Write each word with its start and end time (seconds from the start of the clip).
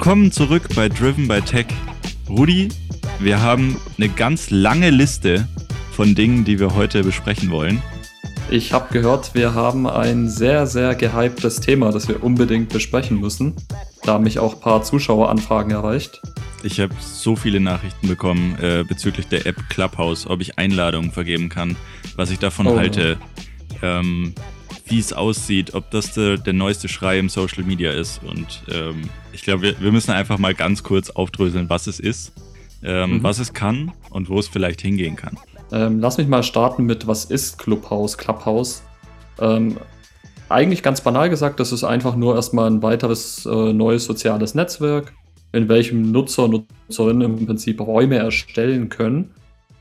Willkommen 0.00 0.30
zurück 0.30 0.68
bei 0.76 0.88
Driven 0.88 1.26
by 1.26 1.40
Tech. 1.40 1.66
Rudi, 2.28 2.68
wir 3.18 3.42
haben 3.42 3.80
eine 3.96 4.08
ganz 4.08 4.48
lange 4.48 4.90
Liste 4.90 5.48
von 5.90 6.14
Dingen, 6.14 6.44
die 6.44 6.60
wir 6.60 6.76
heute 6.76 7.02
besprechen 7.02 7.50
wollen. 7.50 7.82
Ich 8.48 8.72
habe 8.72 8.92
gehört, 8.92 9.34
wir 9.34 9.54
haben 9.54 9.88
ein 9.88 10.28
sehr, 10.28 10.68
sehr 10.68 10.94
gehyptes 10.94 11.58
Thema, 11.58 11.90
das 11.90 12.06
wir 12.06 12.22
unbedingt 12.22 12.68
besprechen 12.68 13.18
müssen. 13.18 13.56
Da 14.04 14.12
haben 14.12 14.22
mich 14.22 14.38
auch 14.38 14.54
ein 14.54 14.60
paar 14.60 14.84
Zuschaueranfragen 14.84 15.72
erreicht. 15.72 16.22
Ich 16.62 16.78
habe 16.78 16.94
so 17.00 17.34
viele 17.34 17.58
Nachrichten 17.58 18.06
bekommen 18.06 18.56
äh, 18.62 18.84
bezüglich 18.88 19.26
der 19.26 19.46
App 19.46 19.68
Clubhouse, 19.68 20.28
ob 20.28 20.40
ich 20.40 20.60
Einladungen 20.60 21.10
vergeben 21.10 21.48
kann, 21.48 21.74
was 22.14 22.30
ich 22.30 22.38
davon 22.38 22.68
oh. 22.68 22.76
halte, 22.76 23.18
ähm, 23.82 24.32
wie 24.86 25.00
es 25.00 25.12
aussieht, 25.12 25.74
ob 25.74 25.90
das 25.90 26.14
der, 26.14 26.36
der, 26.36 26.52
neueste 26.52 26.88
Schrei 26.88 27.18
im 27.18 27.28
Social 27.28 27.64
Media 27.64 27.90
ist. 27.90 28.22
Und 28.22 28.62
ähm, 28.72 29.10
ich 29.38 29.44
glaube, 29.44 29.62
wir, 29.62 29.80
wir, 29.80 29.92
müssen 29.92 30.10
einfach 30.10 30.36
mal 30.36 30.52
ganz 30.52 30.82
kurz 30.82 31.10
aufdröseln, 31.10 31.70
was 31.70 31.86
es 31.86 32.00
ist, 32.00 32.32
ähm, 32.82 33.18
mhm. 33.18 33.22
was 33.22 33.38
es 33.38 33.52
kann 33.52 33.92
und 34.10 34.28
wo 34.28 34.40
es 34.40 34.48
vielleicht 34.48 34.80
hingehen 34.80 35.14
kann. 35.14 35.38
Ähm, 35.70 36.00
lass 36.00 36.18
mich 36.18 36.26
mal 36.26 36.42
starten 36.42 36.84
mit, 36.86 37.06
was 37.06 37.24
ist 37.26 37.56
Clubhouse, 37.56 38.18
Clubhouse? 38.18 38.82
Ähm, 39.38 39.76
eigentlich 40.48 40.82
ganz 40.82 41.02
banal 41.02 41.30
gesagt, 41.30 41.60
das 41.60 41.70
ist 41.70 41.84
einfach 41.84 42.16
nur 42.16 42.34
erstmal 42.34 42.68
ein 42.68 42.82
weiteres 42.82 43.46
äh, 43.46 43.72
neues 43.72 44.06
soziales 44.06 44.56
Netzwerk, 44.56 45.12
in 45.52 45.68
welchem 45.68 46.10
Nutzer 46.10 46.44
und 46.44 46.66
Nutzerinnen 46.88 47.38
im 47.38 47.46
Prinzip 47.46 47.80
Räume 47.80 48.16
erstellen 48.16 48.88
können. 48.88 49.30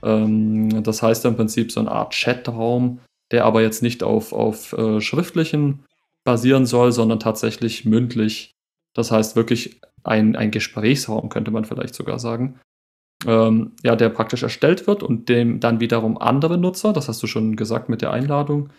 Ähm, 0.03 0.83
das 0.83 1.01
heißt 1.01 1.25
im 1.25 1.35
Prinzip 1.35 1.71
so 1.71 1.79
eine 1.79 1.91
Art 1.91 2.13
Chatraum, 2.13 2.99
der 3.31 3.45
aber 3.45 3.63
jetzt 3.63 3.81
nicht 3.81 4.03
auf, 4.03 4.33
auf 4.33 4.73
äh, 4.73 5.01
schriftlichen 5.01 5.79
basieren 6.23 6.67
soll, 6.67 6.91
sondern 6.91 7.19
tatsächlich 7.19 7.85
mündlich. 7.85 8.53
Das 8.97 9.11
heißt 9.11 9.35
wirklich 9.35 9.79
ein, 10.03 10.35
ein 10.35 10.49
Gesprächsraum, 10.49 11.29
könnte 11.29 11.51
man 11.51 11.65
vielleicht 11.65 11.93
sogar 11.93 12.17
sagen. 12.17 12.59
Ähm, 13.25 13.73
ja, 13.83 13.95
der 13.95 14.09
praktisch 14.09 14.41
erstellt 14.41 14.87
wird 14.87 15.03
und 15.03 15.29
dem 15.29 15.59
dann 15.59 15.79
wiederum 15.79 16.17
andere 16.17 16.57
Nutzer, 16.57 16.93
das 16.93 17.07
hast 17.07 17.21
du 17.21 17.27
schon 17.27 17.55
gesagt 17.55 17.89
mit 17.89 18.01
der 18.01 18.11
Einladung, 18.11 18.69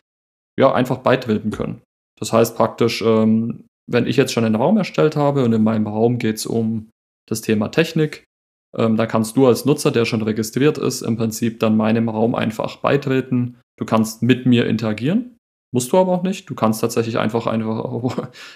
ja, 0.59 0.73
einfach 0.73 0.99
beitreten 0.99 1.51
können. 1.51 1.83
Das 2.19 2.33
heißt 2.33 2.57
praktisch, 2.57 3.01
ähm, 3.03 3.65
wenn 3.89 4.07
ich 4.07 4.17
jetzt 4.17 4.33
schon 4.33 4.45
einen 4.45 4.57
Raum 4.57 4.77
erstellt 4.77 5.15
habe 5.15 5.45
und 5.45 5.53
in 5.53 5.63
meinem 5.63 5.87
Raum 5.87 6.19
geht 6.19 6.37
es 6.37 6.47
um 6.47 6.91
das 7.29 7.41
Thema 7.41 7.69
Technik, 7.69 8.25
ähm, 8.77 8.97
da 8.97 9.07
kannst 9.07 9.37
du 9.37 9.47
als 9.47 9.65
Nutzer, 9.65 9.93
der 9.93 10.05
schon 10.05 10.23
registriert 10.23 10.79
ist, 10.79 11.03
im 11.03 11.17
Prinzip 11.17 11.61
dann 11.61 11.77
meinem 11.77 12.09
Raum 12.09 12.35
einfach 12.35 12.77
beitreten. 12.79 13.61
Du 13.79 13.85
kannst 13.85 14.23
mit 14.23 14.47
mir 14.47 14.67
interagieren, 14.67 15.38
musst 15.73 15.93
du 15.93 15.99
aber 15.99 16.13
auch 16.13 16.23
nicht. 16.23 16.49
Du 16.49 16.55
kannst 16.55 16.81
tatsächlich 16.81 17.19
einfach 17.19 17.47
einfach 17.47 18.03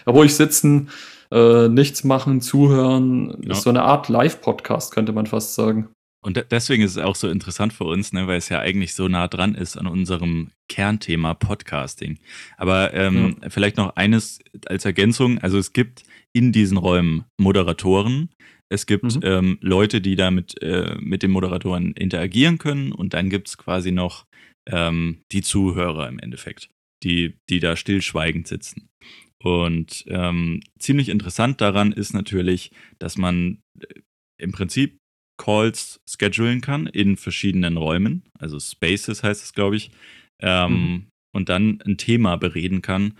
ruhig 0.06 0.34
sitzen, 0.34 0.90
äh, 1.30 1.68
nichts 1.68 2.04
machen, 2.04 2.40
zuhören. 2.40 3.36
Ja. 3.42 3.52
Ist 3.52 3.62
so 3.62 3.70
eine 3.70 3.82
Art 3.82 4.08
Live-Podcast, 4.08 4.92
könnte 4.92 5.12
man 5.12 5.26
fast 5.26 5.54
sagen. 5.54 5.88
Und 6.24 6.44
deswegen 6.52 6.84
ist 6.84 6.92
es 6.92 6.98
auch 6.98 7.16
so 7.16 7.28
interessant 7.28 7.72
für 7.72 7.84
uns, 7.84 8.12
ne, 8.12 8.28
weil 8.28 8.38
es 8.38 8.48
ja 8.48 8.60
eigentlich 8.60 8.94
so 8.94 9.08
nah 9.08 9.26
dran 9.26 9.56
ist 9.56 9.76
an 9.76 9.88
unserem 9.88 10.52
Kernthema 10.68 11.34
Podcasting. 11.34 12.18
Aber 12.56 12.94
ähm, 12.94 13.38
ja. 13.42 13.50
vielleicht 13.50 13.76
noch 13.76 13.96
eines 13.96 14.38
als 14.66 14.84
Ergänzung. 14.84 15.38
Also 15.38 15.58
es 15.58 15.72
gibt 15.72 16.04
in 16.32 16.52
diesen 16.52 16.78
Räumen 16.78 17.24
Moderatoren. 17.38 18.30
Es 18.68 18.86
gibt 18.86 19.02
mhm. 19.02 19.20
ähm, 19.24 19.58
Leute, 19.60 20.00
die 20.00 20.14
da 20.14 20.30
mit, 20.30 20.62
äh, 20.62 20.96
mit 21.00 21.24
den 21.24 21.32
Moderatoren 21.32 21.92
interagieren 21.92 22.58
können. 22.58 22.92
Und 22.92 23.14
dann 23.14 23.28
gibt 23.28 23.48
es 23.48 23.58
quasi 23.58 23.90
noch 23.90 24.24
ähm, 24.66 25.22
die 25.32 25.42
Zuhörer 25.42 26.08
im 26.08 26.20
Endeffekt, 26.20 26.70
die, 27.02 27.36
die 27.48 27.60
da 27.60 27.76
stillschweigend 27.76 28.46
sitzen. 28.46 28.88
Und 29.42 30.04
ähm, 30.06 30.60
ziemlich 30.78 31.08
interessant 31.08 31.60
daran 31.60 31.92
ist 31.92 32.12
natürlich, 32.12 32.70
dass 32.98 33.18
man 33.18 33.60
äh, 33.80 34.00
im 34.38 34.52
Prinzip 34.52 34.98
Calls 35.36 36.00
schedulen 36.08 36.60
kann 36.60 36.86
in 36.86 37.16
verschiedenen 37.16 37.76
Räumen, 37.76 38.22
also 38.38 38.60
Spaces 38.60 39.22
heißt 39.22 39.42
es, 39.42 39.52
glaube 39.52 39.76
ich, 39.76 39.90
ähm, 40.40 40.72
mhm. 40.72 41.06
und 41.34 41.48
dann 41.48 41.80
ein 41.82 41.96
Thema 41.96 42.36
bereden 42.36 42.82
kann, 42.82 43.14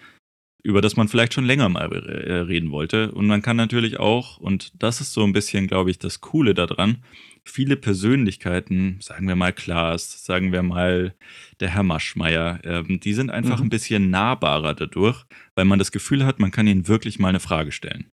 über 0.63 0.81
das 0.81 0.97
man 0.97 1.09
vielleicht 1.09 1.35
schon 1.35 1.45
länger 1.45 1.69
mal 1.69 1.91
äh, 1.93 2.35
reden 2.41 2.71
wollte. 2.71 3.13
Und 3.13 3.27
man 3.27 3.43
kann 3.43 3.57
natürlich 3.57 3.99
auch, 3.99 4.39
und 4.39 4.73
das 4.83 5.01
ist 5.01 5.13
so 5.13 5.25
ein 5.25 5.33
bisschen, 5.33 5.67
glaube 5.67 5.91
ich, 5.91 5.99
das 5.99 6.21
Coole 6.21 6.55
daran, 6.55 6.99
viele 7.45 7.77
Persönlichkeiten, 7.77 8.99
sagen 9.01 9.27
wir 9.27 9.35
mal 9.35 9.53
Klaas, 9.53 10.25
sagen 10.25 10.53
wir 10.53 10.63
mal 10.63 11.15
der 11.61 11.71
Herr 11.71 11.83
Maschmeyer, 11.83 12.61
ähm, 12.65 13.01
die 13.01 13.15
sind 13.15 13.31
einfach 13.31 13.59
mhm. 13.59 13.67
ein 13.67 13.71
bisschen 13.71 14.11
nahbarer 14.11 14.75
dadurch, 14.75 15.25
weil 15.57 15.65
man 15.65 15.79
das 15.79 15.91
Gefühl 15.91 16.25
hat, 16.25 16.39
man 16.39 16.53
kann 16.53 16.67
ihnen 16.67 16.87
wirklich 16.87 17.19
mal 17.19 17.31
eine 17.31 17.41
Frage 17.41 17.73
stellen. 17.73 18.11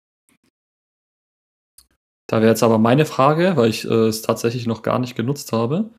Da 2.27 2.41
wäre 2.41 2.49
jetzt 2.49 2.63
aber 2.63 2.79
meine 2.79 3.05
Frage, 3.05 3.55
weil 3.55 3.69
ich 3.69 3.85
äh, 3.85 4.07
es 4.07 4.21
tatsächlich 4.21 4.65
noch 4.65 4.81
gar 4.81 4.99
nicht 4.99 5.15
genutzt 5.15 5.51
habe. 5.51 5.91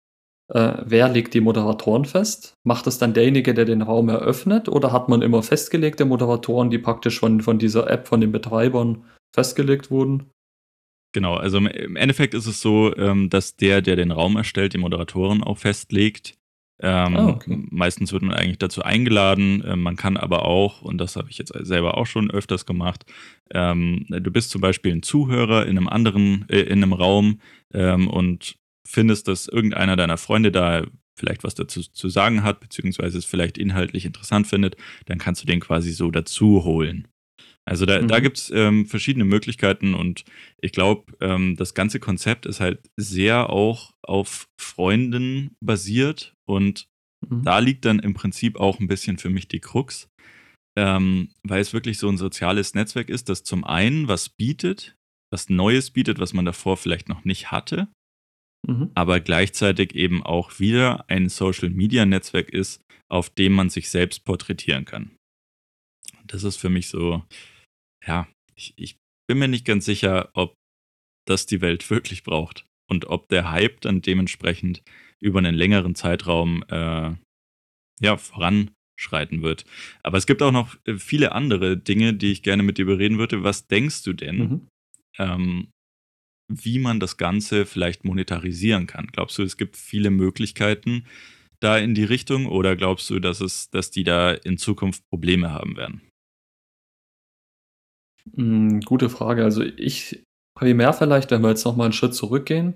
Äh, 0.48 0.74
wer 0.84 1.08
legt 1.08 1.34
die 1.34 1.40
Moderatoren 1.40 2.04
fest? 2.04 2.54
Macht 2.64 2.86
es 2.86 2.98
dann 2.98 3.14
derjenige, 3.14 3.52
der 3.52 3.64
den 3.64 3.82
Raum 3.82 4.08
eröffnet? 4.08 4.68
Oder 4.68 4.92
hat 4.92 5.08
man 5.08 5.22
immer 5.22 5.42
festgelegte 5.42 6.04
Moderatoren, 6.04 6.70
die 6.70 6.78
praktisch 6.78 7.18
von, 7.18 7.40
von 7.40 7.58
dieser 7.58 7.90
App, 7.90 8.06
von 8.06 8.20
den 8.20 8.32
Betreibern 8.32 9.04
festgelegt 9.34 9.90
wurden? 9.90 10.30
Genau, 11.12 11.34
also 11.34 11.58
im 11.58 11.96
Endeffekt 11.96 12.34
ist 12.34 12.46
es 12.46 12.60
so, 12.60 12.94
ähm, 12.96 13.30
dass 13.30 13.56
der, 13.56 13.80
der 13.80 13.96
den 13.96 14.12
Raum 14.12 14.36
erstellt, 14.36 14.74
die 14.74 14.78
Moderatoren 14.78 15.42
auch 15.42 15.58
festlegt. 15.58 16.34
Ähm, 16.78 17.16
ah, 17.16 17.28
okay. 17.28 17.64
Meistens 17.70 18.12
wird 18.12 18.22
man 18.22 18.34
eigentlich 18.34 18.58
dazu 18.58 18.82
eingeladen. 18.82 19.64
Ähm, 19.66 19.82
man 19.82 19.96
kann 19.96 20.16
aber 20.16 20.44
auch, 20.44 20.82
und 20.82 20.98
das 20.98 21.16
habe 21.16 21.30
ich 21.30 21.38
jetzt 21.38 21.54
selber 21.58 21.96
auch 21.96 22.06
schon 22.06 22.30
öfters 22.30 22.66
gemacht, 22.66 23.06
ähm, 23.50 24.04
du 24.08 24.30
bist 24.30 24.50
zum 24.50 24.60
Beispiel 24.60 24.92
ein 24.92 25.02
Zuhörer 25.02 25.64
in 25.66 25.78
einem 25.78 25.88
anderen, 25.88 26.44
äh, 26.48 26.60
in 26.60 26.82
einem 26.82 26.92
Raum 26.92 27.40
ähm, 27.72 28.08
und 28.08 28.56
findest, 28.86 29.28
dass 29.28 29.48
irgendeiner 29.48 29.96
deiner 29.96 30.18
Freunde 30.18 30.52
da 30.52 30.86
vielleicht 31.18 31.44
was 31.44 31.54
dazu 31.54 31.80
zu 31.80 32.08
sagen 32.08 32.42
hat, 32.42 32.60
beziehungsweise 32.60 33.18
es 33.18 33.24
vielleicht 33.24 33.58
inhaltlich 33.58 34.04
interessant 34.04 34.46
findet, 34.46 34.76
dann 35.06 35.18
kannst 35.18 35.42
du 35.42 35.46
den 35.46 35.60
quasi 35.60 35.92
so 35.92 36.10
dazu 36.10 36.64
holen. 36.64 37.08
Also 37.68 37.84
da, 37.84 38.00
mhm. 38.00 38.08
da 38.08 38.20
gibt 38.20 38.38
es 38.38 38.50
ähm, 38.50 38.86
verschiedene 38.86 39.24
Möglichkeiten 39.24 39.94
und 39.94 40.24
ich 40.60 40.72
glaube, 40.72 41.12
ähm, 41.20 41.56
das 41.56 41.74
ganze 41.74 41.98
Konzept 41.98 42.46
ist 42.46 42.60
halt 42.60 42.88
sehr 42.96 43.50
auch 43.50 43.94
auf 44.02 44.46
Freunden 44.60 45.56
basiert 45.60 46.34
und 46.48 46.86
mhm. 47.28 47.42
da 47.42 47.58
liegt 47.58 47.84
dann 47.84 47.98
im 47.98 48.14
Prinzip 48.14 48.56
auch 48.56 48.78
ein 48.78 48.86
bisschen 48.86 49.18
für 49.18 49.30
mich 49.30 49.48
die 49.48 49.58
Krux, 49.58 50.08
ähm, 50.78 51.30
weil 51.42 51.60
es 51.60 51.72
wirklich 51.72 51.98
so 51.98 52.08
ein 52.08 52.18
soziales 52.18 52.74
Netzwerk 52.74 53.08
ist, 53.08 53.28
das 53.28 53.42
zum 53.42 53.64
einen 53.64 54.06
was 54.06 54.28
bietet, 54.28 54.94
was 55.32 55.48
Neues 55.48 55.90
bietet, 55.90 56.20
was 56.20 56.34
man 56.34 56.44
davor 56.44 56.76
vielleicht 56.76 57.08
noch 57.08 57.24
nicht 57.24 57.50
hatte, 57.50 57.88
mhm. 58.66 58.90
aber 58.94 59.20
gleichzeitig 59.20 59.94
eben 59.94 60.22
auch 60.22 60.58
wieder 60.58 61.08
ein 61.08 61.28
Social-Media-Netzwerk 61.28 62.50
ist, 62.50 62.82
auf 63.08 63.30
dem 63.30 63.52
man 63.52 63.70
sich 63.70 63.90
selbst 63.90 64.24
porträtieren 64.24 64.84
kann. 64.84 65.10
Das 66.26 66.44
ist 66.44 66.56
für 66.56 66.70
mich 66.70 66.88
so 66.88 67.22
ja, 68.06 68.28
ich, 68.54 68.74
ich 68.76 68.96
bin 69.28 69.38
mir 69.38 69.48
nicht 69.48 69.64
ganz 69.64 69.84
sicher, 69.84 70.30
ob 70.34 70.54
das 71.26 71.46
die 71.46 71.60
Welt 71.60 71.88
wirklich 71.90 72.22
braucht 72.22 72.66
und 72.88 73.06
ob 73.06 73.28
der 73.28 73.50
Hype 73.50 73.80
dann 73.80 74.00
dementsprechend 74.00 74.82
über 75.20 75.38
einen 75.38 75.54
längeren 75.54 75.94
Zeitraum 75.94 76.62
äh, 76.68 77.14
ja, 78.00 78.16
voranschreiten 78.16 79.42
wird. 79.42 79.64
Aber 80.02 80.18
es 80.18 80.26
gibt 80.26 80.42
auch 80.42 80.52
noch 80.52 80.76
äh, 80.84 80.98
viele 80.98 81.32
andere 81.32 81.76
Dinge, 81.76 82.14
die 82.14 82.32
ich 82.32 82.42
gerne 82.42 82.62
mit 82.62 82.78
dir 82.78 82.86
bereden 82.86 83.18
würde. 83.18 83.42
Was 83.42 83.66
denkst 83.66 84.02
du 84.04 84.12
denn, 84.12 84.38
mhm. 84.38 84.68
ähm, 85.18 85.68
wie 86.48 86.78
man 86.78 87.00
das 87.00 87.16
Ganze 87.16 87.66
vielleicht 87.66 88.04
monetarisieren 88.04 88.86
kann? 88.86 89.08
Glaubst 89.12 89.38
du, 89.38 89.42
es 89.42 89.56
gibt 89.56 89.76
viele 89.76 90.10
Möglichkeiten 90.10 91.06
da 91.60 91.78
in 91.78 91.94
die 91.94 92.04
Richtung 92.04 92.46
oder 92.46 92.76
glaubst 92.76 93.08
du, 93.10 93.18
dass 93.18 93.40
es, 93.40 93.70
dass 93.70 93.90
die 93.90 94.04
da 94.04 94.32
in 94.32 94.58
Zukunft 94.58 95.02
Probleme 95.08 95.50
haben 95.50 95.76
werden? 95.76 96.02
Hm, 98.34 98.80
gute 98.80 99.08
Frage. 99.08 99.44
Also 99.44 99.62
ich 99.62 100.22
primär 100.56 100.92
vielleicht, 100.92 101.30
wenn 101.30 101.42
wir 101.42 101.50
jetzt 101.50 101.64
noch 101.64 101.76
mal 101.76 101.84
einen 101.84 101.92
Schritt 101.92 102.14
zurückgehen, 102.14 102.74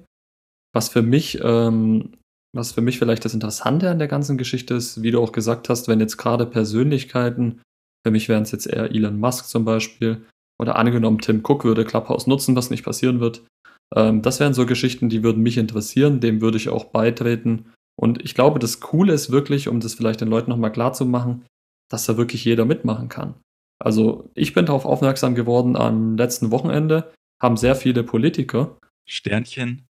was 0.73 0.89
für 0.89 1.03
mich 1.03 1.41
ähm, 1.43 2.15
was 2.53 2.73
für 2.73 2.81
mich 2.81 2.99
vielleicht 2.99 3.25
das 3.25 3.35
Interessante 3.35 3.91
an 3.91 3.99
der 3.99 4.09
ganzen 4.09 4.37
Geschichte 4.37 4.75
ist, 4.75 5.03
wie 5.03 5.11
du 5.11 5.23
auch 5.23 5.33
gesagt 5.33 5.69
hast, 5.69 5.89
wenn 5.89 6.01
jetzt 6.01 6.17
gerade 6.17 6.47
Persönlichkeiten, 6.47 7.61
für 8.05 8.11
mich 8.11 8.29
wären 8.29 8.43
es 8.43 8.51
jetzt 8.51 8.67
eher 8.67 8.91
Elon 8.91 9.21
Musk 9.21 9.47
zum 9.47 9.65
Beispiel, 9.65 10.27
oder 10.61 10.77
angenommen 10.77 11.21
Tim 11.21 11.43
Cook 11.45 11.65
würde 11.65 11.85
Clubhouse 11.85 12.27
nutzen, 12.27 12.57
was 12.57 12.71
nicht 12.71 12.85
passieren 12.85 13.21
wird. 13.21 13.47
Ähm, 13.95 14.23
das 14.23 14.41
wären 14.41 14.55
so 14.55 14.67
Geschichten, 14.67 15.09
die 15.09 15.23
würden 15.23 15.43
mich 15.43 15.59
interessieren, 15.59 16.21
dem 16.21 16.41
würde 16.41 16.57
ich 16.57 16.69
auch 16.69 16.87
beitreten. 16.87 17.73
Und 17.97 18.25
ich 18.25 18.35
glaube, 18.35 18.59
das 18.59 18.81
Coole 18.81 19.13
ist 19.13 19.31
wirklich, 19.31 19.69
um 19.69 19.81
das 19.81 19.95
vielleicht 19.95 20.21
den 20.21 20.29
Leuten 20.29 20.51
nochmal 20.51 20.73
klar 20.73 20.93
zu 20.93 21.05
machen, 21.05 21.45
dass 21.91 22.07
da 22.07 22.17
wirklich 22.17 22.45
jeder 22.45 22.65
mitmachen 22.65 23.09
kann. 23.09 23.35
Also 23.79 24.31
ich 24.35 24.55
bin 24.55 24.67
darauf 24.67 24.85
aufmerksam 24.85 25.35
geworden 25.35 25.77
am 25.77 26.17
letzten 26.17 26.51
Wochenende, 26.51 27.13
haben 27.41 27.57
sehr 27.57 27.75
viele 27.75 28.05
Politiker. 28.05 28.79
Sternchen, 29.09 29.87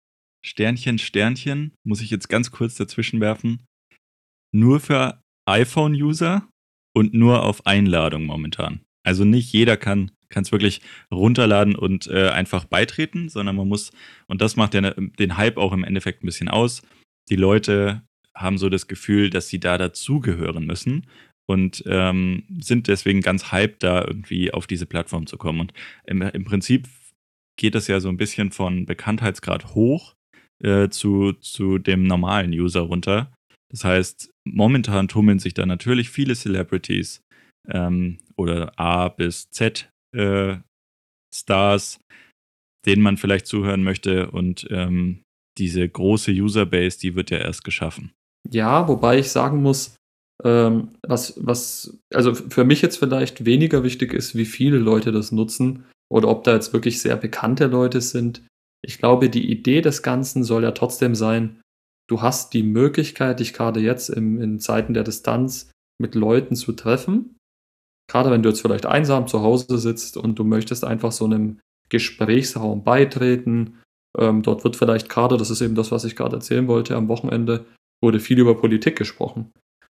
Sternchen, 0.45 0.97
Sternchen, 0.97 1.73
muss 1.83 2.01
ich 2.01 2.09
jetzt 2.09 2.27
ganz 2.27 2.51
kurz 2.51 2.75
dazwischen 2.75 3.21
werfen. 3.21 3.65
Nur 4.51 4.79
für 4.79 5.21
iPhone-User 5.47 6.47
und 6.95 7.13
nur 7.13 7.43
auf 7.43 7.65
Einladung 7.65 8.25
momentan. 8.25 8.81
Also 9.03 9.23
nicht 9.23 9.53
jeder 9.53 9.77
kann 9.77 10.11
kannst 10.29 10.51
wirklich 10.51 10.81
runterladen 11.11 11.75
und 11.75 12.07
äh, 12.07 12.29
einfach 12.29 12.65
beitreten, 12.65 13.29
sondern 13.29 13.55
man 13.55 13.67
muss, 13.67 13.91
und 14.27 14.41
das 14.41 14.55
macht 14.55 14.73
den, 14.73 15.11
den 15.19 15.37
Hype 15.37 15.57
auch 15.57 15.73
im 15.73 15.83
Endeffekt 15.83 16.23
ein 16.23 16.27
bisschen 16.27 16.49
aus. 16.49 16.81
Die 17.29 17.35
Leute 17.35 18.03
haben 18.35 18.57
so 18.57 18.69
das 18.69 18.87
Gefühl, 18.87 19.29
dass 19.29 19.47
sie 19.47 19.59
da 19.59 19.77
dazugehören 19.77 20.65
müssen 20.65 21.07
und 21.47 21.83
ähm, 21.87 22.43
sind 22.59 22.87
deswegen 22.87 23.21
ganz 23.21 23.51
hyped, 23.51 23.83
da 23.83 24.03
irgendwie 24.03 24.51
auf 24.51 24.67
diese 24.67 24.85
Plattform 24.85 25.27
zu 25.27 25.37
kommen. 25.37 25.61
Und 25.61 25.73
im, 26.05 26.21
im 26.21 26.43
Prinzip 26.43 26.87
geht 27.57 27.75
das 27.75 27.87
ja 27.87 27.99
so 27.99 28.09
ein 28.09 28.17
bisschen 28.17 28.51
von 28.51 28.85
Bekanntheitsgrad 28.85 29.73
hoch 29.75 30.15
äh, 30.61 30.89
zu, 30.89 31.33
zu 31.33 31.77
dem 31.77 32.03
normalen 32.03 32.51
User 32.51 32.81
runter. 32.81 33.31
Das 33.69 33.83
heißt, 33.83 34.31
momentan 34.45 35.07
tummeln 35.07 35.39
sich 35.39 35.53
da 35.53 35.65
natürlich 35.65 36.09
viele 36.09 36.35
Celebrities 36.35 37.23
ähm, 37.69 38.19
oder 38.35 38.77
A 38.79 39.09
bis 39.09 39.49
Z 39.51 39.89
äh, 40.15 40.57
Stars, 41.33 41.99
denen 42.85 43.01
man 43.01 43.17
vielleicht 43.17 43.47
zuhören 43.47 43.83
möchte 43.83 44.31
und 44.31 44.67
ähm, 44.69 45.23
diese 45.57 45.87
große 45.87 46.31
Userbase, 46.31 46.99
die 46.99 47.15
wird 47.15 47.29
ja 47.31 47.37
erst 47.37 47.63
geschaffen. 47.63 48.11
Ja, 48.49 48.87
wobei 48.87 49.19
ich 49.19 49.31
sagen 49.31 49.61
muss, 49.61 49.95
ähm, 50.43 50.89
was, 51.01 51.33
was, 51.37 51.97
also 52.13 52.35
für 52.35 52.65
mich 52.65 52.81
jetzt 52.81 52.97
vielleicht 52.97 53.45
weniger 53.45 53.83
wichtig 53.83 54.13
ist, 54.13 54.35
wie 54.35 54.45
viele 54.45 54.77
Leute 54.77 55.11
das 55.11 55.31
nutzen 55.31 55.85
oder 56.11 56.27
ob 56.27 56.43
da 56.43 56.53
jetzt 56.53 56.73
wirklich 56.73 57.01
sehr 57.01 57.15
bekannte 57.15 57.67
Leute 57.67 58.01
sind. 58.01 58.45
Ich 58.83 58.97
glaube, 58.97 59.29
die 59.29 59.49
Idee 59.49 59.81
des 59.81 60.03
Ganzen 60.03 60.43
soll 60.43 60.63
ja 60.63 60.71
trotzdem 60.71 61.15
sein, 61.15 61.61
du 62.07 62.21
hast 62.21 62.53
die 62.53 62.63
Möglichkeit, 62.63 63.39
dich 63.39 63.53
gerade 63.53 63.79
jetzt 63.79 64.09
im, 64.09 64.39
in 64.39 64.59
Zeiten 64.59 64.93
der 64.93 65.03
Distanz 65.03 65.71
mit 65.99 66.13
Leuten 66.13 66.55
zu 66.55 66.73
treffen. 66.73 67.37
Gerade 68.07 68.31
wenn 68.31 68.43
du 68.43 68.49
jetzt 68.49 68.61
vielleicht 68.61 68.85
einsam 68.85 69.27
zu 69.27 69.41
Hause 69.41 69.77
sitzt 69.77 70.17
und 70.17 70.37
du 70.37 70.43
möchtest 70.43 70.83
einfach 70.83 71.11
so 71.11 71.25
einem 71.25 71.59
Gesprächsraum 71.89 72.83
beitreten. 72.83 73.79
Ähm, 74.17 74.41
dort 74.41 74.63
wird 74.63 74.75
vielleicht 74.75 75.09
gerade, 75.09 75.37
das 75.37 75.49
ist 75.49 75.61
eben 75.61 75.75
das, 75.75 75.91
was 75.91 76.05
ich 76.05 76.15
gerade 76.15 76.37
erzählen 76.37 76.67
wollte, 76.67 76.95
am 76.95 77.07
Wochenende 77.07 77.65
wurde 78.01 78.19
viel 78.19 78.39
über 78.39 78.55
Politik 78.55 78.97
gesprochen. 78.97 79.51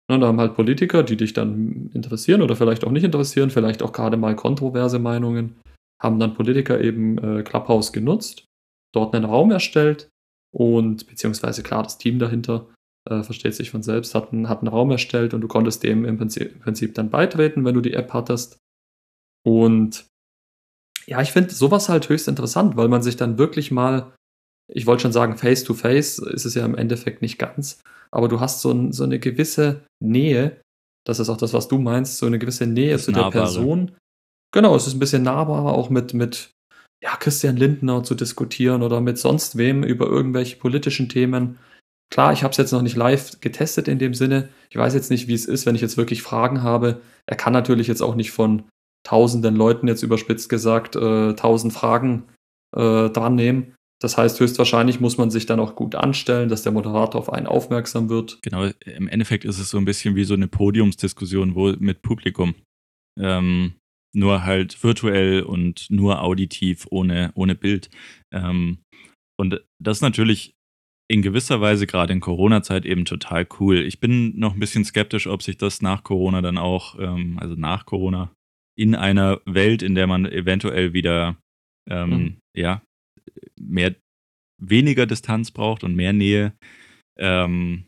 Und 0.09 0.21
da 0.21 0.27
haben 0.27 0.39
halt 0.39 0.55
Politiker, 0.55 1.03
die 1.03 1.15
dich 1.15 1.33
dann 1.33 1.89
interessieren 1.93 2.41
oder 2.41 2.55
vielleicht 2.55 2.83
auch 2.83 2.91
nicht 2.91 3.03
interessieren, 3.03 3.49
vielleicht 3.49 3.81
auch 3.81 3.93
gerade 3.93 4.17
mal 4.17 4.35
kontroverse 4.35 4.99
Meinungen, 4.99 5.55
haben 6.01 6.19
dann 6.19 6.33
Politiker 6.33 6.81
eben 6.81 7.17
äh, 7.17 7.43
Clubhouse 7.43 7.93
genutzt, 7.93 8.45
dort 8.93 9.15
einen 9.15 9.25
Raum 9.25 9.51
erstellt 9.51 10.09
und 10.53 11.07
beziehungsweise 11.07 11.63
klar, 11.63 11.83
das 11.83 11.97
Team 11.97 12.19
dahinter 12.19 12.67
äh, 13.09 13.23
versteht 13.23 13.55
sich 13.55 13.71
von 13.71 13.83
selbst, 13.83 14.15
hat, 14.15 14.31
einen, 14.31 14.49
hat 14.49 14.59
einen 14.59 14.67
Raum 14.67 14.91
erstellt 14.91 15.33
und 15.33 15.41
du 15.41 15.47
konntest 15.47 15.83
dem 15.83 16.05
im 16.05 16.17
Prinzip, 16.17 16.53
im 16.53 16.59
Prinzip 16.59 16.93
dann 16.95 17.09
beitreten, 17.09 17.65
wenn 17.65 17.73
du 17.73 17.81
die 17.81 17.93
App 17.93 18.13
hattest. 18.13 18.57
Und 19.43 20.05
ja, 21.07 21.21
ich 21.21 21.31
finde 21.31 21.53
sowas 21.53 21.89
halt 21.89 22.09
höchst 22.09 22.27
interessant, 22.27 22.77
weil 22.77 22.87
man 22.87 23.01
sich 23.01 23.17
dann 23.17 23.37
wirklich 23.37 23.71
mal, 23.71 24.13
ich 24.71 24.85
wollte 24.85 25.01
schon 25.03 25.13
sagen, 25.13 25.37
face 25.37 25.63
to 25.63 25.73
face 25.73 26.19
ist 26.19 26.45
es 26.45 26.53
ja 26.53 26.63
im 26.63 26.75
Endeffekt 26.75 27.21
nicht 27.21 27.39
ganz, 27.39 27.81
aber 28.11 28.27
du 28.27 28.39
hast 28.39 28.61
so, 28.61 28.71
ein, 28.71 28.91
so 28.91 29.03
eine 29.03 29.19
gewisse 29.19 29.83
Nähe, 29.99 30.61
das 31.05 31.19
ist 31.19 31.29
auch 31.29 31.37
das, 31.37 31.53
was 31.53 31.67
du 31.67 31.79
meinst, 31.79 32.17
so 32.17 32.27
eine 32.27 32.37
gewisse 32.37 32.67
Nähe 32.67 32.99
zu 32.99 33.11
der 33.11 33.31
Person. 33.31 33.93
Genau, 34.53 34.75
es 34.75 34.85
ist 34.85 34.93
ein 34.93 34.99
bisschen 34.99 35.23
nahbarer, 35.23 35.73
auch 35.73 35.89
mit, 35.89 36.13
mit 36.13 36.51
ja, 37.01 37.15
Christian 37.15 37.57
Lindner 37.57 38.03
zu 38.03 38.15
diskutieren 38.15 38.83
oder 38.83 39.01
mit 39.01 39.17
sonst 39.17 39.57
wem 39.57 39.83
über 39.83 40.05
irgendwelche 40.05 40.57
politischen 40.57 41.09
Themen. 41.09 41.57
Klar, 42.11 42.33
ich 42.33 42.43
habe 42.43 42.51
es 42.51 42.57
jetzt 42.57 42.73
noch 42.73 42.81
nicht 42.81 42.97
live 42.97 43.39
getestet 43.39 43.87
in 43.87 43.97
dem 43.97 44.13
Sinne. 44.13 44.49
Ich 44.69 44.75
weiß 44.75 44.93
jetzt 44.93 45.09
nicht, 45.09 45.27
wie 45.27 45.33
es 45.33 45.45
ist, 45.45 45.65
wenn 45.65 45.75
ich 45.75 45.81
jetzt 45.81 45.97
wirklich 45.97 46.21
Fragen 46.21 46.61
habe. 46.61 47.01
Er 47.25 47.37
kann 47.37 47.53
natürlich 47.53 47.87
jetzt 47.87 48.01
auch 48.01 48.15
nicht 48.15 48.31
von 48.31 48.63
tausenden 49.03 49.55
Leuten 49.55 49.87
jetzt 49.87 50.03
überspitzt 50.03 50.49
gesagt 50.49 50.95
äh, 50.95 51.33
tausend 51.33 51.73
Fragen 51.73 52.23
äh, 52.75 53.09
dran 53.09 53.35
nehmen. 53.35 53.73
Das 54.01 54.17
heißt, 54.17 54.39
höchstwahrscheinlich 54.39 54.99
muss 54.99 55.17
man 55.17 55.29
sich 55.31 55.45
dann 55.45 55.59
auch 55.59 55.75
gut 55.75 55.95
anstellen, 55.95 56.49
dass 56.49 56.63
der 56.63 56.71
Moderator 56.71 57.21
auf 57.21 57.31
einen 57.31 57.47
aufmerksam 57.47 58.09
wird. 58.09 58.39
Genau, 58.41 58.65
im 58.85 59.07
Endeffekt 59.07 59.45
ist 59.45 59.59
es 59.59 59.69
so 59.69 59.77
ein 59.77 59.85
bisschen 59.85 60.15
wie 60.15 60.23
so 60.23 60.33
eine 60.33 60.47
Podiumsdiskussion 60.47 61.55
wo, 61.55 61.73
mit 61.79 62.01
Publikum. 62.01 62.55
Ähm, 63.19 63.75
nur 64.13 64.43
halt 64.43 64.83
virtuell 64.83 65.43
und 65.43 65.85
nur 65.89 66.21
auditiv, 66.21 66.87
ohne, 66.89 67.31
ohne 67.35 67.55
Bild. 67.55 67.89
Ähm, 68.33 68.79
und 69.37 69.63
das 69.79 69.97
ist 69.97 70.01
natürlich 70.01 70.55
in 71.11 71.21
gewisser 71.21 71.59
Weise 71.59 71.87
gerade 71.87 72.13
in 72.13 72.21
Corona-Zeit 72.21 72.85
eben 72.85 73.03
total 73.03 73.45
cool. 73.59 73.79
Ich 73.79 73.99
bin 73.99 74.39
noch 74.39 74.53
ein 74.53 74.61
bisschen 74.61 74.85
skeptisch, 74.85 75.27
ob 75.27 75.43
sich 75.43 75.57
das 75.57 75.81
nach 75.81 76.05
Corona 76.05 76.41
dann 76.41 76.57
auch, 76.57 76.97
ähm, 76.99 77.37
also 77.37 77.55
nach 77.55 77.85
Corona, 77.85 78.33
in 78.79 78.95
einer 78.95 79.41
Welt, 79.45 79.83
in 79.83 79.93
der 79.93 80.07
man 80.07 80.25
eventuell 80.25 80.93
wieder 80.93 81.37
ähm, 81.89 82.09
mhm. 82.09 82.37
ja, 82.55 82.81
mehr 83.59 83.93
weniger 84.57 85.05
Distanz 85.05 85.51
braucht 85.51 85.83
und 85.83 85.95
mehr 85.95 86.13
Nähe, 86.13 86.53
ähm, 87.19 87.87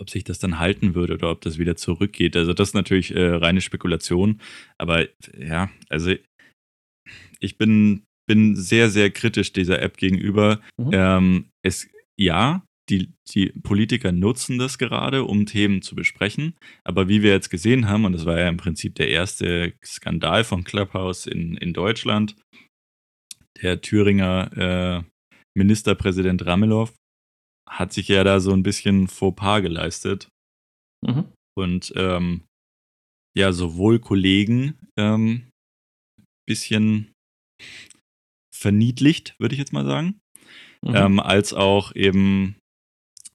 ob 0.00 0.10
sich 0.10 0.24
das 0.24 0.40
dann 0.40 0.58
halten 0.58 0.96
würde 0.96 1.14
oder 1.14 1.30
ob 1.30 1.42
das 1.42 1.58
wieder 1.58 1.76
zurückgeht. 1.76 2.36
Also 2.36 2.54
das 2.54 2.70
ist 2.70 2.74
natürlich 2.74 3.14
äh, 3.14 3.36
reine 3.36 3.60
Spekulation. 3.60 4.40
Aber 4.78 5.06
ja, 5.38 5.70
also 5.88 6.12
ich 7.38 7.56
bin, 7.56 8.02
bin 8.28 8.56
sehr, 8.56 8.90
sehr 8.90 9.10
kritisch 9.10 9.52
dieser 9.52 9.80
App 9.80 9.96
gegenüber. 9.96 10.60
Mhm. 10.76 10.90
Ähm, 10.92 11.44
es, 11.62 11.88
ja, 12.18 12.64
die, 12.88 13.12
die 13.28 13.48
Politiker 13.62 14.12
nutzen 14.12 14.58
das 14.58 14.78
gerade, 14.78 15.24
um 15.24 15.46
Themen 15.46 15.82
zu 15.82 15.94
besprechen. 15.94 16.54
Aber 16.84 17.08
wie 17.08 17.22
wir 17.22 17.30
jetzt 17.30 17.50
gesehen 17.50 17.88
haben, 17.88 18.04
und 18.04 18.12
das 18.12 18.26
war 18.26 18.38
ja 18.38 18.48
im 18.48 18.56
Prinzip 18.56 18.94
der 18.94 19.08
erste 19.08 19.74
Skandal 19.84 20.44
von 20.44 20.64
Clubhouse 20.64 21.26
in, 21.26 21.56
in 21.56 21.72
Deutschland, 21.72 22.36
der 23.62 23.80
Thüringer 23.80 25.04
äh, 25.04 25.04
Ministerpräsident 25.56 26.44
Ramelow 26.46 26.90
hat 27.68 27.92
sich 27.92 28.08
ja 28.08 28.22
da 28.22 28.38
so 28.38 28.52
ein 28.52 28.62
bisschen 28.62 29.08
Fauxpas 29.08 29.62
geleistet. 29.62 30.28
Mhm. 31.04 31.32
Und 31.56 31.92
ähm, 31.96 32.44
ja, 33.36 33.52
sowohl 33.52 33.98
Kollegen 33.98 34.78
ähm, 34.98 35.48
bisschen 36.46 37.12
verniedlicht, 38.54 39.34
würde 39.40 39.54
ich 39.54 39.58
jetzt 39.58 39.72
mal 39.72 39.84
sagen, 39.84 40.20
mhm. 40.82 40.94
ähm, 40.94 41.20
als 41.20 41.52
auch 41.52 41.94
eben 41.94 42.56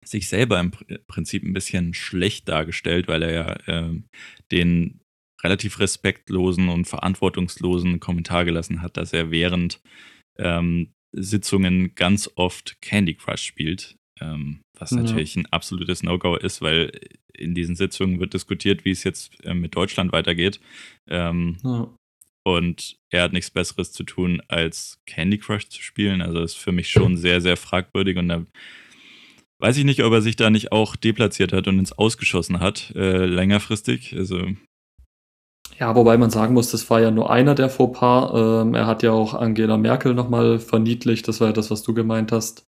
sich 0.04 0.28
selber 0.28 0.60
im 0.60 0.72
Prinzip 1.08 1.44
ein 1.44 1.54
bisschen 1.54 1.94
schlecht 1.94 2.50
dargestellt, 2.50 3.08
weil 3.08 3.24
er 3.24 3.32
ja 3.32 3.58
ähm, 3.68 4.06
den 4.52 5.00
relativ 5.44 5.80
respektlosen 5.80 6.70
und 6.70 6.86
verantwortungslosen 6.86 8.00
Kommentar 8.00 8.46
gelassen 8.46 8.82
hat, 8.82 8.98
dass 8.98 9.14
er 9.14 9.32
während 9.32 9.82
ähm, 10.38 10.94
Sitzungen 11.14 11.96
ganz 11.96 12.30
oft 12.36 12.82
Candy 12.82 13.16
Crush 13.16 13.44
spielt. 13.44 13.96
Ähm, 14.20 14.62
was 14.78 14.92
ja. 14.92 14.98
natürlich 14.98 15.36
ein 15.36 15.48
absolutes 15.48 16.04
No-Go 16.04 16.36
ist, 16.36 16.62
weil 16.62 16.92
in 17.34 17.56
diesen 17.56 17.76
Sitzungen 17.76 18.20
wird 18.20 18.34
diskutiert, 18.34 18.86
wie 18.86 18.92
es 18.92 19.04
jetzt 19.04 19.44
äh, 19.46 19.54
mit 19.54 19.76
Deutschland 19.76 20.12
weitergeht. 20.12 20.60
Ähm, 21.08 21.58
ja. 21.64 21.94
Und 22.44 22.98
er 23.12 23.24
hat 23.24 23.34
nichts 23.34 23.52
Besseres 23.52 23.92
zu 23.92 24.04
tun, 24.04 24.42
als 24.48 25.00
Candy 25.06 25.38
Crush 25.38 25.70
zu 25.70 25.82
spielen. 25.82 26.22
Also 26.22 26.42
ist 26.42 26.56
für 26.56 26.72
mich 26.72 26.90
schon 26.90 27.18
sehr, 27.18 27.42
sehr 27.42 27.58
fragwürdig. 27.58 28.18
Und 28.18 28.30
da 28.30 28.46
weiß 29.60 29.78
ich 29.78 29.86
nicht, 29.86 30.04
ob 30.04 30.12
er 30.12 30.22
sich 30.22 30.36
da 30.36 30.50
nicht 30.50 30.72
auch 30.72 30.96
deplatziert 30.96 31.54
hat 31.54 31.68
und 31.68 31.78
ins 31.80 31.94
Ausgeschossen 31.94 32.60
hat, 32.60 32.94
äh, 32.96 33.26
längerfristig. 33.26 34.16
Also 34.18 34.48
ja, 35.80 35.96
wobei 35.96 36.18
man 36.18 36.30
sagen 36.30 36.54
muss, 36.54 36.70
das 36.70 36.88
war 36.92 37.02
ja 37.02 37.10
nur 37.10 37.32
einer 37.32 37.56
der 37.56 37.70
Fauxpas. 37.70 38.32
Ähm, 38.36 38.76
er 38.76 38.86
hat 38.86 39.02
ja 39.02 39.12
auch 39.12 39.34
Angela 39.34 39.78
Merkel 39.78 40.14
nochmal 40.14 40.60
verniedlicht. 40.60 41.28
Das 41.28 41.40
war 41.40 41.48
ja 41.48 41.54
das, 41.54 41.72
was 41.72 41.82
du 41.82 41.94
gemeint 41.96 42.32
hast. 42.32 42.66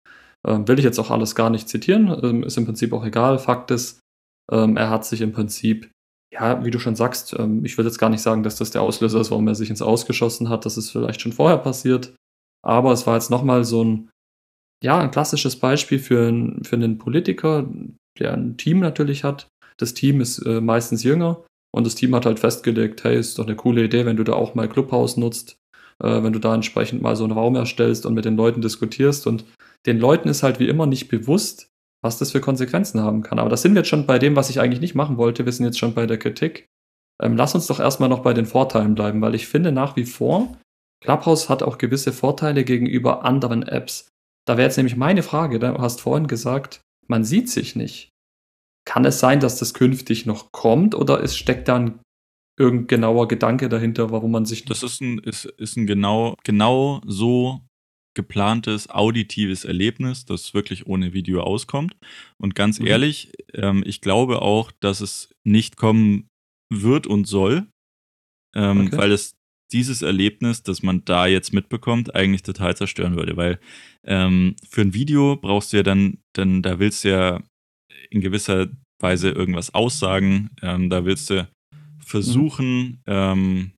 Ähm, 0.44 0.66
will 0.66 0.78
ich 0.78 0.84
jetzt 0.84 0.98
auch 0.98 1.10
alles 1.10 1.34
gar 1.34 1.50
nicht 1.50 1.68
zitieren. 1.68 2.08
Ähm, 2.22 2.42
ist 2.42 2.56
im 2.56 2.64
Prinzip 2.64 2.92
auch 2.92 3.04
egal. 3.04 3.38
Fakt 3.38 3.70
ist, 3.70 4.00
ähm, 4.50 4.76
er 4.76 4.90
hat 4.90 5.04
sich 5.04 5.20
im 5.20 5.32
Prinzip, 5.32 5.88
ja, 6.38 6.64
wie 6.64 6.70
du 6.70 6.78
schon 6.78 6.96
sagst, 6.96 7.34
ähm, 7.38 7.64
ich 7.64 7.76
will 7.78 7.84
jetzt 7.84 7.98
gar 7.98 8.10
nicht 8.10 8.20
sagen, 8.20 8.42
dass 8.42 8.56
das 8.56 8.70
der 8.70 8.82
Auslöser 8.82 9.20
ist, 9.20 9.30
warum 9.30 9.48
er 9.48 9.54
sich 9.54 9.70
ins 9.70 9.82
Ausgeschossen 9.82 10.48
hat. 10.48 10.66
Das 10.66 10.76
ist 10.76 10.90
vielleicht 10.90 11.20
schon 11.20 11.32
vorher 11.32 11.58
passiert. 11.58 12.14
Aber 12.62 12.92
es 12.92 13.06
war 13.06 13.14
jetzt 13.14 13.30
nochmal 13.30 13.64
so 13.64 13.82
ein, 13.84 14.10
ja, 14.82 14.98
ein 14.98 15.10
klassisches 15.10 15.56
Beispiel 15.56 15.98
für, 15.98 16.28
ein, 16.28 16.62
für 16.64 16.76
einen 16.76 16.98
Politiker, 16.98 17.68
der 18.18 18.34
ein 18.34 18.56
Team 18.56 18.80
natürlich 18.80 19.24
hat. 19.24 19.48
Das 19.78 19.94
Team 19.94 20.20
ist 20.20 20.38
äh, 20.40 20.60
meistens 20.60 21.02
jünger 21.02 21.44
und 21.74 21.86
das 21.86 21.94
Team 21.94 22.14
hat 22.14 22.26
halt 22.26 22.38
festgelegt, 22.38 23.04
hey, 23.04 23.18
ist 23.18 23.38
doch 23.38 23.46
eine 23.46 23.56
coole 23.56 23.84
Idee, 23.84 24.06
wenn 24.06 24.16
du 24.16 24.24
da 24.24 24.32
auch 24.32 24.54
mal 24.54 24.68
Clubhouse 24.68 25.16
nutzt, 25.16 25.58
äh, 26.02 26.22
wenn 26.22 26.32
du 26.32 26.38
da 26.38 26.54
entsprechend 26.54 27.02
mal 27.02 27.16
so 27.16 27.24
einen 27.24 27.32
Raum 27.32 27.54
erstellst 27.54 28.06
und 28.06 28.14
mit 28.14 28.24
den 28.24 28.36
Leuten 28.36 28.60
diskutierst. 28.60 29.26
Und 29.26 29.44
den 29.86 29.98
Leuten 29.98 30.28
ist 30.28 30.42
halt 30.42 30.58
wie 30.58 30.68
immer 30.68 30.86
nicht 30.86 31.08
bewusst, 31.08 31.68
was 32.02 32.18
das 32.18 32.32
für 32.32 32.40
Konsequenzen 32.40 33.00
haben 33.00 33.22
kann. 33.22 33.38
Aber 33.38 33.50
das 33.50 33.62
sind 33.62 33.74
wir 33.74 33.80
jetzt 33.80 33.88
schon 33.88 34.06
bei 34.06 34.18
dem, 34.18 34.36
was 34.36 34.50
ich 34.50 34.60
eigentlich 34.60 34.80
nicht 34.80 34.94
machen 34.94 35.16
wollte. 35.16 35.44
Wir 35.44 35.52
sind 35.52 35.64
jetzt 35.64 35.78
schon 35.78 35.94
bei 35.94 36.06
der 36.06 36.18
Kritik. 36.18 36.68
Ähm, 37.20 37.36
lass 37.36 37.54
uns 37.54 37.66
doch 37.66 37.80
erstmal 37.80 38.08
noch 38.08 38.22
bei 38.22 38.34
den 38.34 38.46
Vorteilen 38.46 38.94
bleiben, 38.94 39.20
weil 39.20 39.34
ich 39.34 39.46
finde 39.46 39.72
nach 39.72 39.96
wie 39.96 40.04
vor, 40.04 40.56
Clubhouse 41.02 41.48
hat 41.48 41.62
auch 41.62 41.78
gewisse 41.78 42.12
Vorteile 42.12 42.64
gegenüber 42.64 43.24
anderen 43.24 43.62
Apps. 43.62 44.08
Da 44.46 44.56
wäre 44.56 44.66
jetzt 44.66 44.76
nämlich 44.76 44.96
meine 44.96 45.22
Frage, 45.22 45.58
du 45.58 45.78
hast 45.78 46.00
vorhin 46.00 46.26
gesagt, 46.26 46.80
man 47.06 47.24
sieht 47.24 47.50
sich 47.50 47.76
nicht. 47.76 48.10
Kann 48.84 49.04
es 49.04 49.18
sein, 49.18 49.40
dass 49.40 49.58
das 49.58 49.74
künftig 49.74 50.26
noch 50.26 50.52
kommt 50.52 50.94
oder 50.94 51.20
ist, 51.20 51.36
steckt 51.36 51.68
da 51.68 51.76
ein 51.76 52.00
irgendein 52.58 52.86
genauer 52.86 53.28
Gedanke 53.28 53.68
dahinter, 53.68 54.10
warum 54.10 54.30
man 54.30 54.46
sich. 54.46 54.64
Das 54.64 54.82
ist 54.82 55.00
ein, 55.00 55.18
ist, 55.18 55.44
ist 55.44 55.76
ein 55.76 55.86
genau, 55.86 56.36
genau 56.44 57.00
so 57.04 57.60
geplantes 58.16 58.90
auditives 58.90 59.64
Erlebnis, 59.64 60.24
das 60.24 60.54
wirklich 60.54 60.86
ohne 60.86 61.12
Video 61.12 61.42
auskommt. 61.42 61.96
Und 62.42 62.56
ganz 62.56 62.80
mhm. 62.80 62.88
ehrlich, 62.88 63.30
ähm, 63.54 63.84
ich 63.86 64.00
glaube 64.00 64.42
auch, 64.42 64.72
dass 64.80 65.00
es 65.00 65.30
nicht 65.44 65.76
kommen 65.76 66.26
wird 66.72 67.06
und 67.06 67.26
soll, 67.26 67.68
ähm, 68.56 68.88
okay. 68.88 68.96
weil 68.96 69.12
es 69.12 69.36
dieses 69.72 70.02
Erlebnis, 70.02 70.62
das 70.62 70.82
man 70.82 71.04
da 71.04 71.26
jetzt 71.26 71.52
mitbekommt, 71.52 72.14
eigentlich 72.14 72.42
total 72.42 72.76
zerstören 72.76 73.16
würde. 73.16 73.36
Weil 73.36 73.60
ähm, 74.04 74.56
für 74.68 74.82
ein 74.82 74.94
Video 74.94 75.36
brauchst 75.36 75.72
du 75.72 75.78
ja 75.78 75.82
dann, 75.82 76.18
dann, 76.34 76.62
da 76.62 76.78
willst 76.78 77.04
du 77.04 77.10
ja 77.10 77.42
in 78.10 78.20
gewisser 78.20 78.68
Weise 79.00 79.30
irgendwas 79.30 79.74
aussagen. 79.74 80.50
Ähm, 80.62 80.88
da 80.88 81.04
willst 81.04 81.30
du 81.30 81.48
versuchen, 81.98 82.88
mhm. 82.88 83.02
ähm, 83.06 83.72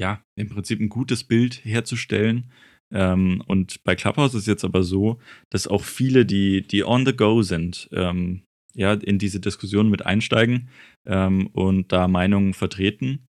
ja, 0.00 0.22
im 0.36 0.48
Prinzip 0.48 0.80
ein 0.80 0.88
gutes 0.88 1.24
Bild 1.24 1.64
herzustellen. 1.64 2.50
Ähm, 2.94 3.42
und 3.46 3.82
bei 3.84 3.96
Clubhouse 3.96 4.34
ist 4.34 4.42
es 4.42 4.46
jetzt 4.46 4.64
aber 4.64 4.84
so, 4.84 5.18
dass 5.50 5.66
auch 5.66 5.82
viele, 5.82 6.24
die, 6.24 6.62
die 6.62 6.84
on 6.84 7.04
the 7.04 7.14
go 7.14 7.42
sind, 7.42 7.88
ähm, 7.92 8.42
ja, 8.74 8.94
in 8.94 9.18
diese 9.18 9.40
Diskussion 9.40 9.90
mit 9.90 10.06
einsteigen 10.06 10.68
ähm, 11.06 11.48
und 11.48 11.92
da 11.92 12.08
Meinungen 12.08 12.54
vertreten. 12.54 13.26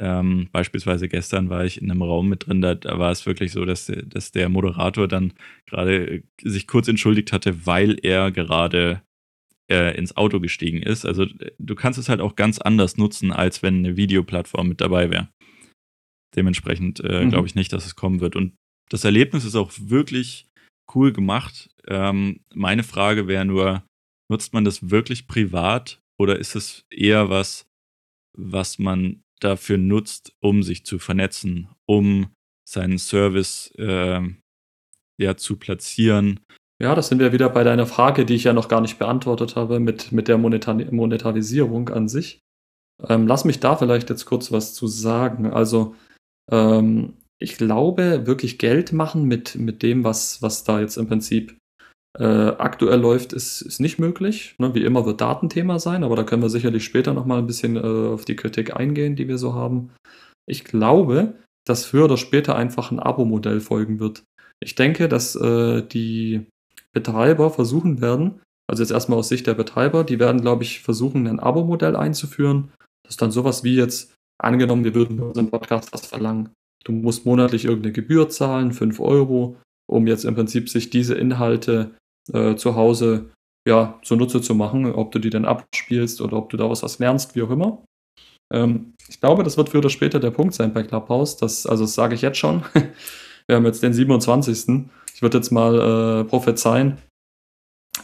Ähm, 0.00 0.48
beispielsweise 0.52 1.08
gestern 1.08 1.50
war 1.50 1.64
ich 1.64 1.82
in 1.82 1.90
einem 1.90 2.02
Raum 2.02 2.28
mit 2.28 2.46
drin, 2.46 2.60
da, 2.60 2.76
da 2.76 3.00
war 3.00 3.10
es 3.10 3.26
wirklich 3.26 3.50
so, 3.50 3.64
dass, 3.64 3.92
dass 4.06 4.30
der 4.30 4.48
Moderator 4.48 5.08
dann 5.08 5.32
gerade 5.66 6.22
sich 6.40 6.68
kurz 6.68 6.86
entschuldigt 6.86 7.32
hatte, 7.32 7.66
weil 7.66 7.98
er 8.02 8.30
gerade 8.30 9.02
äh, 9.68 9.96
ins 9.98 10.16
Auto 10.16 10.38
gestiegen 10.38 10.80
ist. 10.82 11.04
Also 11.04 11.26
du 11.58 11.74
kannst 11.74 11.98
es 11.98 12.08
halt 12.08 12.20
auch 12.20 12.36
ganz 12.36 12.58
anders 12.58 12.96
nutzen, 12.96 13.32
als 13.32 13.62
wenn 13.64 13.78
eine 13.78 13.96
Videoplattform 13.96 14.68
mit 14.68 14.80
dabei 14.80 15.10
wäre. 15.10 15.28
Dementsprechend 16.36 17.00
äh, 17.00 17.24
mhm. 17.24 17.30
glaube 17.30 17.48
ich 17.48 17.56
nicht, 17.56 17.72
dass 17.72 17.84
es 17.84 17.96
kommen 17.96 18.20
wird. 18.20 18.36
Und 18.36 18.54
das 18.88 19.04
Erlebnis 19.04 19.44
ist 19.44 19.56
auch 19.56 19.72
wirklich 19.78 20.46
cool 20.94 21.12
gemacht. 21.12 21.70
Ähm, 21.86 22.40
meine 22.54 22.82
Frage 22.82 23.26
wäre 23.26 23.44
nur, 23.44 23.82
nutzt 24.30 24.52
man 24.52 24.64
das 24.64 24.90
wirklich 24.90 25.26
privat 25.26 26.00
oder 26.18 26.38
ist 26.38 26.54
es 26.54 26.84
eher 26.90 27.30
was, 27.30 27.66
was 28.36 28.78
man 28.78 29.22
dafür 29.40 29.78
nutzt, 29.78 30.32
um 30.40 30.62
sich 30.62 30.84
zu 30.84 30.98
vernetzen, 30.98 31.68
um 31.86 32.30
seinen 32.68 32.98
Service 32.98 33.72
äh, 33.78 34.20
ja, 35.20 35.36
zu 35.36 35.56
platzieren. 35.56 36.40
Ja, 36.80 36.94
das 36.94 37.08
sind 37.08 37.18
wir 37.18 37.32
wieder 37.32 37.48
bei 37.48 37.64
deiner 37.64 37.86
Frage, 37.86 38.24
die 38.24 38.34
ich 38.34 38.44
ja 38.44 38.52
noch 38.52 38.68
gar 38.68 38.80
nicht 38.80 38.98
beantwortet 38.98 39.56
habe, 39.56 39.80
mit, 39.80 40.12
mit 40.12 40.28
der 40.28 40.38
Monetar 40.38 40.74
Monetarisierung 40.74 41.88
an 41.88 42.08
sich. 42.08 42.40
Ähm, 43.08 43.26
lass 43.26 43.44
mich 43.44 43.60
da 43.60 43.76
vielleicht 43.76 44.10
jetzt 44.10 44.26
kurz 44.26 44.52
was 44.52 44.74
zu 44.74 44.86
sagen. 44.86 45.46
Also, 45.46 45.96
ähm, 46.50 47.14
ich 47.40 47.56
glaube, 47.56 48.26
wirklich 48.26 48.58
Geld 48.58 48.92
machen 48.92 49.24
mit, 49.24 49.54
mit 49.54 49.82
dem, 49.82 50.04
was, 50.04 50.42
was 50.42 50.64
da 50.64 50.80
jetzt 50.80 50.96
im 50.96 51.06
Prinzip 51.06 51.56
äh, 52.18 52.24
aktuell 52.24 53.00
läuft, 53.00 53.32
ist, 53.32 53.60
ist 53.60 53.80
nicht 53.80 53.98
möglich. 53.98 54.54
Ne? 54.58 54.74
Wie 54.74 54.84
immer 54.84 55.06
wird 55.06 55.20
Datenthema 55.20 55.78
sein, 55.78 56.02
aber 56.02 56.16
da 56.16 56.24
können 56.24 56.42
wir 56.42 56.50
sicherlich 56.50 56.84
später 56.84 57.14
nochmal 57.14 57.38
ein 57.38 57.46
bisschen 57.46 57.76
äh, 57.76 58.12
auf 58.12 58.24
die 58.24 58.36
Kritik 58.36 58.76
eingehen, 58.76 59.14
die 59.14 59.28
wir 59.28 59.38
so 59.38 59.54
haben. 59.54 59.90
Ich 60.46 60.64
glaube, 60.64 61.34
dass 61.66 61.84
früher 61.84 62.06
oder 62.06 62.16
später 62.16 62.56
einfach 62.56 62.90
ein 62.90 62.98
Abo-Modell 62.98 63.60
folgen 63.60 64.00
wird. 64.00 64.24
Ich 64.60 64.74
denke, 64.74 65.08
dass 65.08 65.36
äh, 65.36 65.82
die 65.82 66.46
Betreiber 66.92 67.50
versuchen 67.50 68.00
werden, 68.00 68.40
also 68.66 68.82
jetzt 68.82 68.90
erstmal 68.90 69.18
aus 69.18 69.28
Sicht 69.28 69.46
der 69.46 69.54
Betreiber, 69.54 70.02
die 70.04 70.18
werden, 70.18 70.40
glaube 70.40 70.62
ich, 70.62 70.80
versuchen, 70.80 71.26
ein 71.26 71.40
Abo-Modell 71.40 71.94
einzuführen. 71.94 72.72
Das 73.04 73.12
ist 73.12 73.22
dann 73.22 73.30
sowas 73.30 73.62
wie 73.64 73.76
jetzt, 73.76 74.14
angenommen, 74.40 74.84
wir 74.84 74.94
würden 74.94 75.20
unseren 75.20 75.50
Podcast 75.50 75.92
was 75.92 76.06
verlangen. 76.06 76.50
Du 76.84 76.92
musst 76.92 77.26
monatlich 77.26 77.64
irgendeine 77.64 77.92
Gebühr 77.92 78.28
zahlen, 78.28 78.72
5 78.72 79.00
Euro, 79.00 79.56
um 79.90 80.06
jetzt 80.06 80.24
im 80.24 80.34
Prinzip 80.34 80.68
sich 80.68 80.90
diese 80.90 81.14
Inhalte 81.14 81.94
äh, 82.32 82.56
zu 82.56 82.76
Hause 82.76 83.30
ja, 83.66 83.98
zunutze 84.02 84.40
zu 84.40 84.54
machen, 84.54 84.86
ob 84.94 85.12
du 85.12 85.18
die 85.18 85.30
dann 85.30 85.44
abspielst 85.44 86.20
oder 86.20 86.36
ob 86.36 86.48
du 86.50 86.56
daraus 86.56 86.82
was 86.82 86.98
lernst, 86.98 87.34
wie 87.34 87.42
auch 87.42 87.50
immer. 87.50 87.84
Ähm, 88.52 88.94
ich 89.08 89.20
glaube, 89.20 89.42
das 89.42 89.56
wird 89.56 89.68
früher 89.68 89.80
oder 89.80 89.90
später 89.90 90.20
der 90.20 90.30
Punkt 90.30 90.54
sein 90.54 90.72
bei 90.72 90.82
Clubhouse. 90.82 91.36
Das, 91.36 91.66
also 91.66 91.84
das 91.84 91.94
sage 91.94 92.14
ich 92.14 92.22
jetzt 92.22 92.38
schon. 92.38 92.64
wir 93.46 93.56
haben 93.56 93.66
jetzt 93.66 93.82
den 93.82 93.92
27. 93.92 94.86
Ich 95.14 95.22
würde 95.22 95.38
jetzt 95.38 95.50
mal 95.50 96.22
äh, 96.22 96.24
prophezeien, 96.24 96.98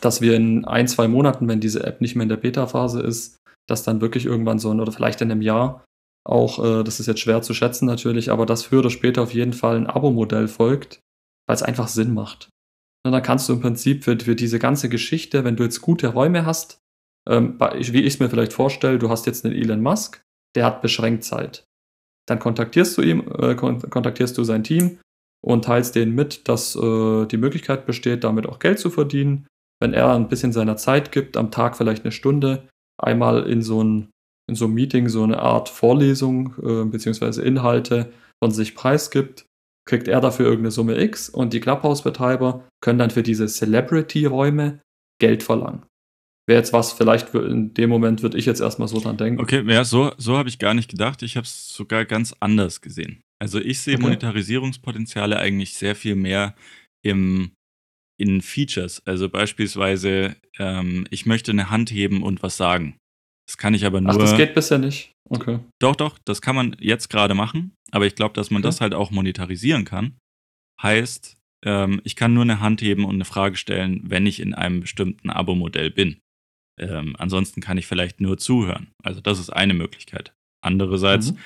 dass 0.01 0.21
wir 0.21 0.35
in 0.35 0.65
ein, 0.65 0.89
zwei 0.89 1.09
Monaten, 1.09 1.49
wenn 1.49 1.61
diese 1.61 1.85
App 1.85 2.01
nicht 2.01 2.15
mehr 2.15 2.25
in 2.25 2.29
der 2.29 2.37
Beta-Phase 2.37 3.01
ist, 3.01 3.37
dass 3.67 3.85
dann 3.85 4.01
wirklich 4.01 4.27
irgendwann 4.27 4.59
so, 4.59 4.71
oder 4.71 4.93
vielleicht 4.93 5.23
in 5.23 5.31
einem 5.31 5.43
Jahr 5.43 5.85
auch, 6.25 6.65
äh, 6.65 6.85
das 6.85 7.01
ist 7.01 7.07
jetzt 7.07 7.21
schwer 7.21 7.43
zu 7.43 7.55
schätzen 7.55 7.87
natürlich, 7.87 8.31
aber 8.31 8.47
dass 8.47 8.65
früher 8.65 8.81
oder 8.81 8.91
später 8.91 9.23
auf 9.23 9.35
jeden 9.35 9.53
Fall 9.53 9.77
ein 9.77 9.87
Abo-Modell 9.87 10.49
folgt, 10.49 11.01
weil 11.47 11.55
es 11.55 11.63
einfach 11.63 11.89
Sinn 11.89 12.15
macht. 12.15 12.49
Und 13.05 13.13
dann 13.13 13.23
kannst 13.23 13.49
du 13.49 13.53
im 13.53 13.61
Prinzip 13.61 14.05
für, 14.05 14.19
für 14.19 14.35
diese 14.35 14.59
ganze 14.59 14.89
Geschichte, 14.89 15.45
wenn 15.45 15.57
du 15.57 15.65
jetzt 15.65 15.83
gute 15.83 16.09
Räume 16.09 16.47
hast, 16.47 16.81
ähm, 17.29 17.59
wie 17.59 18.03
ich 18.03 18.15
es 18.15 18.21
mir 18.21 18.31
vielleicht 18.31 18.53
vorstelle, 18.53 18.99
du 18.99 19.11
hast 19.11 19.27
jetzt 19.27 19.45
einen 19.45 19.55
Elon 19.55 19.83
Musk, 19.83 20.23
der 20.55 20.65
hat 20.65 20.83
beschränkt 20.83 21.25
Zeit. 21.25 21.67
Dann 22.27 22.39
kontaktierst 22.39 22.97
du 22.97 23.03
ihm, 23.03 23.21
äh, 23.39 23.55
kontaktierst 23.55 24.39
du 24.39 24.45
sein 24.45 24.65
Team 24.65 24.99
und 25.43 25.67
teilst 25.67 25.95
denen 25.95 26.15
mit, 26.15 26.49
dass 26.49 26.75
äh, 26.77 27.27
die 27.27 27.37
Möglichkeit 27.37 27.85
besteht, 27.87 28.25
damit 28.25 28.47
auch 28.47 28.59
Geld 28.59 28.79
zu 28.79 28.91
verdienen. 28.91 29.47
Wenn 29.81 29.93
er 29.93 30.15
ein 30.15 30.29
bisschen 30.29 30.53
seiner 30.53 30.77
Zeit 30.77 31.13
gibt, 31.13 31.37
am 31.37 31.51
Tag 31.51 31.77
vielleicht 31.77 32.05
eine 32.05 32.13
Stunde, 32.13 32.69
einmal 32.99 33.47
in 33.47 33.61
so 33.61 33.83
ein, 33.83 34.11
in 34.49 34.55
so 34.55 34.67
einem 34.67 34.75
Meeting 34.75 35.09
so 35.09 35.23
eine 35.23 35.39
Art 35.39 35.69
Vorlesung 35.69 36.55
äh, 36.63 36.85
bzw. 36.85 37.43
Inhalte 37.43 38.13
von 38.43 38.51
sich 38.51 38.75
preisgibt, 38.75 39.47
kriegt 39.87 40.09
er 40.09 40.21
dafür 40.21 40.47
irgendeine 40.47 40.71
Summe 40.71 41.01
X 41.01 41.29
und 41.29 41.53
die 41.53 41.61
Clubhouse-Betreiber 41.61 42.67
können 42.81 42.99
dann 42.99 43.11
für 43.11 43.23
diese 43.23 43.47
Celebrity-Räume 43.47 44.81
Geld 45.21 45.43
verlangen. 45.43 45.85
Wäre 46.47 46.59
jetzt 46.61 46.75
was, 46.75 46.93
vielleicht 46.93 47.35
in 47.35 47.73
dem 47.73 47.89
Moment 47.89 48.23
würde 48.23 48.37
ich 48.37 48.45
jetzt 48.45 48.61
erstmal 48.61 48.89
so 48.89 49.01
dran 49.01 49.17
denken. 49.17 49.41
Okay, 49.41 49.65
ja, 49.67 49.85
so, 49.85 50.13
so 50.19 50.37
habe 50.37 50.49
ich 50.49 50.59
gar 50.59 50.75
nicht 50.75 50.91
gedacht. 50.91 51.23
Ich 51.23 51.37
habe 51.37 51.45
es 51.45 51.71
sogar 51.71 52.05
ganz 52.05 52.35
anders 52.41 52.83
gesehen. 52.83 53.23
Also 53.41 53.61
ich 53.61 53.81
sehe 53.81 53.95
okay. 53.95 54.03
Monetarisierungspotenziale 54.03 55.39
eigentlich 55.39 55.75
sehr 55.75 55.97
viel 55.97 56.17
mehr 56.17 56.55
im, 57.03 57.53
in 58.19 58.43
Features. 58.43 59.03
Also 59.07 59.31
beispielsweise, 59.31 60.37
ähm, 60.59 61.07
ich 61.11 61.25
möchte 61.25 61.51
eine 61.51 61.71
Hand 61.71 61.91
heben 61.91 62.23
und 62.23 62.43
was 62.43 62.59
sagen. 62.59 62.97
Das 63.47 63.57
kann 63.59 63.75
ich 63.75 63.85
aber 63.85 64.01
nur. 64.01 64.13
Ach, 64.13 64.19
das 64.19 64.37
geht 64.37 64.55
bisher 64.55 64.79
nicht. 64.79 65.13
Okay. 65.29 65.59
Doch, 65.81 65.97
doch, 65.97 66.19
das 66.25 66.41
kann 66.41 66.57
man 66.57 66.77
jetzt 66.81 67.09
gerade 67.09 67.35
machen. 67.35 67.75
Aber 67.91 68.07
ich 68.07 68.15
glaube, 68.15 68.35
dass 68.35 68.51
man 68.51 68.61
okay. 68.61 68.69
das 68.69 68.81
halt 68.81 68.95
auch 68.95 69.11
monetarisieren 69.11 69.85
kann. 69.85 70.17
Heißt, 70.83 71.37
ähm, 71.65 72.01
ich 72.05 72.17
kann 72.17 72.35
nur 72.35 72.43
eine 72.43 72.61
Hand 72.61 72.83
heben 72.83 73.05
und 73.05 73.15
eine 73.15 73.25
Frage 73.25 73.57
stellen, 73.57 74.03
wenn 74.05 74.27
ich 74.27 74.41
in 74.41 74.55
einem 74.55 74.81
bestimmten 74.81 75.31
Abo-Modell 75.31 75.91
bin. 75.91 76.21
Ähm, 76.79 77.15
ansonsten 77.19 77.61
kann 77.61 77.79
ich 77.79 77.87
vielleicht 77.87 78.21
nur 78.21 78.39
zuhören. 78.39 78.93
Also 79.03 79.21
das 79.21 79.39
ist 79.39 79.51
eine 79.51 79.75
Möglichkeit. 79.75 80.35
Andererseits, 80.63 81.33
mhm. 81.33 81.39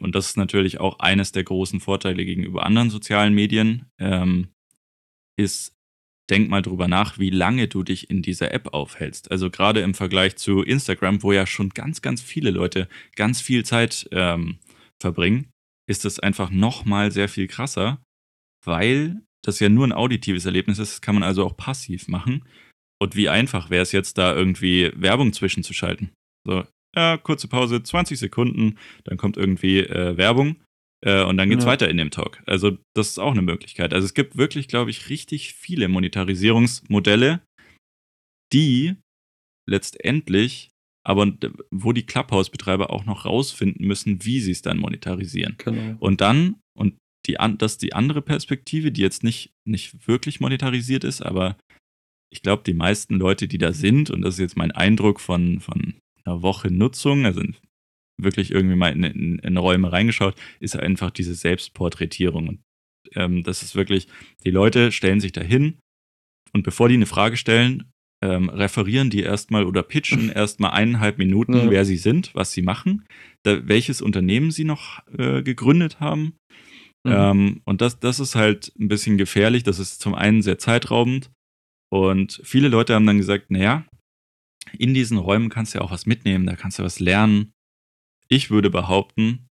und 0.00 0.14
das 0.14 0.26
ist 0.26 0.36
natürlich 0.36 0.80
auch 0.80 0.98
eines 0.98 1.32
der 1.32 1.44
großen 1.44 1.80
Vorteile 1.80 2.24
gegenüber 2.24 2.66
anderen 2.66 2.90
sozialen 2.90 3.34
Medien, 3.34 3.86
ähm, 3.98 4.48
ist, 5.36 5.74
denk 6.30 6.48
mal 6.48 6.62
drüber 6.62 6.88
nach, 6.88 7.18
wie 7.18 7.30
lange 7.30 7.68
du 7.68 7.82
dich 7.82 8.10
in 8.10 8.22
dieser 8.22 8.52
App 8.52 8.72
aufhältst. 8.72 9.30
Also 9.30 9.50
gerade 9.50 9.80
im 9.80 9.94
Vergleich 9.94 10.36
zu 10.36 10.62
Instagram, 10.62 11.22
wo 11.22 11.32
ja 11.32 11.46
schon 11.46 11.70
ganz, 11.70 12.02
ganz 12.02 12.22
viele 12.22 12.50
Leute 12.50 12.88
ganz 13.14 13.40
viel 13.40 13.64
Zeit 13.64 14.08
ähm, 14.12 14.58
verbringen, 15.00 15.50
ist 15.86 16.04
es 16.04 16.18
einfach 16.18 16.50
nochmal 16.50 17.10
sehr 17.10 17.28
viel 17.28 17.46
krasser, 17.46 18.02
weil 18.64 19.20
das 19.44 19.60
ja 19.60 19.68
nur 19.68 19.86
ein 19.86 19.92
auditives 19.92 20.46
Erlebnis 20.46 20.78
ist, 20.78 20.92
das 20.94 21.00
kann 21.02 21.14
man 21.14 21.24
also 21.24 21.44
auch 21.44 21.56
passiv 21.56 22.08
machen. 22.08 22.44
Und 22.98 23.16
wie 23.16 23.28
einfach 23.28 23.68
wäre 23.68 23.82
es 23.82 23.92
jetzt 23.92 24.16
da 24.16 24.34
irgendwie 24.34 24.90
Werbung 24.96 25.34
zwischenzuschalten? 25.34 26.10
So, 26.46 26.64
ja, 26.96 27.18
kurze 27.18 27.48
Pause, 27.48 27.82
20 27.82 28.18
Sekunden, 28.18 28.78
dann 29.04 29.18
kommt 29.18 29.36
irgendwie 29.36 29.80
äh, 29.80 30.16
Werbung 30.16 30.56
äh, 31.04 31.24
und 31.24 31.36
dann 31.36 31.50
geht's 31.50 31.64
ja. 31.64 31.70
weiter 31.70 31.88
in 31.88 31.96
dem 31.96 32.10
Talk. 32.10 32.42
Also, 32.46 32.78
das 32.94 33.10
ist 33.10 33.18
auch 33.18 33.32
eine 33.32 33.42
Möglichkeit. 33.42 33.92
Also, 33.92 34.04
es 34.04 34.14
gibt 34.14 34.36
wirklich, 34.36 34.68
glaube 34.68 34.90
ich, 34.90 35.08
richtig 35.08 35.54
viele 35.54 35.88
Monetarisierungsmodelle, 35.88 37.40
die 38.52 38.96
letztendlich 39.68 40.70
aber 41.06 41.30
wo 41.70 41.92
die 41.92 42.06
Clubhouse-Betreiber 42.06 42.90
auch 42.90 43.04
noch 43.04 43.26
rausfinden 43.26 43.86
müssen, 43.86 44.24
wie 44.24 44.40
sie 44.40 44.52
es 44.52 44.62
dann 44.62 44.78
monetarisieren. 44.78 45.56
Genau. 45.58 45.96
Und 46.00 46.20
dann, 46.22 46.56
und 46.76 46.96
die, 47.26 47.36
das 47.58 47.72
ist 47.72 47.82
die 47.82 47.92
andere 47.92 48.22
Perspektive, 48.22 48.90
die 48.90 49.02
jetzt 49.02 49.22
nicht, 49.22 49.52
nicht 49.66 50.08
wirklich 50.08 50.40
monetarisiert 50.40 51.04
ist, 51.04 51.20
aber 51.20 51.58
ich 52.32 52.42
glaube, 52.42 52.62
die 52.66 52.74
meisten 52.74 53.16
Leute, 53.16 53.48
die 53.48 53.58
da 53.58 53.72
sind, 53.72 54.10
und 54.10 54.22
das 54.22 54.34
ist 54.34 54.40
jetzt 54.40 54.56
mein 54.56 54.72
Eindruck 54.72 55.20
von, 55.20 55.60
von 55.60 55.94
einer 56.24 56.42
Woche 56.42 56.70
Nutzung, 56.70 57.26
also 57.26 57.42
wirklich 58.20 58.50
irgendwie 58.50 58.76
mal 58.76 58.92
in, 58.92 59.04
in, 59.04 59.38
in 59.38 59.56
Räume 59.56 59.92
reingeschaut, 59.92 60.34
ist 60.60 60.76
einfach 60.76 61.10
diese 61.10 61.34
Selbstporträtierung. 61.34 62.48
Und 62.48 62.60
ähm, 63.14 63.42
das 63.42 63.62
ist 63.62 63.74
wirklich, 63.74 64.08
die 64.44 64.50
Leute 64.50 64.92
stellen 64.92 65.20
sich 65.20 65.32
dahin 65.32 65.78
und 66.52 66.62
bevor 66.62 66.88
die 66.88 66.94
eine 66.94 67.06
Frage 67.06 67.36
stellen, 67.36 67.90
ähm, 68.22 68.48
referieren 68.48 69.10
die 69.10 69.22
erstmal 69.22 69.64
oder 69.64 69.82
pitchen 69.82 70.28
erstmal 70.34 70.70
eineinhalb 70.70 71.18
Minuten, 71.18 71.54
ja. 71.54 71.70
wer 71.70 71.84
sie 71.84 71.96
sind, 71.96 72.34
was 72.34 72.52
sie 72.52 72.62
machen, 72.62 73.04
da, 73.42 73.66
welches 73.68 74.00
Unternehmen 74.00 74.50
sie 74.50 74.64
noch 74.64 75.06
äh, 75.18 75.42
gegründet 75.42 76.00
haben. 76.00 76.36
Mhm. 77.06 77.12
Ähm, 77.12 77.60
und 77.64 77.80
das, 77.80 77.98
das 78.00 78.20
ist 78.20 78.34
halt 78.34 78.72
ein 78.78 78.88
bisschen 78.88 79.18
gefährlich. 79.18 79.62
Das 79.62 79.78
ist 79.78 80.00
zum 80.00 80.14
einen 80.14 80.42
sehr 80.42 80.58
zeitraubend. 80.58 81.30
Und 81.92 82.40
viele 82.44 82.68
Leute 82.68 82.94
haben 82.94 83.06
dann 83.06 83.18
gesagt, 83.18 83.50
naja, 83.50 83.84
in 84.78 84.94
diesen 84.94 85.18
Räumen 85.18 85.50
kannst 85.50 85.74
du 85.74 85.78
ja 85.78 85.84
auch 85.84 85.90
was 85.90 86.06
mitnehmen, 86.06 86.46
da 86.46 86.56
kannst 86.56 86.78
du 86.78 86.82
was 86.82 87.00
lernen. 87.00 87.52
Ich 88.28 88.50
würde 88.50 88.70
behaupten, 88.70 89.46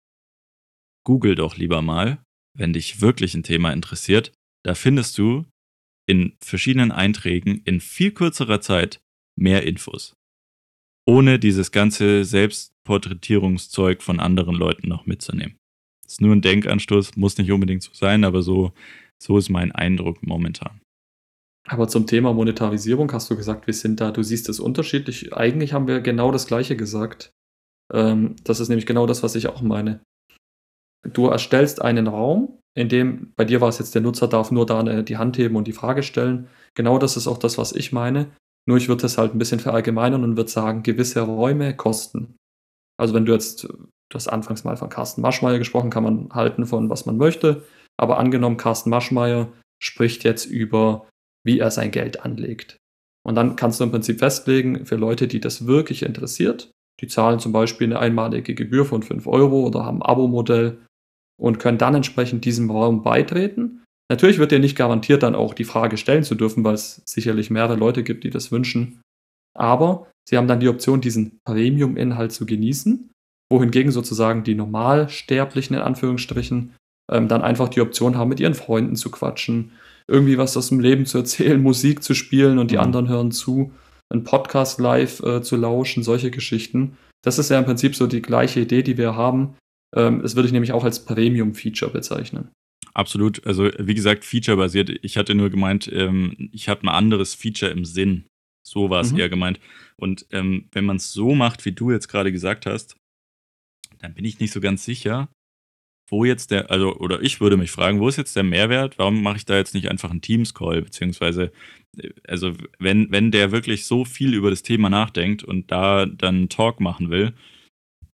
google 1.06 1.36
doch 1.36 1.58
lieber 1.58 1.82
mal, 1.82 2.24
wenn 2.58 2.74
dich 2.74 3.02
wirklich 3.02 3.34
ein 3.36 3.44
Thema 3.44 3.72
interessiert. 3.72 4.34
Da 4.64 4.76
findest 4.76 5.18
du 5.18 5.46
in 6.08 6.36
verschiedenen 6.42 6.92
Einträgen 6.92 7.62
in 7.66 7.80
viel 7.80 8.12
kürzerer 8.12 8.62
Zeit 8.62 9.02
mehr 9.38 9.64
Infos. 9.64 10.16
Ohne 11.06 11.40
dieses 11.40 11.72
ganze 11.72 12.24
Selbstporträtierungszeug 12.24 14.02
von 14.02 14.20
anderen 14.20 14.56
Leuten 14.56 14.88
noch 14.88 15.06
mitzunehmen. 15.06 15.58
Ist 16.06 16.22
nur 16.22 16.36
ein 16.36 16.42
Denkanstoß, 16.42 17.16
muss 17.16 17.38
nicht 17.38 17.52
unbedingt 17.52 17.84
so 17.84 17.94
sein, 17.94 18.24
aber 18.24 18.42
so, 18.42 18.74
so 19.22 19.38
ist 19.38 19.50
mein 19.50 19.72
Eindruck 19.72 20.24
momentan. 20.24 20.82
Aber 21.66 21.88
zum 21.88 22.08
Thema 22.08 22.34
Monetarisierung 22.34 23.12
hast 23.14 23.30
du 23.30 23.38
gesagt, 23.38 23.68
wir 23.68 23.74
sind 23.74 24.02
da, 24.02 24.12
du 24.12 24.22
siehst 24.22 24.50
es 24.50 24.60
unterschiedlich. 24.60 25.34
Eigentlich 25.34 25.74
haben 25.74 25.88
wir 25.88 26.02
genau 26.02 26.32
das 26.32 26.46
Gleiche 26.46 26.76
gesagt. 26.76 27.34
Ähm, 27.92 28.36
das 28.44 28.60
ist 28.60 28.70
nämlich 28.70 28.86
genau 28.86 29.08
das, 29.08 29.24
was 29.24 29.36
ich 29.36 29.48
auch 29.48 29.62
meine. 29.62 30.02
Du 31.12 31.28
erstellst 31.28 31.82
einen 31.82 32.08
Raum, 32.08 32.60
in 32.76 32.90
dem, 32.90 33.34
bei 33.36 33.46
dir 33.46 33.62
war 33.62 33.70
es 33.70 33.80
jetzt, 33.80 33.94
der 33.94 34.02
Nutzer 34.02 34.28
darf 34.28 34.52
nur 34.52 34.66
da 34.66 34.80
eine, 34.80 35.04
die 35.04 35.18
Hand 35.18 35.38
heben 35.38 35.56
und 35.56 35.68
die 35.68 35.74
Frage 35.74 36.02
stellen. 36.02 36.48
Genau 36.76 36.98
das 36.98 37.18
ist 37.18 37.28
auch 37.28 37.38
das, 37.38 37.58
was 37.58 37.74
ich 37.74 37.92
meine. 37.92 38.32
Nur 38.66 38.78
ich 38.78 38.88
würde 38.88 39.06
es 39.06 39.18
halt 39.18 39.36
ein 39.36 39.40
bisschen 39.40 39.60
verallgemeinern 39.60 40.24
und 40.24 40.38
würde 40.38 40.50
sagen, 40.50 40.84
gewisse 40.84 41.22
Räume 41.22 41.76
kosten. 41.76 42.36
Also 42.98 43.14
wenn 43.14 43.26
du 43.26 43.34
jetzt, 43.34 43.64
du 43.64 44.16
hast 44.16 44.28
anfangs 44.28 44.64
mal 44.64 44.78
von 44.78 44.90
Carsten 44.90 45.22
Maschmeyer 45.22 45.60
gesprochen, 45.60 45.90
kann 45.90 46.04
man 46.04 46.30
halten 46.34 46.66
von 46.66 46.90
was 46.90 47.06
man 47.06 47.18
möchte. 47.18 47.64
Aber 48.00 48.18
angenommen, 48.18 48.58
Carsten 48.58 48.90
Maschmeyer 48.90 49.52
spricht 49.82 50.24
jetzt 50.24 50.46
über, 50.46 51.08
wie 51.46 51.60
er 51.60 51.70
sein 51.70 51.92
Geld 51.92 52.22
anlegt. 52.22 52.78
Und 53.26 53.36
dann 53.36 53.56
kannst 53.56 53.80
du 53.80 53.84
im 53.84 53.92
Prinzip 53.92 54.20
festlegen, 54.20 54.86
für 54.86 54.96
Leute, 54.96 55.28
die 55.28 55.40
das 55.40 55.68
wirklich 55.68 56.04
interessiert, 56.04 56.72
die 57.02 57.08
zahlen 57.08 57.40
zum 57.40 57.52
Beispiel 57.52 57.88
eine 57.88 58.00
einmalige 58.00 58.56
Gebühr 58.56 58.86
von 58.86 59.04
5 59.04 59.28
Euro 59.28 59.66
oder 59.66 59.86
haben 59.86 60.02
ein 60.02 60.10
Abo-Modell 60.10 60.80
und 61.40 61.60
können 61.60 61.78
dann 61.78 61.96
entsprechend 61.96 62.46
diesem 62.46 62.70
Raum 62.70 63.04
beitreten. 63.04 63.84
Natürlich 64.10 64.38
wird 64.38 64.52
dir 64.52 64.60
nicht 64.60 64.78
garantiert, 64.78 65.24
dann 65.24 65.36
auch 65.36 65.54
die 65.54 65.64
Frage 65.64 65.98
stellen 65.98 66.24
zu 66.24 66.36
dürfen, 66.36 66.64
weil 66.64 66.76
es 66.76 67.02
sicherlich 67.06 67.50
mehrere 67.50 67.76
Leute 67.76 68.04
gibt, 68.04 68.24
die 68.24 68.30
das 68.30 68.52
wünschen. 68.52 69.02
Aber 69.58 70.08
sie 70.28 70.38
haben 70.38 70.48
dann 70.48 70.60
die 70.60 70.70
Option, 70.70 71.02
diesen 71.02 71.40
Premium-Inhalt 71.46 72.32
zu 72.32 72.46
genießen, 72.46 73.10
wohingegen 73.52 73.92
sozusagen 73.92 74.44
die 74.44 74.56
Normalsterblichen 74.56 75.76
in 75.76 75.82
Anführungsstrichen 75.82 76.74
ähm, 77.12 77.28
dann 77.28 77.42
einfach 77.42 77.70
die 77.70 77.82
Option 77.82 78.18
haben, 78.18 78.30
mit 78.30 78.40
ihren 78.40 78.56
Freunden 78.56 78.96
zu 78.96 79.12
quatschen, 79.12 79.72
irgendwie 80.08 80.38
was 80.38 80.58
aus 80.58 80.70
dem 80.70 80.80
Leben 80.80 81.06
zu 81.06 81.20
erzählen, 81.20 81.62
Musik 81.62 82.04
zu 82.04 82.14
spielen 82.14 82.60
und 82.60 82.72
die 82.72 82.76
mhm. 82.76 82.82
anderen 82.82 83.10
hören 83.10 83.32
zu, 83.32 83.72
einen 84.14 84.24
Podcast 84.24 84.80
live 84.80 85.20
äh, 85.22 85.42
zu 85.42 85.58
lauschen, 85.58 86.04
solche 86.04 86.32
Geschichten. 86.32 86.98
Das 87.24 87.40
ist 87.40 87.50
ja 87.50 87.60
im 87.60 87.66
Prinzip 87.66 87.96
so 87.96 88.08
die 88.08 88.22
gleiche 88.22 88.62
Idee, 88.62 88.84
die 88.84 88.98
wir 88.98 89.16
haben, 89.16 89.56
ähm, 89.96 90.22
das 90.22 90.36
würde 90.36 90.48
ich 90.48 90.54
nämlich 90.54 90.72
auch 90.72 90.84
als 90.84 91.06
Premium-Feature 91.06 91.92
bezeichnen. 91.92 92.50
Absolut. 92.94 93.46
Also, 93.46 93.70
wie 93.80 93.96
gesagt, 93.96 94.24
Feature-basiert. 94.24 94.92
Ich 95.02 95.18
hatte 95.18 95.36
nur 95.36 95.50
gemeint, 95.50 95.90
ähm, 95.92 96.50
ich 96.52 96.70
hatte 96.70 96.86
ein 96.86 96.90
anderes 96.90 97.34
Feature 97.34 97.72
im 97.72 97.86
Sinn. 97.86 98.26
So 98.66 98.90
war 98.90 99.02
es 99.02 99.12
mhm. 99.12 99.20
eher 99.20 99.30
gemeint. 99.30 99.60
Und 99.98 100.26
ähm, 100.32 100.68
wenn 100.72 100.86
man 100.86 100.98
es 100.98 101.12
so 101.12 101.36
macht, 101.36 101.66
wie 101.66 101.72
du 101.72 101.92
jetzt 101.92 102.08
gerade 102.08 102.32
gesagt 102.32 102.66
hast, 102.66 102.98
dann 104.00 104.14
bin 104.14 104.26
ich 104.26 104.40
nicht 104.40 104.52
so 104.52 104.62
ganz 104.62 104.86
sicher, 104.86 105.30
wo 106.14 106.26
jetzt 106.26 106.52
der, 106.52 106.70
also, 106.70 106.96
oder 106.98 107.22
ich 107.24 107.42
würde 107.42 107.58
mich 107.58 107.72
fragen, 107.72 108.00
wo 108.00 108.08
ist 108.08 108.18
jetzt 108.18 108.36
der 108.36 108.44
Mehrwert? 108.44 109.00
Warum 109.00 109.24
mache 109.24 109.38
ich 109.38 109.46
da 109.46 109.58
jetzt 109.58 109.74
nicht 109.74 109.90
einfach 109.90 110.12
einen 110.12 110.22
Teams-Call? 110.22 110.84
Beziehungsweise, 110.84 111.52
äh, 111.98 112.12
also, 112.28 112.54
wenn, 112.78 113.12
wenn 113.12 113.32
der 113.32 113.52
wirklich 113.52 113.88
so 113.88 114.06
viel 114.06 114.36
über 114.36 114.52
das 114.52 114.62
Thema 114.62 114.90
nachdenkt 114.90 115.44
und 115.44 115.72
da 115.72 116.06
dann 116.06 116.36
einen 116.36 116.50
Talk 116.50 116.80
machen 116.80 117.10
will, 117.10 117.34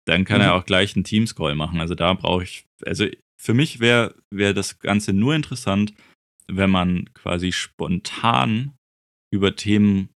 dann 0.05 0.25
kann 0.25 0.39
mhm. 0.39 0.47
er 0.47 0.55
auch 0.55 0.65
gleich 0.65 0.95
einen 0.95 1.05
Teamscroll 1.05 1.55
machen. 1.55 1.79
Also 1.79 1.95
da 1.95 2.13
brauche 2.13 2.43
ich, 2.43 2.65
also 2.85 3.07
für 3.41 3.53
mich 3.53 3.79
wäre 3.79 4.13
wär 4.29 4.53
das 4.53 4.79
Ganze 4.79 5.13
nur 5.13 5.33
interessant, 5.33 5.93
wenn 6.47 6.69
man 6.69 7.09
quasi 7.13 7.53
spontan 7.53 8.73
über 9.33 9.55
Themen 9.55 10.09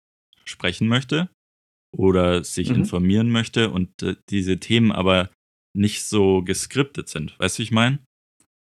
sprechen 0.45 0.87
möchte 0.87 1.29
oder 1.95 2.43
sich 2.43 2.69
mhm. 2.69 2.75
informieren 2.75 3.31
möchte 3.31 3.71
und 3.71 4.03
äh, 4.03 4.15
diese 4.29 4.59
Themen 4.59 4.91
aber 4.91 5.29
nicht 5.79 6.03
so 6.03 6.43
geskriptet 6.43 7.09
sind. 7.09 7.39
Weißt 7.39 7.57
du, 7.57 7.59
wie 7.59 7.63
ich 7.63 7.71
meine? 7.71 7.99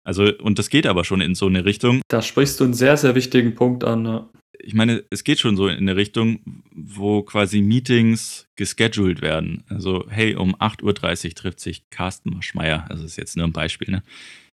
Also, 0.04 0.32
und 0.38 0.60
das 0.60 0.70
geht 0.70 0.86
aber 0.86 1.04
schon 1.04 1.22
in 1.22 1.34
so 1.34 1.48
eine 1.48 1.66
Richtung. 1.66 2.02
Da 2.10 2.22
sprichst 2.22 2.60
du 2.60 2.64
einen 2.66 2.74
sehr, 2.74 2.96
sehr 2.98 3.16
wichtigen 3.16 3.56
Punkt 3.56 3.84
an. 3.84 4.06
Ja 4.06 4.30
ich 4.60 4.74
meine, 4.74 5.04
es 5.10 5.24
geht 5.24 5.40
schon 5.40 5.56
so 5.56 5.68
in 5.68 5.78
eine 5.78 5.96
Richtung, 5.96 6.40
wo 6.72 7.22
quasi 7.24 7.62
Meetings 7.62 8.48
gescheduled 8.56 9.22
werden. 9.22 9.64
Also, 9.70 10.06
hey, 10.10 10.36
um 10.36 10.56
8.30 10.56 10.84
Uhr 11.28 11.36
trifft 11.36 11.60
sich 11.60 11.90
Carsten 11.90 12.32
Maschmeyer, 12.32 12.90
also 12.90 13.06
ist 13.06 13.18
jetzt 13.18 13.38
nur 13.38 13.46
ein 13.46 13.54
Beispiel, 13.54 13.92
ne? 13.92 14.04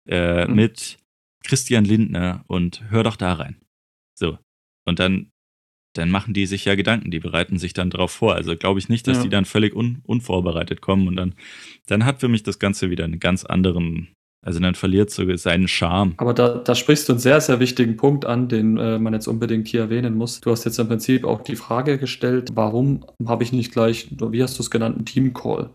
Äh, 0.08 0.46
mhm. 0.46 0.54
mit 0.54 0.98
Christian 1.44 1.84
Lindner 1.84 2.44
und 2.48 2.90
hör 2.90 3.04
doch 3.04 3.16
da 3.16 3.34
rein. 3.34 3.56
So. 4.18 4.38
Und 4.86 4.98
dann, 4.98 5.30
dann 5.94 6.10
machen 6.10 6.34
die 6.34 6.46
sich 6.46 6.64
ja 6.64 6.74
Gedanken, 6.74 7.10
die 7.10 7.18
bereiten 7.18 7.58
sich 7.58 7.72
dann 7.72 7.90
darauf 7.90 8.12
vor. 8.12 8.34
Also 8.34 8.56
glaube 8.56 8.78
ich 8.78 8.88
nicht, 8.88 9.06
dass 9.08 9.18
ja. 9.18 9.22
die 9.24 9.28
dann 9.28 9.44
völlig 9.44 9.74
un 9.74 10.02
unvorbereitet 10.04 10.80
kommen 10.80 11.08
und 11.08 11.16
dann, 11.16 11.34
dann 11.86 12.04
hat 12.04 12.20
für 12.20 12.28
mich 12.28 12.42
das 12.42 12.58
Ganze 12.58 12.90
wieder 12.90 13.04
einen 13.04 13.20
ganz 13.20 13.44
anderen 13.44 14.08
also 14.42 14.58
dann 14.58 14.74
verliert 14.74 15.10
sogar 15.10 15.36
seinen 15.36 15.68
Charme. 15.68 16.14
Aber 16.16 16.32
da, 16.32 16.56
da 16.56 16.74
sprichst 16.74 17.08
du 17.08 17.12
einen 17.12 17.20
sehr, 17.20 17.40
sehr 17.42 17.60
wichtigen 17.60 17.96
Punkt 17.96 18.24
an, 18.24 18.48
den 18.48 18.78
äh, 18.78 18.98
man 18.98 19.12
jetzt 19.12 19.28
unbedingt 19.28 19.68
hier 19.68 19.82
erwähnen 19.82 20.14
muss. 20.14 20.40
Du 20.40 20.50
hast 20.50 20.64
jetzt 20.64 20.78
im 20.78 20.88
Prinzip 20.88 21.24
auch 21.24 21.42
die 21.42 21.56
Frage 21.56 21.98
gestellt, 21.98 22.48
warum 22.54 23.04
habe 23.26 23.44
ich 23.44 23.52
nicht 23.52 23.72
gleich, 23.72 24.08
wie 24.10 24.42
hast 24.42 24.58
du 24.58 24.62
es 24.62 24.70
genannt, 24.70 24.96
einen 24.96 25.04
Team-Call? 25.04 25.70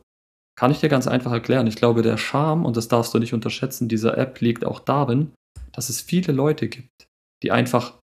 Kann 0.57 0.71
ich 0.71 0.79
dir 0.79 0.89
ganz 0.89 1.07
einfach 1.07 1.31
erklären. 1.31 1.67
Ich 1.67 1.75
glaube, 1.75 2.01
der 2.01 2.17
Charme, 2.17 2.65
und 2.65 2.75
das 2.75 2.87
darfst 2.87 3.13
du 3.13 3.19
nicht 3.19 3.33
unterschätzen, 3.33 3.87
dieser 3.87 4.17
App 4.17 4.41
liegt 4.41 4.65
auch 4.65 4.79
darin, 4.79 5.33
dass 5.71 5.89
es 5.89 6.01
viele 6.01 6.33
Leute 6.33 6.67
gibt, 6.67 7.05
die 7.43 7.51
einfach 7.51 7.99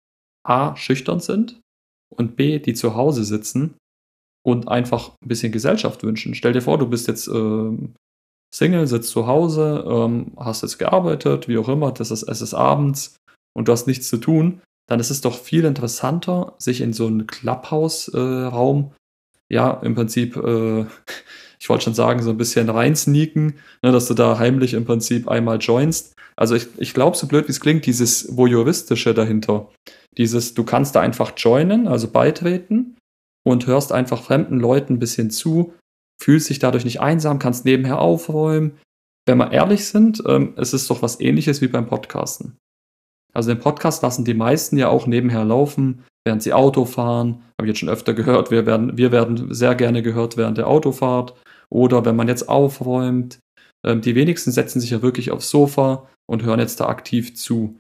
A, 0.46 0.76
schüchtern 0.76 1.22
sind 1.22 1.62
und 2.10 2.36
B, 2.36 2.60
die 2.60 2.74
zu 2.74 2.96
Hause 2.96 3.24
sitzen 3.24 3.76
und 4.46 4.68
einfach 4.68 5.12
ein 5.22 5.28
bisschen 5.28 5.52
Gesellschaft 5.52 6.04
wünschen. 6.04 6.36
Stell 6.36 6.54
dir 6.54 6.62
vor, 6.62 6.78
du 6.78 6.88
bist 6.88 7.08
jetzt 7.08 7.28
äh, 7.28 7.78
Single, 8.54 8.88
sitzt 8.88 9.12
zu 9.12 9.28
Hause, 9.28 9.86
ähm, 9.88 10.32
hast 10.38 10.64
jetzt 10.64 10.80
gearbeitet, 10.80 11.48
wie 11.48 11.58
auch 11.58 11.70
immer, 11.70 11.92
das 11.92 12.12
ist, 12.12 12.24
es 12.24 12.42
ist 12.42 12.54
abends 12.54 13.18
und 13.56 13.68
du 13.68 13.72
hast 13.72 13.88
nichts 13.88 14.10
zu 14.10 14.18
tun, 14.18 14.62
dann 14.88 15.00
ist 15.00 15.12
es 15.12 15.22
doch 15.22 15.38
viel 15.38 15.66
interessanter, 15.66 16.56
sich 16.58 16.82
in 16.82 16.94
so 16.94 17.06
einen 17.06 17.28
Clubhouse-Raum, 17.28 18.92
äh, 19.50 19.54
ja, 19.54 19.72
im 19.84 19.94
Prinzip, 19.94 20.36
äh, 20.36 20.86
ich 21.60 21.70
wollte 21.70 21.84
schon 21.84 21.94
sagen, 21.94 22.24
so 22.24 22.32
ein 22.32 22.38
bisschen 22.38 22.70
reinsneaken, 22.70 23.56
ne, 23.84 23.92
dass 23.92 24.08
du 24.08 24.16
da 24.16 24.40
heimlich 24.40 24.74
im 24.74 24.86
Prinzip 24.86 25.28
einmal 25.28 25.60
joinst. 25.60 26.16
Also 26.36 26.56
ich, 26.56 26.68
ich 26.78 26.94
glaube, 26.94 27.18
so 27.18 27.28
blöd 27.28 27.48
wie 27.48 27.52
es 27.52 27.60
klingt, 27.60 27.86
dieses 27.86 28.36
Voyeuristische 28.36 29.14
dahinter, 29.14 29.70
dieses, 30.18 30.54
du 30.54 30.64
kannst 30.64 30.96
da 30.96 31.02
einfach 31.02 31.34
joinen, 31.38 31.88
also 31.88 32.10
beitreten 32.10 32.98
und 33.46 33.68
hörst 33.68 33.92
einfach 33.92 34.22
fremden 34.22 34.60
Leuten 34.60 34.94
ein 34.94 35.00
bisschen 35.00 35.32
zu, 35.32 35.74
fühlst 36.22 36.50
dich 36.50 36.60
dadurch 36.60 36.86
nicht 36.86 37.02
einsam, 37.02 37.40
kannst 37.40 37.66
nebenher 37.66 38.00
aufräumen. 38.00 38.78
Wenn 39.26 39.38
wir 39.38 39.52
ehrlich 39.52 39.86
sind, 39.86 40.24
ähm, 40.28 40.54
es 40.58 40.74
ist 40.74 40.90
doch 40.90 41.02
was 41.02 41.20
ähnliches 41.20 41.62
wie 41.62 41.68
beim 41.68 41.88
Podcasten. 41.88 42.58
Also 43.34 43.54
den 43.54 43.60
Podcast 43.60 44.02
lassen 44.02 44.26
die 44.26 44.34
meisten 44.34 44.78
ja 44.78 44.90
auch 44.90 45.06
nebenher 45.06 45.46
laufen, 45.46 46.04
während 46.26 46.42
sie 46.42 46.54
Auto 46.54 46.86
fahren. 46.86 47.44
Habe 47.58 47.68
ich 47.68 47.70
jetzt 47.70 47.80
schon 47.80 47.90
öfter 47.90 48.14
gehört, 48.14 48.52
wir 48.52 48.66
werden, 48.66 48.98
wir 48.98 49.12
werden 49.12 49.54
sehr 49.54 49.76
gerne 49.76 50.02
gehört 50.02 50.36
während 50.36 50.58
der 50.58 50.68
Autofahrt. 50.68 51.36
Oder 51.70 52.06
wenn 52.06 52.16
man 52.16 52.28
jetzt 52.28 52.50
aufräumt. 52.50 53.40
Ähm, 53.86 54.02
die 54.02 54.16
wenigsten 54.16 54.52
setzen 54.52 54.80
sich 54.80 54.90
ja 54.90 55.02
wirklich 55.02 55.32
aufs 55.32 55.50
Sofa 55.50 56.10
und 56.28 56.44
hören 56.44 56.60
jetzt 56.60 56.80
da 56.80 56.88
aktiv 56.88 57.36
zu. 57.36 57.80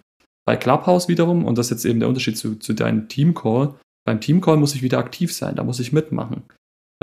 Bei 0.50 0.58
Clubhouse 0.58 1.08
wiederum, 1.08 1.46
und 1.46 1.60
das 1.60 1.68
ist 1.68 1.70
jetzt 1.70 1.86
eben 1.86 2.00
der 2.00 2.10
Unterschied 2.10 2.36
zu, 2.36 2.56
zu 2.56 2.74
deinem 2.74 3.08
Teamcall, 3.08 3.76
beim 4.04 4.20
Teamcall 4.20 4.58
muss 4.58 4.74
ich 4.74 4.82
wieder 4.82 4.98
aktiv 4.98 5.32
sein, 5.32 5.56
da 5.56 5.64
muss 5.64 5.80
ich 5.80 5.94
mitmachen. 5.94 6.42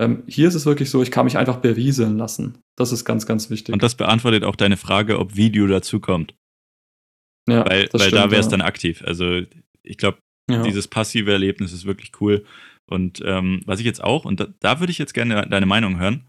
Ähm, 0.00 0.24
hier 0.26 0.48
ist 0.48 0.56
es 0.56 0.66
wirklich 0.66 0.90
so, 0.90 1.00
ich 1.00 1.12
kann 1.12 1.26
mich 1.26 1.38
einfach 1.38 1.59
berieseln 1.59 2.18
lassen. 2.18 2.59
Das 2.76 2.90
ist 2.90 3.04
ganz, 3.04 3.24
ganz 3.24 3.48
wichtig. 3.48 3.72
Und 3.72 3.85
das 3.85 3.94
beantwortet 3.94 4.42
auch 4.42 4.56
deine 4.56 4.76
Frage, 4.76 5.20
ob 5.20 5.37
Video 5.37 5.68
dazu 5.68 6.00
kommt. 6.00 6.35
Ja, 7.48 7.64
weil, 7.64 7.88
weil 7.92 8.00
stimmt, 8.00 8.14
da 8.14 8.32
wäre 8.32 8.40
es 8.40 8.46
ja. 8.46 8.50
dann 8.50 8.62
aktiv. 8.62 9.04
Also 9.06 9.42
ich 9.85 9.96
glaube, 9.96 10.18
ja. 10.50 10.64
dieses 10.64 10.88
passive 10.88 11.30
Erlebnis 11.30 11.72
ist 11.72 11.85
wirklich 11.85 12.20
cool. 12.20 12.44
Und 12.90 13.22
ähm, 13.24 13.62
was 13.64 13.78
ich 13.78 13.87
jetzt 13.87 14.02
auch, 14.02 14.24
und 14.24 14.40
da, 14.40 14.48
da 14.59 14.80
würde 14.80 14.90
ich 14.90 14.98
jetzt 14.98 15.14
gerne 15.14 15.46
deine 15.48 15.66
Meinung 15.66 16.00
hören, 16.00 16.26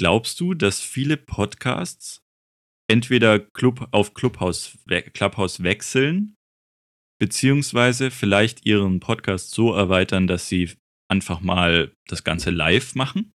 glaubst 0.00 0.40
du, 0.40 0.54
dass 0.54 0.80
viele 0.80 1.16
Podcasts 1.16 2.21
entweder 2.92 3.40
Club 3.40 3.88
auf 3.90 4.12
Clubhouse, 4.12 4.76
Clubhouse 5.14 5.62
wechseln, 5.62 6.34
beziehungsweise 7.18 8.10
vielleicht 8.10 8.66
ihren 8.66 9.00
Podcast 9.00 9.52
so 9.52 9.72
erweitern, 9.72 10.26
dass 10.26 10.48
sie 10.48 10.70
einfach 11.08 11.40
mal 11.40 11.92
das 12.08 12.22
Ganze 12.22 12.50
live 12.50 12.94
machen? 12.94 13.32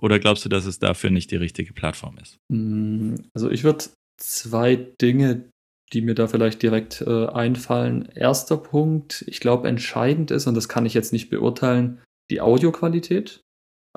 Oder 0.00 0.18
glaubst 0.18 0.44
du, 0.44 0.48
dass 0.50 0.66
es 0.66 0.78
dafür 0.78 1.10
nicht 1.10 1.30
die 1.30 1.36
richtige 1.36 1.72
Plattform 1.72 2.18
ist? 2.18 2.36
Mm, 2.52 3.14
also 3.34 3.50
ich 3.50 3.64
würde 3.64 3.86
zwei 4.18 4.76
Dinge, 4.76 5.48
die 5.92 6.02
mir 6.02 6.14
da 6.14 6.26
vielleicht 6.26 6.62
direkt 6.62 7.00
äh, 7.00 7.26
einfallen. 7.26 8.06
Erster 8.14 8.58
Punkt, 8.58 9.24
ich 9.26 9.40
glaube, 9.40 9.66
entscheidend 9.66 10.30
ist, 10.30 10.46
und 10.46 10.54
das 10.54 10.68
kann 10.68 10.86
ich 10.86 10.94
jetzt 10.94 11.12
nicht 11.12 11.30
beurteilen, 11.30 12.02
die 12.30 12.40
Audioqualität. 12.40 13.40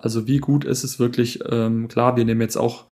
Also 0.02 0.28
wie 0.28 0.40
gut 0.40 0.64
ist 0.66 0.84
es 0.84 0.98
wirklich, 0.98 1.40
ähm, 1.50 1.88
klar, 1.90 2.16
wir 2.16 2.26
nehmen 2.26 2.42
jetzt 2.42 2.58
auch 2.58 2.88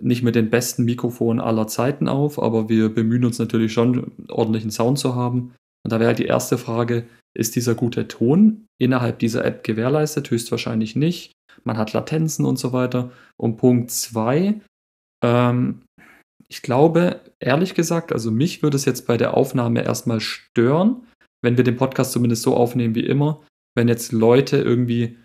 nicht 0.00 0.22
mit 0.22 0.34
den 0.34 0.50
besten 0.50 0.84
Mikrofonen 0.84 1.40
aller 1.40 1.66
Zeiten 1.66 2.08
auf, 2.08 2.40
aber 2.42 2.68
wir 2.68 2.94
bemühen 2.94 3.24
uns 3.24 3.38
natürlich 3.38 3.72
schon, 3.72 4.12
ordentlichen 4.28 4.70
Sound 4.70 4.98
zu 4.98 5.14
haben. 5.14 5.54
Und 5.84 5.92
da 5.92 5.98
wäre 5.98 6.08
halt 6.08 6.18
die 6.18 6.26
erste 6.26 6.58
Frage, 6.58 7.06
ist 7.34 7.56
dieser 7.56 7.74
gute 7.74 8.08
Ton 8.08 8.66
innerhalb 8.78 9.18
dieser 9.18 9.44
App 9.44 9.64
gewährleistet? 9.64 10.30
Höchstwahrscheinlich 10.30 10.96
nicht. 10.96 11.32
Man 11.64 11.76
hat 11.76 11.92
Latenzen 11.92 12.44
und 12.44 12.58
so 12.58 12.72
weiter. 12.72 13.10
Und 13.36 13.56
Punkt 13.56 13.90
zwei, 13.90 14.60
ähm, 15.24 15.82
ich 16.48 16.62
glaube, 16.62 17.20
ehrlich 17.40 17.74
gesagt, 17.74 18.12
also 18.12 18.30
mich 18.30 18.62
würde 18.62 18.76
es 18.76 18.84
jetzt 18.84 19.06
bei 19.06 19.16
der 19.16 19.36
Aufnahme 19.36 19.82
erstmal 19.82 20.20
stören, 20.20 21.06
wenn 21.42 21.56
wir 21.56 21.64
den 21.64 21.76
Podcast 21.76 22.12
zumindest 22.12 22.42
so 22.42 22.54
aufnehmen 22.54 22.94
wie 22.94 23.06
immer, 23.06 23.42
wenn 23.74 23.88
jetzt 23.88 24.12
Leute 24.12 24.58
irgendwie 24.58 25.16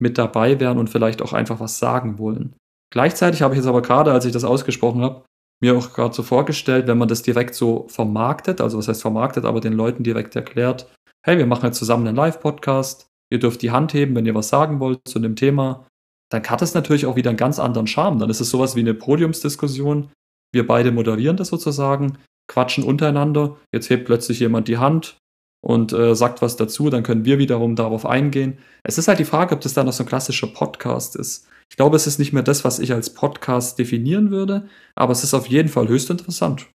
mit 0.00 0.18
dabei 0.18 0.60
wären 0.60 0.78
und 0.78 0.88
vielleicht 0.88 1.22
auch 1.22 1.32
einfach 1.32 1.58
was 1.58 1.78
sagen 1.78 2.18
wollen. 2.18 2.54
Gleichzeitig 2.92 3.42
habe 3.42 3.54
ich 3.54 3.58
jetzt 3.58 3.68
aber 3.68 3.82
gerade, 3.82 4.12
als 4.12 4.24
ich 4.24 4.32
das 4.32 4.44
ausgesprochen 4.44 5.02
habe, 5.02 5.24
mir 5.60 5.76
auch 5.76 5.92
gerade 5.92 6.14
so 6.14 6.22
vorgestellt, 6.22 6.86
wenn 6.86 6.98
man 6.98 7.08
das 7.08 7.22
direkt 7.22 7.54
so 7.54 7.86
vermarktet, 7.88 8.60
also 8.60 8.78
was 8.78 8.88
heißt 8.88 9.02
vermarktet, 9.02 9.44
aber 9.44 9.60
den 9.60 9.72
Leuten 9.72 10.04
direkt 10.04 10.36
erklärt, 10.36 10.92
hey, 11.24 11.38
wir 11.38 11.46
machen 11.46 11.66
jetzt 11.66 11.78
zusammen 11.78 12.06
einen 12.06 12.16
Live-Podcast, 12.16 13.08
ihr 13.32 13.38
dürft 13.38 13.62
die 13.62 13.70
Hand 13.70 13.94
heben, 13.94 14.14
wenn 14.14 14.26
ihr 14.26 14.34
was 14.34 14.48
sagen 14.48 14.80
wollt 14.80 15.00
zu 15.06 15.18
dem 15.18 15.34
Thema, 15.34 15.86
dann 16.30 16.44
hat 16.44 16.62
es 16.62 16.74
natürlich 16.74 17.06
auch 17.06 17.16
wieder 17.16 17.30
einen 17.30 17.36
ganz 17.36 17.58
anderen 17.58 17.86
Charme. 17.86 18.18
Dann 18.18 18.30
ist 18.30 18.40
es 18.40 18.50
sowas 18.50 18.76
wie 18.76 18.80
eine 18.80 18.94
Podiumsdiskussion. 18.94 20.10
Wir 20.52 20.66
beide 20.66 20.92
moderieren 20.92 21.36
das 21.36 21.48
sozusagen, 21.48 22.18
quatschen 22.48 22.84
untereinander, 22.84 23.56
jetzt 23.72 23.90
hebt 23.90 24.06
plötzlich 24.06 24.40
jemand 24.40 24.68
die 24.68 24.78
Hand 24.78 25.18
und 25.60 25.92
äh, 25.92 26.14
sagt 26.14 26.42
was 26.42 26.56
dazu, 26.56 26.90
dann 26.90 27.02
können 27.02 27.24
wir 27.24 27.38
wiederum 27.38 27.76
darauf 27.76 28.06
eingehen. 28.06 28.58
Es 28.84 28.98
ist 28.98 29.08
halt 29.08 29.18
die 29.18 29.24
Frage, 29.24 29.54
ob 29.54 29.60
das 29.60 29.74
dann 29.74 29.86
noch 29.86 29.92
so 29.92 30.04
ein 30.04 30.08
klassischer 30.08 30.46
Podcast 30.46 31.16
ist. 31.16 31.48
Ich 31.70 31.76
glaube, 31.76 31.96
es 31.96 32.06
ist 32.06 32.18
nicht 32.18 32.32
mehr 32.32 32.42
das, 32.42 32.64
was 32.64 32.78
ich 32.78 32.92
als 32.92 33.12
Podcast 33.14 33.78
definieren 33.78 34.30
würde, 34.30 34.68
aber 34.94 35.12
es 35.12 35.24
ist 35.24 35.34
auf 35.34 35.46
jeden 35.48 35.68
Fall 35.68 35.88
höchst 35.88 36.10
interessant. 36.10 36.68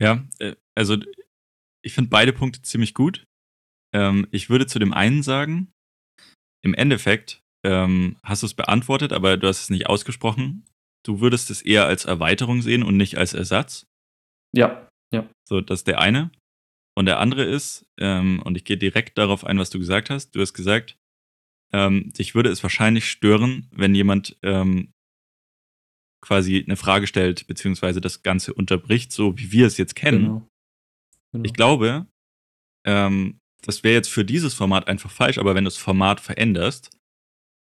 Ja, 0.00 0.26
äh, 0.38 0.54
also 0.74 0.96
ich 1.82 1.92
finde 1.92 2.10
beide 2.10 2.32
Punkte 2.32 2.62
ziemlich 2.62 2.94
gut. 2.94 3.26
Ähm, 3.94 4.26
ich 4.30 4.50
würde 4.50 4.66
zu 4.66 4.78
dem 4.78 4.92
einen 4.92 5.22
sagen, 5.22 5.72
im 6.62 6.74
Endeffekt 6.74 7.42
ähm, 7.64 8.16
hast 8.22 8.42
du 8.42 8.46
es 8.46 8.54
beantwortet, 8.54 9.12
aber 9.12 9.36
du 9.36 9.48
hast 9.48 9.62
es 9.62 9.70
nicht 9.70 9.86
ausgesprochen. 9.86 10.64
Du 11.04 11.20
würdest 11.20 11.50
es 11.50 11.62
eher 11.62 11.86
als 11.86 12.04
Erweiterung 12.04 12.62
sehen 12.62 12.82
und 12.82 12.96
nicht 12.96 13.18
als 13.18 13.34
Ersatz. 13.34 13.86
Ja, 14.54 14.88
ja. 15.12 15.28
So, 15.48 15.60
das 15.60 15.80
ist 15.80 15.86
der 15.86 16.00
eine. 16.00 16.30
Und 16.96 17.06
der 17.06 17.20
andere 17.20 17.44
ist, 17.44 17.86
ähm, 17.98 18.42
und 18.44 18.56
ich 18.56 18.64
gehe 18.64 18.76
direkt 18.76 19.18
darauf 19.18 19.44
ein, 19.44 19.58
was 19.58 19.70
du 19.70 19.78
gesagt 19.78 20.10
hast. 20.10 20.32
Du 20.32 20.40
hast 20.40 20.52
gesagt, 20.52 20.96
ähm, 21.72 22.12
dich 22.12 22.34
würde 22.34 22.50
es 22.50 22.62
wahrscheinlich 22.62 23.10
stören, 23.10 23.68
wenn 23.70 23.94
jemand 23.94 24.36
ähm, 24.42 24.92
quasi 26.20 26.64
eine 26.64 26.76
Frage 26.76 27.06
stellt, 27.06 27.46
beziehungsweise 27.46 28.00
das 28.00 28.22
Ganze 28.22 28.54
unterbricht, 28.54 29.12
so 29.12 29.38
wie 29.38 29.52
wir 29.52 29.66
es 29.66 29.76
jetzt 29.76 29.94
kennen. 29.94 30.24
Genau. 30.24 30.48
Genau. 31.32 31.44
Ich 31.44 31.52
glaube, 31.52 32.06
ähm, 32.84 33.40
das 33.62 33.84
wäre 33.84 33.94
jetzt 33.94 34.08
für 34.08 34.24
dieses 34.24 34.54
Format 34.54 34.88
einfach 34.88 35.10
falsch, 35.10 35.38
aber 35.38 35.54
wenn 35.54 35.64
du 35.64 35.68
das 35.68 35.76
Format 35.76 36.20
veränderst, 36.20 36.90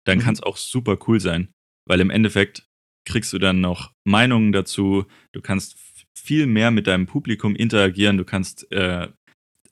dann 0.05 0.17
mhm. 0.17 0.21
kann 0.21 0.33
es 0.33 0.43
auch 0.43 0.57
super 0.57 0.97
cool 1.07 1.19
sein, 1.19 1.51
weil 1.85 1.99
im 2.01 2.09
Endeffekt 2.09 2.67
kriegst 3.05 3.33
du 3.33 3.39
dann 3.39 3.61
noch 3.61 3.93
Meinungen 4.03 4.51
dazu, 4.51 5.05
du 5.31 5.41
kannst 5.41 5.77
viel 6.13 6.45
mehr 6.45 6.71
mit 6.71 6.87
deinem 6.87 7.05
Publikum 7.05 7.55
interagieren, 7.55 8.17
du 8.17 8.25
kannst 8.25 8.71
äh, 8.71 9.09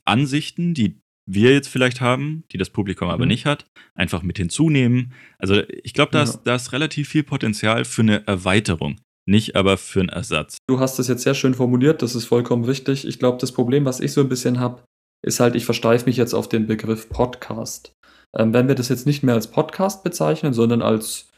Ansichten, 0.05 0.73
die 0.73 1.01
wir 1.25 1.53
jetzt 1.53 1.67
vielleicht 1.67 2.01
haben, 2.01 2.43
die 2.51 2.57
das 2.57 2.69
Publikum 2.69 3.10
aber 3.10 3.25
mhm. 3.25 3.29
nicht 3.29 3.45
hat, 3.45 3.65
einfach 3.95 4.23
mit 4.23 4.38
hinzunehmen. 4.38 5.13
Also 5.38 5.62
ich 5.84 5.93
glaube, 5.93 6.12
da, 6.12 6.23
ja. 6.23 6.34
da 6.43 6.55
ist 6.55 6.73
relativ 6.73 7.10
viel 7.10 7.23
Potenzial 7.23 7.86
für 7.86 8.01
eine 8.01 8.25
Erweiterung, 8.27 8.99
nicht 9.25 9.55
aber 9.55 9.77
für 9.77 10.01
einen 10.01 10.10
Ersatz. 10.10 10.57
Du 10.67 10.79
hast 10.79 10.99
es 10.99 11.07
jetzt 11.07 11.23
sehr 11.23 11.36
schön 11.36 11.53
formuliert, 11.53 12.01
das 12.01 12.15
ist 12.15 12.25
vollkommen 12.25 12.65
richtig. 12.65 13.07
Ich 13.07 13.19
glaube, 13.19 13.38
das 13.39 13.51
Problem, 13.51 13.86
was 13.86 13.99
ich 13.99 14.13
so 14.13 14.21
ein 14.21 14.29
bisschen 14.29 14.60
habe, 14.60 14.84
ist 15.23 15.39
halt, 15.39 15.55
ich 15.55 15.65
versteife 15.65 16.05
mich 16.05 16.17
jetzt 16.17 16.34
auf 16.34 16.49
den 16.49 16.67
Begriff 16.67 17.10
Podcast. 17.10 17.93
Ähm, 18.36 18.53
wenn 18.53 18.67
wir 18.67 18.75
das 18.75 18.89
jetzt 18.89 19.05
nicht 19.05 19.23
mehr 19.23 19.36
als 19.36 19.47
Podcast 19.47 20.03
bezeichnen, 20.03 20.53
sondern 20.53 20.81
als, 20.81 21.29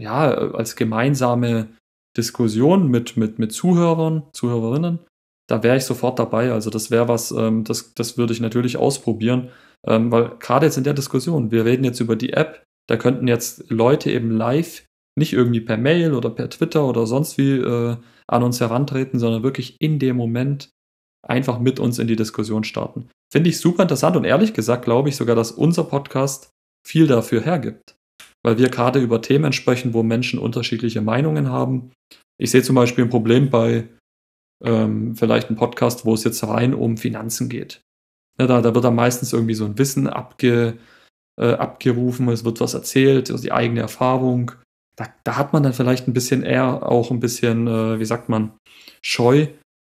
ja, 0.00 0.30
als 0.30 0.76
gemeinsame 0.76 1.68
Diskussion 2.16 2.88
mit, 2.88 3.16
mit, 3.16 3.38
mit 3.38 3.52
Zuhörern, 3.52 4.24
Zuhörerinnen, 4.32 4.98
da 5.52 5.62
wäre 5.62 5.76
ich 5.76 5.84
sofort 5.84 6.18
dabei. 6.18 6.50
Also 6.50 6.70
das 6.70 6.90
wäre 6.90 7.08
was, 7.08 7.30
ähm, 7.30 7.64
das, 7.64 7.92
das 7.92 8.16
würde 8.16 8.32
ich 8.32 8.40
natürlich 8.40 8.78
ausprobieren, 8.78 9.50
ähm, 9.86 10.10
weil 10.10 10.30
gerade 10.38 10.64
jetzt 10.64 10.78
in 10.78 10.84
der 10.84 10.94
Diskussion, 10.94 11.50
wir 11.50 11.66
reden 11.66 11.84
jetzt 11.84 12.00
über 12.00 12.16
die 12.16 12.32
App, 12.32 12.64
da 12.88 12.96
könnten 12.96 13.28
jetzt 13.28 13.70
Leute 13.70 14.10
eben 14.10 14.30
live 14.30 14.86
nicht 15.14 15.34
irgendwie 15.34 15.60
per 15.60 15.76
Mail 15.76 16.14
oder 16.14 16.30
per 16.30 16.48
Twitter 16.48 16.88
oder 16.88 17.06
sonst 17.06 17.36
wie 17.36 17.58
äh, 17.58 17.96
an 18.26 18.42
uns 18.42 18.60
herantreten, 18.60 19.18
sondern 19.18 19.42
wirklich 19.42 19.76
in 19.78 19.98
dem 19.98 20.16
Moment 20.16 20.70
einfach 21.22 21.58
mit 21.58 21.78
uns 21.78 21.98
in 21.98 22.06
die 22.06 22.16
Diskussion 22.16 22.64
starten. 22.64 23.10
Finde 23.30 23.50
ich 23.50 23.60
super 23.60 23.82
interessant 23.82 24.16
und 24.16 24.24
ehrlich 24.24 24.54
gesagt 24.54 24.86
glaube 24.86 25.10
ich 25.10 25.16
sogar, 25.16 25.36
dass 25.36 25.52
unser 25.52 25.84
Podcast 25.84 26.48
viel 26.82 27.06
dafür 27.06 27.42
hergibt. 27.42 27.94
Weil 28.42 28.56
wir 28.56 28.70
gerade 28.70 29.00
über 29.00 29.20
Themen 29.20 29.52
sprechen, 29.52 29.92
wo 29.92 30.02
Menschen 30.02 30.38
unterschiedliche 30.38 31.02
Meinungen 31.02 31.50
haben. 31.50 31.92
Ich 32.40 32.50
sehe 32.50 32.62
zum 32.62 32.74
Beispiel 32.74 33.04
ein 33.04 33.10
Problem 33.10 33.50
bei 33.50 33.86
ähm, 34.64 35.14
vielleicht 35.16 35.48
einem 35.48 35.58
Podcast, 35.58 36.04
wo 36.04 36.14
es 36.14 36.24
jetzt 36.24 36.46
rein 36.46 36.74
um 36.74 36.96
Finanzen 36.96 37.48
geht. 37.48 37.82
Ja, 38.38 38.46
da, 38.46 38.62
da 38.62 38.74
wird 38.74 38.84
dann 38.84 38.94
meistens 38.94 39.32
irgendwie 39.32 39.54
so 39.54 39.64
ein 39.64 39.78
Wissen 39.78 40.06
abge, 40.06 40.78
äh, 41.38 41.52
abgerufen, 41.54 42.28
es 42.28 42.44
wird 42.44 42.60
was 42.60 42.74
erzählt, 42.74 43.30
also 43.30 43.42
die 43.42 43.52
eigene 43.52 43.80
Erfahrung. 43.80 44.52
Da, 44.96 45.06
da, 45.24 45.36
hat 45.36 45.52
man 45.52 45.62
dann 45.62 45.72
vielleicht 45.72 46.06
ein 46.06 46.12
bisschen 46.12 46.42
eher 46.42 46.86
auch 46.90 47.10
ein 47.10 47.20
bisschen, 47.20 47.66
äh, 47.66 47.98
wie 47.98 48.04
sagt 48.04 48.28
man, 48.28 48.52
scheu, 49.02 49.48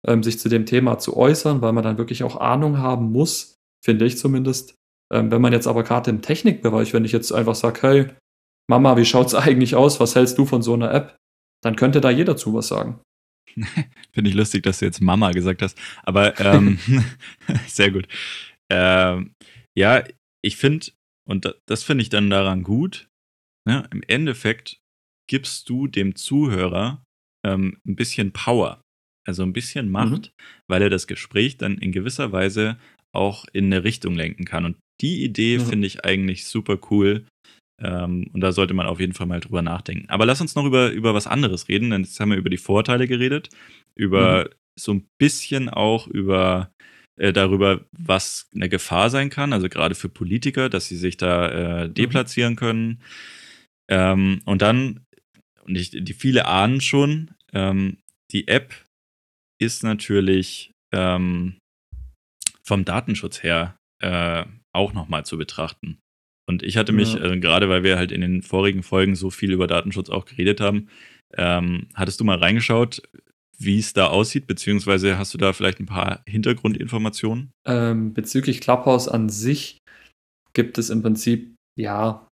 ähm, 0.08 0.23
sich 0.23 0.39
zu 0.39 0.49
dem 0.49 0.65
Thema 0.65 0.97
zu 0.97 1.17
äußern, 1.17 1.62
weil 1.62 1.73
man 1.73 1.84
dann 1.84 1.97
wirklich 1.97 2.23
auch 2.23 2.39
Ahnung 2.39 2.77
haben 2.77 3.12
muss, 3.12 3.55
finde 3.84 4.05
ich 4.05 4.17
zumindest. 4.17 4.75
Ähm, 5.12 5.32
wenn 5.32 5.41
man 5.41 5.53
jetzt 5.53 5.67
aber 5.67 5.84
gerade 5.84 6.12
im 6.12 6.21
Technikbereich, 6.21 6.93
wenn 6.93 7.05
ich 7.05 7.12
jetzt 7.12 7.32
einfach 7.32 7.55
sage, 7.55 7.82
hey, 7.82 8.08
Mama, 8.69 8.97
wie 8.97 9.05
schaut 9.05 9.27
es 9.27 9.36
eigentlich 9.36 9.75
aus? 9.75 9.99
Was 9.99 10.15
hältst 10.15 10.38
du 10.38 10.45
von 10.45 10.62
so 10.62 10.73
einer 10.73 10.93
App? 10.93 11.17
Dann 11.63 11.75
könnte 11.75 11.99
da 11.99 12.10
jeder 12.10 12.38
zu 12.38 12.53
was 12.53 12.67
sagen. 12.67 13.01
Finde 14.12 14.29
ich 14.29 14.35
lustig, 14.35 14.63
dass 14.63 14.79
du 14.79 14.85
jetzt 14.85 15.01
Mama 15.01 15.31
gesagt 15.31 15.62
hast. 15.62 15.77
Aber 16.03 16.39
ähm, 16.39 16.79
sehr 17.67 17.91
gut. 17.91 18.07
Ähm, 18.71 19.33
ja, 19.77 20.03
ich 20.43 20.57
finde, 20.57 20.88
und 21.27 21.55
das 21.67 21.83
finde 21.83 22.01
ich 22.01 22.09
dann 22.09 22.29
daran 22.29 22.63
gut, 22.63 23.07
ne, 23.67 23.88
im 23.91 24.03
Endeffekt 24.07 24.79
gibst 25.29 25.69
du 25.69 25.88
dem 25.88 26.15
Zuhörer 26.15 27.03
ähm, 27.45 27.79
ein 27.88 27.95
bisschen 27.95 28.31
Power, 28.31 28.81
also 29.27 29.43
ein 29.43 29.53
bisschen. 29.53 29.89
Macht, 29.89 30.27
mhm. 30.27 30.43
weil 30.67 30.81
er 30.81 30.89
das 30.89 31.07
Gespräch 31.07 31.57
dann 31.57 31.77
in 31.77 31.91
gewisser 31.91 32.31
Weise 32.31 32.79
auch 33.13 33.45
in 33.53 33.65
eine 33.65 33.83
Richtung 33.83 34.15
lenken 34.15 34.45
kann. 34.45 34.65
Und 34.65 34.77
die 35.01 35.23
Idee 35.23 35.59
mhm. 35.59 35.65
finde 35.65 35.88
ich 35.88 36.05
eigentlich 36.05 36.45
super 36.45 36.79
cool, 36.91 37.25
ähm, 37.82 38.30
und 38.34 38.42
da 38.42 38.52
sollte 38.52 38.74
man 38.74 38.88
auf 38.88 39.00
jeden 39.00 39.13
Fall 39.13 39.28
mal 39.28 39.39
drüber 39.39 39.62
nachdenken. 39.62 40.10
Aber 40.10 40.26
lass 40.26 40.42
uns 40.42 40.56
noch 40.56 40.65
über, 40.65 40.92
über 40.92 41.13
was 41.13 41.28
anderes 41.28 41.68
reden, 41.70 41.89
denn 41.89 42.04
jetzt 42.04 42.20
haben 42.20 42.32
wir 42.32 42.38
über 42.38 42.50
die 42.50 42.58
Vorteile 42.58 43.08
geredet, 43.08 43.50
über 43.96 44.46
mhm. 44.46 44.50
so 44.80 44.94
ein 44.94 45.08
bisschen 45.18 45.70
auch 45.70 46.08
über 46.08 46.72
äh, 47.18 47.34
darüber, 47.34 47.86
was 47.92 48.50
eine 48.54 48.70
Gefahr 48.70 49.10
sein 49.10 49.30
kann, 49.30 49.54
also 49.54 49.70
gerade 49.70 49.96
für 49.96 50.10
Politiker, 50.10 50.70
dass 50.70 50.88
sie 50.88 50.98
sich 50.98 51.18
da 51.18 51.50
äh, 51.50 51.88
mhm. 51.88 51.94
deplatzieren 51.94 52.56
können. 52.56 53.02
Ähm, 53.89 54.42
und 54.46 54.62
dann, 54.62 55.06
und 55.63 55.76
ich, 55.76 55.92
die 55.92 56.13
viele 56.13 56.46
ahnen 56.46 56.82
schon, 56.82 57.32
ähm, 57.54 57.98
die 58.32 58.48
App 58.48 58.74
ist 59.60 59.84
natürlich 59.84 60.72
ähm, 60.94 61.58
vom 62.63 62.86
Datenschutz 62.86 63.44
her 63.44 63.78
äh, 64.02 64.46
auch 64.74 64.94
nochmal 64.94 65.26
zu 65.26 65.38
betrachten. 65.38 66.00
Und 66.49 66.63
ich 66.63 66.77
hatte 66.77 66.93
mich, 66.93 67.13
ja. 67.13 67.23
äh, 67.23 67.39
gerade 67.39 67.69
weil 67.69 67.83
wir 67.83 67.95
halt 67.95 68.12
in 68.12 68.21
den 68.21 68.41
vorigen 68.41 68.81
Folgen 68.81 69.13
so 69.13 69.29
viel 69.29 69.51
über 69.51 69.67
Datenschutz 69.67 70.09
auch 70.09 70.25
geredet 70.25 70.59
haben, 70.59 70.88
ähm, 71.38 71.89
hattest 71.93 72.19
du 72.19 72.23
mal 72.23 72.39
reingeschaut, 72.39 73.03
wie 73.59 73.77
es 73.77 73.93
da 73.93 74.07
aussieht, 74.07 74.47
beziehungsweise 74.47 75.19
hast 75.19 75.31
du 75.31 75.38
da 75.38 75.53
vielleicht 75.53 75.79
ein 75.79 75.85
paar 75.85 76.23
Hintergrundinformationen? 76.25 77.51
Ähm, 77.67 78.15
bezüglich 78.15 78.62
Clubhouse 78.62 79.07
an 79.07 79.29
sich 79.29 79.77
gibt 80.53 80.79
es 80.79 80.89
im 80.89 81.03
Prinzip, 81.03 81.53
ja, 81.79 82.27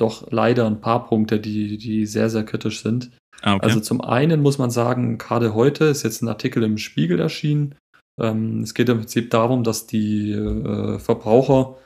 doch 0.00 0.32
leider 0.32 0.66
ein 0.66 0.80
paar 0.80 1.06
Punkte, 1.06 1.38
die, 1.38 1.78
die 1.78 2.06
sehr, 2.06 2.28
sehr 2.28 2.42
kritisch 2.42 2.82
sind. 2.82 3.12
Ah, 3.40 3.54
okay. 3.54 3.66
Also 3.66 3.78
zum 3.78 4.00
einen 4.00 4.42
muss 4.42 4.58
man 4.58 4.70
sagen, 4.70 5.16
gerade 5.16 5.54
heute 5.54 5.84
ist 5.84 6.02
jetzt 6.02 6.22
ein 6.22 6.28
Artikel 6.28 6.64
im 6.64 6.76
Spiegel 6.76 7.20
erschienen. 7.20 7.76
Ähm, 8.20 8.62
es 8.62 8.74
geht 8.74 8.88
im 8.88 8.98
Prinzip 8.98 9.30
darum, 9.30 9.62
dass 9.62 9.86
die 9.86 10.32
äh, 10.32 10.98
Verbraucher 10.98 11.76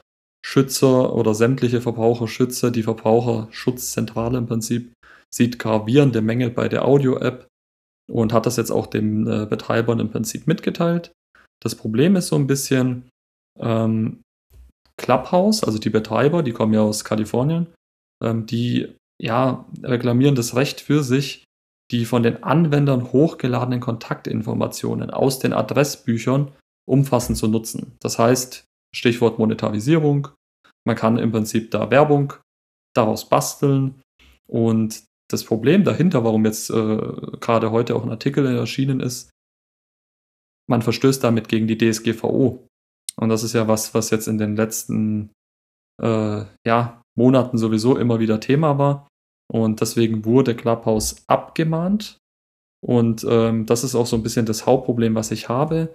Verbraucherschützer 0.45 1.15
oder 1.15 1.35
sämtliche 1.35 1.81
Verbraucherschützer, 1.81 2.71
die 2.71 2.83
Verbraucherschutzzentrale 2.83 4.39
im 4.39 4.47
Prinzip, 4.47 4.93
sieht 5.35 5.59
gravierende 5.59 6.21
Mängel 6.21 6.51
bei 6.51 6.69
der 6.69 6.85
Audio-App 6.85 7.49
und 8.13 8.33
hat 8.33 8.45
das 8.45 8.57
jetzt 8.57 8.71
auch 8.71 8.87
den 8.87 9.27
äh, 9.27 9.47
Betreibern 9.47 10.01
im 10.01 10.11
Prinzip 10.11 10.47
mitgeteilt. 10.47 11.13
Das 11.63 11.75
Problem 11.75 12.15
ist 12.15 12.29
so 12.29 12.37
ein 12.37 12.47
bisschen 12.47 13.09
ähm, 13.59 14.21
Clubhouse, 14.99 15.65
also 15.65 15.79
die 15.79 15.91
Betreiber, 15.91 16.43
die 16.43 16.53
kommen 16.53 16.75
ja 16.75 16.83
aus 16.83 17.05
Kalifornien, 17.05 17.69
ähm, 18.23 18.45
die 18.47 18.95
ja 19.21 19.65
reklamieren 19.83 20.35
das 20.35 20.55
Recht 20.55 20.81
für 20.81 21.03
sich, 21.03 21.45
die 21.91 22.05
von 22.05 22.23
den 22.23 22.43
Anwendern 22.43 23.13
hochgeladenen 23.13 23.81
Kontaktinformationen 23.81 25.11
aus 25.11 25.39
den 25.39 25.55
Adressbüchern 25.55 26.53
umfassend 26.87 27.39
zu 27.39 27.49
nutzen. 27.49 27.97
Das 28.01 28.19
heißt, 28.19 28.67
Stichwort 28.95 29.39
Monetarisierung, 29.39 30.29
man 30.87 30.97
kann 30.97 31.19
im 31.19 31.33
Prinzip 31.33 31.71
da 31.71 31.91
Werbung 31.91 32.35
daraus 32.95 33.29
basteln 33.29 34.01
und 34.47 35.03
das 35.31 35.45
Problem 35.45 35.85
dahinter, 35.85 36.23
warum 36.25 36.45
jetzt 36.45 36.71
äh, 36.71 36.97
gerade 37.41 37.71
heute 37.71 37.97
auch 37.97 38.05
ein 38.05 38.11
Artikel 38.11 38.47
erschienen 38.47 39.01
ist, 39.01 39.31
man 40.69 40.83
verstößt 40.83 41.23
damit 41.25 41.49
gegen 41.49 41.67
die 41.67 41.79
DSGVO. 41.79 42.67
Und 43.17 43.29
das 43.29 43.43
ist 43.43 43.53
ja 43.53 43.69
was, 43.69 43.95
was 43.95 44.11
jetzt 44.11 44.29
in 44.29 44.39
den 44.39 44.57
letzten 44.57 45.31
äh, 46.03 46.45
ja, 46.67 47.03
Monaten 47.17 47.59
sowieso 47.59 47.97
immer 47.97 48.21
wieder 48.21 48.41
Thema 48.41 48.79
war. 48.79 49.09
Und 49.53 49.81
deswegen 49.81 50.25
wurde 50.25 50.55
Clubhouse 50.55 51.23
abgemahnt. 51.27 52.19
Und 52.85 53.25
ähm, 53.29 53.67
das 53.67 53.85
ist 53.85 53.95
auch 53.95 54.07
so 54.07 54.17
ein 54.17 54.23
bisschen 54.23 54.47
das 54.47 54.67
Hauptproblem, 54.67 55.15
was 55.15 55.31
ich 55.31 55.49
habe. 55.49 55.95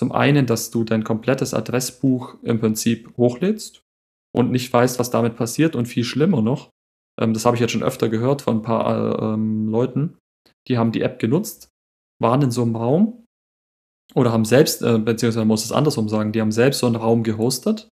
Zum 0.00 0.12
einen, 0.12 0.46
dass 0.46 0.70
du 0.70 0.82
dein 0.82 1.04
komplettes 1.04 1.52
Adressbuch 1.52 2.36
im 2.42 2.58
Prinzip 2.58 3.14
hochlädst 3.18 3.82
und 4.34 4.50
nicht 4.50 4.72
weißt, 4.72 4.98
was 4.98 5.10
damit 5.10 5.36
passiert. 5.36 5.76
Und 5.76 5.88
viel 5.88 6.04
schlimmer 6.04 6.40
noch, 6.40 6.70
ähm, 7.20 7.34
das 7.34 7.44
habe 7.44 7.54
ich 7.54 7.60
jetzt 7.60 7.72
schon 7.72 7.82
öfter 7.82 8.08
gehört 8.08 8.40
von 8.40 8.56
ein 8.56 8.62
paar 8.62 8.86
äh, 8.88 9.34
ähm, 9.34 9.68
Leuten, 9.68 10.16
die 10.68 10.78
haben 10.78 10.90
die 10.90 11.02
App 11.02 11.18
genutzt, 11.18 11.68
waren 12.18 12.40
in 12.40 12.50
so 12.50 12.62
einem 12.62 12.76
Raum 12.76 13.26
oder 14.14 14.32
haben 14.32 14.46
selbst, 14.46 14.80
äh, 14.80 14.96
beziehungsweise 14.96 15.40
man 15.40 15.48
muss 15.48 15.66
es 15.66 15.70
andersrum 15.70 16.08
sagen, 16.08 16.32
die 16.32 16.40
haben 16.40 16.50
selbst 16.50 16.78
so 16.78 16.86
einen 16.86 16.96
Raum 16.96 17.22
gehostet 17.22 17.90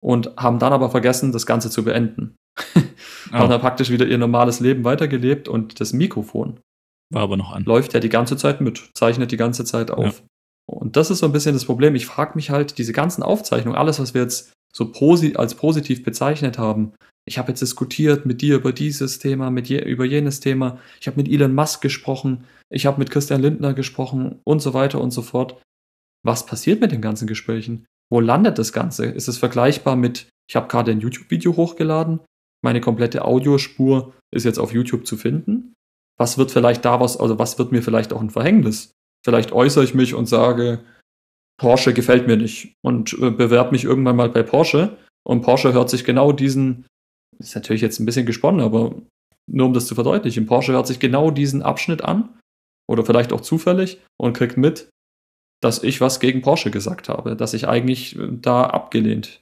und 0.00 0.36
haben 0.36 0.60
dann 0.60 0.72
aber 0.72 0.88
vergessen, 0.88 1.32
das 1.32 1.46
Ganze 1.46 1.68
zu 1.68 1.82
beenden. 1.82 2.36
oh. 2.76 2.80
haben 3.32 3.50
dann 3.50 3.60
praktisch 3.60 3.90
wieder 3.90 4.06
ihr 4.06 4.18
normales 4.18 4.60
Leben 4.60 4.84
weitergelebt 4.84 5.48
und 5.48 5.80
das 5.80 5.92
Mikrofon 5.92 6.60
war 7.10 7.22
aber 7.22 7.36
noch 7.36 7.52
an. 7.52 7.64
Läuft 7.64 7.94
ja 7.94 8.00
die 8.00 8.08
ganze 8.08 8.36
Zeit 8.36 8.60
mit, 8.60 8.90
zeichnet 8.94 9.32
die 9.32 9.36
ganze 9.36 9.64
Zeit 9.64 9.90
auf. 9.90 10.20
Ja. 10.20 10.26
Und 10.66 10.96
das 10.96 11.10
ist 11.10 11.18
so 11.18 11.26
ein 11.26 11.32
bisschen 11.32 11.54
das 11.54 11.64
Problem. 11.66 11.94
Ich 11.94 12.06
frage 12.06 12.32
mich 12.34 12.50
halt, 12.50 12.78
diese 12.78 12.92
ganzen 12.92 13.22
Aufzeichnungen, 13.22 13.78
alles, 13.78 13.98
was 14.00 14.14
wir 14.14 14.22
jetzt 14.22 14.52
so 14.74 14.90
posi 14.90 15.36
als 15.36 15.54
positiv 15.54 16.02
bezeichnet 16.02 16.58
haben, 16.58 16.92
ich 17.26 17.38
habe 17.38 17.48
jetzt 17.48 17.62
diskutiert 17.62 18.26
mit 18.26 18.42
dir 18.42 18.56
über 18.56 18.72
dieses 18.72 19.18
Thema, 19.18 19.50
mit 19.50 19.68
je, 19.68 19.82
über 19.82 20.04
jenes 20.04 20.40
Thema. 20.40 20.78
Ich 21.00 21.06
habe 21.06 21.16
mit 21.16 21.28
Elon 21.28 21.54
Musk 21.54 21.80
gesprochen. 21.80 22.44
Ich 22.70 22.84
habe 22.84 22.98
mit 22.98 23.10
Christian 23.10 23.40
Lindner 23.40 23.72
gesprochen 23.72 24.40
und 24.44 24.60
so 24.60 24.74
weiter 24.74 25.00
und 25.00 25.10
so 25.10 25.22
fort. 25.22 25.62
Was 26.22 26.44
passiert 26.44 26.80
mit 26.80 26.92
den 26.92 27.00
ganzen 27.00 27.26
Gesprächen? 27.26 27.86
Wo 28.10 28.20
landet 28.20 28.58
das 28.58 28.72
Ganze? 28.72 29.06
Ist 29.06 29.28
es 29.28 29.38
vergleichbar 29.38 29.96
mit, 29.96 30.28
ich 30.48 30.56
habe 30.56 30.68
gerade 30.68 30.90
ein 30.90 31.00
YouTube-Video 31.00 31.56
hochgeladen, 31.56 32.20
meine 32.62 32.80
komplette 32.80 33.24
Audiospur 33.24 34.14
ist 34.30 34.44
jetzt 34.44 34.58
auf 34.58 34.72
YouTube 34.72 35.06
zu 35.06 35.16
finden? 35.16 35.74
Was 36.18 36.38
wird 36.38 36.50
vielleicht 36.50 36.84
daraus, 36.84 37.18
also 37.18 37.38
was 37.38 37.58
wird 37.58 37.72
mir 37.72 37.82
vielleicht 37.82 38.12
auch 38.12 38.20
ein 38.20 38.30
Verhängnis? 38.30 38.92
Vielleicht 39.24 39.52
äußere 39.52 39.84
ich 39.84 39.94
mich 39.94 40.14
und 40.14 40.26
sage, 40.26 40.84
Porsche 41.58 41.94
gefällt 41.94 42.26
mir 42.26 42.36
nicht 42.36 42.74
und 42.82 43.12
äh, 43.14 43.30
bewerbe 43.30 43.72
mich 43.72 43.84
irgendwann 43.84 44.16
mal 44.16 44.28
bei 44.28 44.42
Porsche 44.42 44.96
und 45.26 45.42
Porsche 45.42 45.72
hört 45.72 45.88
sich 45.88 46.04
genau 46.04 46.32
diesen 46.32 46.86
ist 47.38 47.54
natürlich 47.54 47.82
jetzt 47.82 48.00
ein 48.00 48.06
bisschen 48.06 48.26
gesponnen, 48.26 48.60
aber 48.60 48.94
nur 49.50 49.66
um 49.66 49.72
das 49.72 49.86
zu 49.86 49.94
verdeutlichen, 49.94 50.46
Porsche 50.46 50.72
hört 50.72 50.86
sich 50.86 51.00
genau 51.00 51.30
diesen 51.30 51.62
Abschnitt 51.62 52.02
an 52.02 52.38
oder 52.88 53.04
vielleicht 53.04 53.32
auch 53.32 53.40
zufällig 53.40 54.00
und 54.18 54.34
kriegt 54.34 54.56
mit, 54.56 54.88
dass 55.62 55.82
ich 55.82 56.00
was 56.00 56.20
gegen 56.20 56.42
Porsche 56.42 56.70
gesagt 56.70 57.08
habe, 57.08 57.36
dass 57.36 57.54
ich 57.54 57.68
eigentlich 57.68 58.18
äh, 58.18 58.28
da 58.30 58.64
abgelehnt 58.64 59.40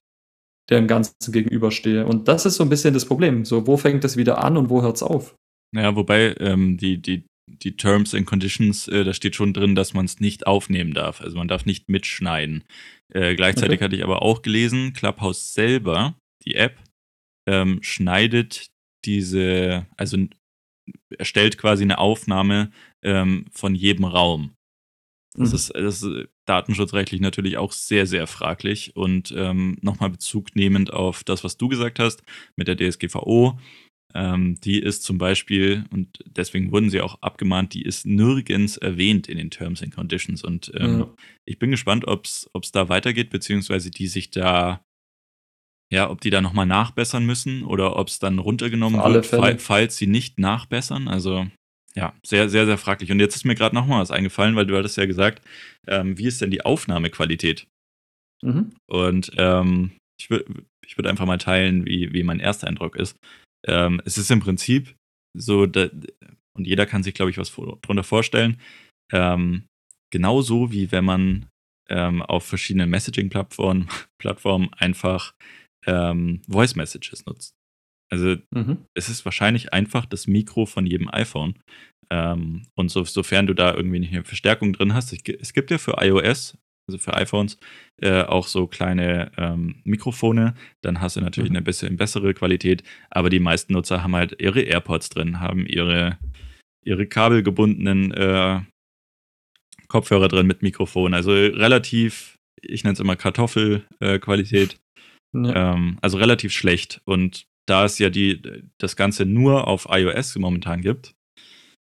dem 0.70 0.86
Ganzen 0.86 1.32
gegenüberstehe. 1.32 2.06
Und 2.06 2.28
das 2.28 2.46
ist 2.46 2.54
so 2.54 2.62
ein 2.62 2.68
bisschen 2.68 2.94
das 2.94 3.04
Problem. 3.04 3.44
So, 3.44 3.66
wo 3.66 3.76
fängt 3.76 4.04
es 4.04 4.16
wieder 4.16 4.42
an 4.42 4.56
und 4.56 4.70
wo 4.70 4.80
hört 4.80 4.96
es 4.96 5.02
auf? 5.02 5.34
Naja, 5.74 5.96
wobei 5.96 6.34
ähm, 6.38 6.76
die, 6.76 7.02
die, 7.02 7.24
die 7.46 7.76
Terms 7.76 8.14
and 8.14 8.26
Conditions, 8.26 8.88
äh, 8.88 9.04
da 9.04 9.14
steht 9.14 9.36
schon 9.36 9.52
drin, 9.52 9.74
dass 9.74 9.94
man 9.94 10.04
es 10.04 10.20
nicht 10.20 10.46
aufnehmen 10.46 10.94
darf. 10.94 11.20
Also 11.20 11.36
man 11.36 11.48
darf 11.48 11.66
nicht 11.66 11.88
mitschneiden. 11.88 12.64
Äh, 13.08 13.34
gleichzeitig 13.34 13.78
okay. 13.78 13.84
hatte 13.84 13.96
ich 13.96 14.04
aber 14.04 14.22
auch 14.22 14.42
gelesen, 14.42 14.92
Clubhouse 14.92 15.52
selber, 15.52 16.16
die 16.44 16.54
App, 16.54 16.78
ähm, 17.48 17.80
schneidet 17.82 18.70
diese, 19.04 19.86
also 19.96 20.16
erstellt 21.18 21.58
quasi 21.58 21.82
eine 21.82 21.98
Aufnahme 21.98 22.70
ähm, 23.02 23.46
von 23.52 23.74
jedem 23.74 24.04
Raum. 24.04 24.54
Das, 25.34 25.50
mhm. 25.50 25.54
ist, 25.54 25.72
das 25.74 26.02
ist 26.02 26.28
datenschutzrechtlich 26.44 27.20
natürlich 27.20 27.56
auch 27.56 27.72
sehr, 27.72 28.06
sehr 28.06 28.26
fraglich. 28.26 28.94
Und 28.96 29.32
ähm, 29.36 29.78
nochmal 29.80 30.10
Bezug 30.10 30.54
nehmend 30.54 30.92
auf 30.92 31.24
das, 31.24 31.42
was 31.42 31.56
du 31.56 31.68
gesagt 31.68 31.98
hast 31.98 32.22
mit 32.56 32.68
der 32.68 32.76
DSGVO. 32.76 33.58
Ähm, 34.14 34.56
die 34.60 34.78
ist 34.78 35.02
zum 35.02 35.18
Beispiel, 35.18 35.84
und 35.90 36.22
deswegen 36.26 36.72
wurden 36.72 36.90
sie 36.90 37.00
auch 37.00 37.20
abgemahnt, 37.22 37.74
die 37.74 37.82
ist 37.82 38.06
nirgends 38.06 38.76
erwähnt 38.76 39.28
in 39.28 39.38
den 39.38 39.50
Terms 39.50 39.82
and 39.82 39.94
Conditions. 39.94 40.44
Und 40.44 40.72
ähm, 40.76 41.00
ja. 41.00 41.14
ich 41.44 41.58
bin 41.58 41.70
gespannt, 41.70 42.06
ob 42.06 42.24
es 42.26 42.72
da 42.72 42.88
weitergeht, 42.88 43.30
beziehungsweise 43.30 43.90
die 43.90 44.08
sich 44.08 44.30
da 44.30 44.84
ja, 45.92 46.08
ob 46.08 46.22
die 46.22 46.30
da 46.30 46.40
nochmal 46.40 46.64
nachbessern 46.64 47.26
müssen 47.26 47.64
oder 47.64 47.96
ob 47.96 48.08
es 48.08 48.18
dann 48.18 48.38
runtergenommen 48.38 48.98
wird, 49.12 49.26
fall, 49.26 49.58
falls 49.58 49.98
sie 49.98 50.06
nicht 50.06 50.38
nachbessern. 50.38 51.06
Also 51.06 51.46
ja, 51.94 52.14
sehr, 52.24 52.48
sehr, 52.48 52.64
sehr 52.64 52.78
fraglich. 52.78 53.12
Und 53.12 53.20
jetzt 53.20 53.36
ist 53.36 53.44
mir 53.44 53.54
gerade 53.54 53.74
nochmal 53.74 54.00
was 54.00 54.10
eingefallen, 54.10 54.56
weil 54.56 54.64
du 54.64 54.74
hattest 54.74 54.96
ja 54.96 55.04
gesagt, 55.04 55.42
ähm, 55.86 56.16
wie 56.16 56.26
ist 56.26 56.40
denn 56.40 56.50
die 56.50 56.64
Aufnahmequalität? 56.64 57.66
Mhm. 58.42 58.72
Und 58.86 59.32
ähm, 59.36 59.92
ich 60.18 60.30
würde 60.30 60.64
ich 60.86 60.98
würd 60.98 61.06
einfach 61.06 61.26
mal 61.26 61.38
teilen, 61.38 61.86
wie, 61.86 62.12
wie 62.12 62.22
mein 62.22 62.40
erster 62.40 62.68
Eindruck 62.68 62.96
ist. 62.96 63.16
Ähm, 63.66 64.00
es 64.04 64.18
ist 64.18 64.30
im 64.30 64.40
Prinzip 64.40 64.96
so, 65.36 65.66
da, 65.66 65.88
und 66.54 66.66
jeder 66.66 66.86
kann 66.86 67.02
sich, 67.02 67.14
glaube 67.14 67.30
ich, 67.30 67.38
was 67.38 67.48
vor, 67.48 67.78
drunter 67.82 68.04
vorstellen, 68.04 68.60
ähm, 69.12 69.64
genauso 70.12 70.72
wie 70.72 70.92
wenn 70.92 71.04
man 71.04 71.48
ähm, 71.88 72.22
auf 72.22 72.44
verschiedenen 72.44 72.90
Messaging-Plattformen 72.90 73.88
Plattformen 74.18 74.72
einfach 74.74 75.34
ähm, 75.86 76.42
Voice 76.48 76.76
Messages 76.76 77.26
nutzt. 77.26 77.54
Also 78.10 78.36
mhm. 78.54 78.84
es 78.94 79.08
ist 79.08 79.24
wahrscheinlich 79.24 79.72
einfach 79.72 80.04
das 80.04 80.26
Mikro 80.26 80.66
von 80.66 80.86
jedem 80.86 81.08
iPhone. 81.12 81.58
Ähm, 82.10 82.66
und 82.74 82.90
so, 82.90 83.04
sofern 83.04 83.46
du 83.46 83.54
da 83.54 83.74
irgendwie 83.74 83.98
nicht 83.98 84.12
eine 84.12 84.24
Verstärkung 84.24 84.74
drin 84.74 84.92
hast, 84.92 85.12
es 85.12 85.52
gibt 85.54 85.70
ja 85.70 85.78
für 85.78 85.96
iOS, 85.98 86.58
also 86.88 86.98
für 86.98 87.14
iPhones, 87.14 87.58
äh, 88.00 88.22
auch 88.22 88.46
so 88.46 88.66
kleine 88.66 89.30
ähm, 89.36 89.80
Mikrofone, 89.84 90.54
dann 90.82 91.00
hast 91.00 91.16
du 91.16 91.20
natürlich 91.20 91.50
mhm. 91.50 91.56
eine 91.56 91.64
bisschen 91.64 91.96
bessere 91.96 92.34
Qualität, 92.34 92.82
aber 93.10 93.30
die 93.30 93.40
meisten 93.40 93.72
Nutzer 93.72 94.02
haben 94.02 94.16
halt 94.16 94.40
ihre 94.40 94.60
AirPods 94.62 95.10
drin, 95.10 95.40
haben 95.40 95.66
ihre, 95.66 96.18
ihre 96.84 97.06
kabelgebundenen 97.06 98.12
äh, 98.12 98.60
Kopfhörer 99.88 100.28
drin 100.28 100.46
mit 100.46 100.62
Mikrofon. 100.62 101.14
Also 101.14 101.32
relativ, 101.32 102.38
ich 102.60 102.82
nenne 102.82 102.94
es 102.94 103.00
immer 103.00 103.16
Kartoffelqualität. 103.16 104.78
Ja. 105.34 105.74
Ähm, 105.74 105.98
also 106.00 106.18
relativ 106.18 106.52
schlecht. 106.52 107.00
Und 107.04 107.46
da 107.66 107.84
es 107.84 107.98
ja 107.98 108.10
die, 108.10 108.42
das 108.78 108.96
Ganze 108.96 109.24
nur 109.26 109.68
auf 109.68 109.86
iOS 109.90 110.36
momentan 110.36 110.80
gibt, 110.80 111.14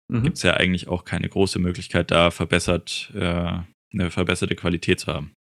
mhm. 0.08 0.22
gibt 0.22 0.36
es 0.36 0.42
ja 0.42 0.54
eigentlich 0.54 0.88
auch 0.88 1.04
keine 1.04 1.28
große 1.28 1.58
Möglichkeit, 1.58 2.10
da 2.10 2.30
verbessert, 2.30 3.10
äh, 3.14 3.58
eine 3.92 4.10
verbesserte 4.10 4.54
Qualität 4.54 5.00
zu 5.00 5.12
haben. 5.12 5.32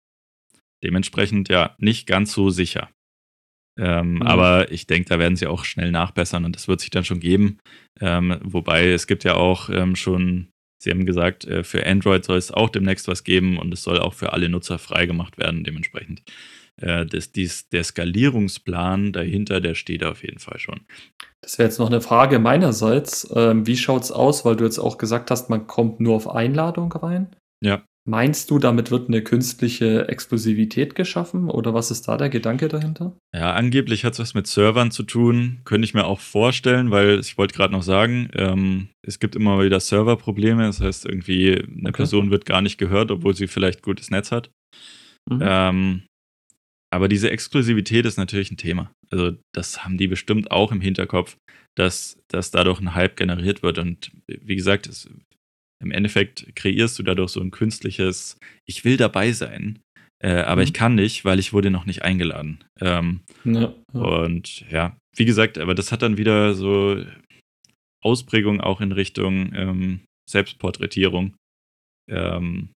Dementsprechend 0.84 1.50
ja 1.50 1.76
nicht 1.78 2.08
ganz 2.08 2.34
so 2.34 2.50
sicher. 2.50 2.90
Ähm, 3.80 4.16
mhm. 4.16 4.22
Aber 4.24 4.72
ich 4.72 4.88
denke, 4.88 5.10
da 5.10 5.20
werden 5.20 5.36
sie 5.36 5.48
auch 5.48 5.64
schnell 5.64 5.92
nachbessern 5.92 6.46
und 6.46 6.56
das 6.56 6.68
wird 6.68 6.82
sich 6.82 6.90
dann 6.90 7.06
schon 7.06 7.20
geben. 7.20 7.60
Ähm, 8.00 8.38
wobei 8.44 8.90
es 8.90 9.08
gibt 9.08 9.24
ja 9.24 9.36
auch 9.36 9.70
ähm, 9.70 9.96
schon, 9.96 10.50
Sie 10.82 10.90
haben 10.90 11.06
gesagt, 11.06 11.46
äh, 11.46 11.64
für 11.64 11.86
Android 11.86 12.26
soll 12.26 12.38
es 12.38 12.52
auch 12.52 12.70
demnächst 12.70 13.08
was 13.08 13.24
geben 13.24 13.58
und 13.58 13.74
es 13.74 13.84
soll 13.84 14.00
auch 14.00 14.14
für 14.14 14.34
alle 14.34 14.50
Nutzer 14.50 14.80
freigemacht 14.80 15.38
werden, 15.38 15.64
dementsprechend 15.64 16.24
äh, 16.82 17.06
das, 17.06 17.32
dies, 17.32 17.70
der 17.70 17.84
Skalierungsplan 17.84 19.14
dahinter, 19.14 19.62
der 19.62 19.76
steht 19.76 20.04
auf 20.04 20.24
jeden 20.24 20.40
Fall 20.40 20.60
schon. 20.60 20.82
Das 21.42 21.58
wäre 21.58 21.70
jetzt 21.70 21.80
noch 21.80 21.88
eine 21.88 22.02
Frage 22.02 22.40
meinerseits. 22.40 23.32
Ähm, 23.36 23.66
wie 23.66 23.78
schaut 23.78 24.04
es 24.04 24.12
aus, 24.12 24.46
weil 24.46 24.56
du 24.56 24.64
jetzt 24.64 24.80
auch 24.80 24.98
gesagt 24.98 25.32
hast, 25.32 25.50
man 25.50 25.68
kommt 25.68 26.00
nur 26.00 26.16
auf 26.16 26.30
Einladung 26.30 26.92
rein? 26.92 27.36
Ja. 27.64 27.84
Meinst 28.10 28.50
du, 28.50 28.58
damit 28.58 28.90
wird 28.90 29.10
eine 29.10 29.22
künstliche 29.22 30.08
Exklusivität 30.08 30.96
geschaffen 30.96 31.52
oder 31.52 31.76
was 31.76 31.92
ist 31.92 32.08
da 32.08 32.18
der 32.18 32.30
Gedanke 32.30 32.68
dahinter? 32.68 33.16
Ja, 33.34 33.54
angeblich 33.54 34.04
hat 34.04 34.14
es 34.14 34.20
was 34.20 34.34
mit 34.34 34.48
Servern 34.48 34.90
zu 34.90 35.04
tun, 35.04 35.62
könnte 35.66 35.86
ich 35.86 35.94
mir 35.94 36.06
auch 36.06 36.20
vorstellen, 36.20 36.90
weil 36.90 37.20
ich 37.20 37.38
wollte 37.38 37.54
gerade 37.54 37.74
noch 37.74 37.84
sagen, 37.84 38.30
ähm, 38.34 38.90
es 39.06 39.20
gibt 39.20 39.36
immer 39.36 39.64
wieder 39.64 39.80
Serverprobleme, 39.80 40.64
das 40.64 40.82
heißt 40.82 41.06
irgendwie 41.06 41.54
eine 41.54 41.90
okay. 41.90 41.92
Person 41.92 42.32
wird 42.32 42.46
gar 42.46 42.62
nicht 42.62 42.80
gehört, 42.80 43.12
obwohl 43.12 43.36
sie 43.36 43.48
vielleicht 43.48 43.84
gutes 43.84 44.10
Netz 44.10 44.32
hat. 44.32 44.50
Mhm. 45.30 45.40
Ähm, 45.44 46.02
aber 46.92 47.08
diese 47.08 47.30
Exklusivität 47.30 48.06
ist 48.06 48.18
natürlich 48.18 48.52
ein 48.52 48.58
Thema. 48.58 48.92
Also 49.12 49.38
das 49.54 49.86
haben 49.86 49.98
die 49.98 50.08
bestimmt 50.08 50.50
auch 50.50 50.72
im 50.72 50.82
Hinterkopf, 50.82 51.38
dass, 51.78 52.18
dass 52.28 52.52
dadurch 52.52 52.82
ein 52.82 52.96
Hype 52.96 53.16
generiert 53.16 53.64
wird. 53.64 53.78
Und 53.78 54.12
wie 54.28 54.56
gesagt, 54.56 54.88
es, 54.88 55.08
im 55.82 55.92
Endeffekt 55.92 56.56
kreierst 56.56 56.98
du 57.00 57.04
dadurch 57.04 57.32
so 57.32 57.42
ein 57.42 57.52
künstliches, 57.52 58.38
ich 58.66 58.86
will 58.86 58.98
dabei 58.98 59.32
sein, 59.32 59.80
äh, 60.24 60.42
aber 60.42 60.62
mhm. 60.62 60.68
ich 60.68 60.74
kann 60.74 60.96
nicht, 60.96 61.26
weil 61.26 61.40
ich 61.40 61.54
wurde 61.54 61.72
noch 61.72 61.86
nicht 61.86 62.04
eingeladen. 62.04 62.64
Ähm, 62.80 63.22
ja, 63.44 63.74
ja. 63.94 64.00
Und 64.00 64.70
ja, 64.70 64.98
wie 65.16 65.26
gesagt, 65.26 65.58
aber 65.58 65.76
das 65.76 65.92
hat 65.92 66.04
dann 66.04 66.18
wieder 66.18 66.54
so 66.54 67.04
Ausprägung 68.04 68.62
auch 68.62 68.82
in 68.82 68.92
Richtung 68.92 69.54
ähm, 69.54 70.02
Selbstporträtierung. 70.30 71.36
Ähm, 72.10 72.70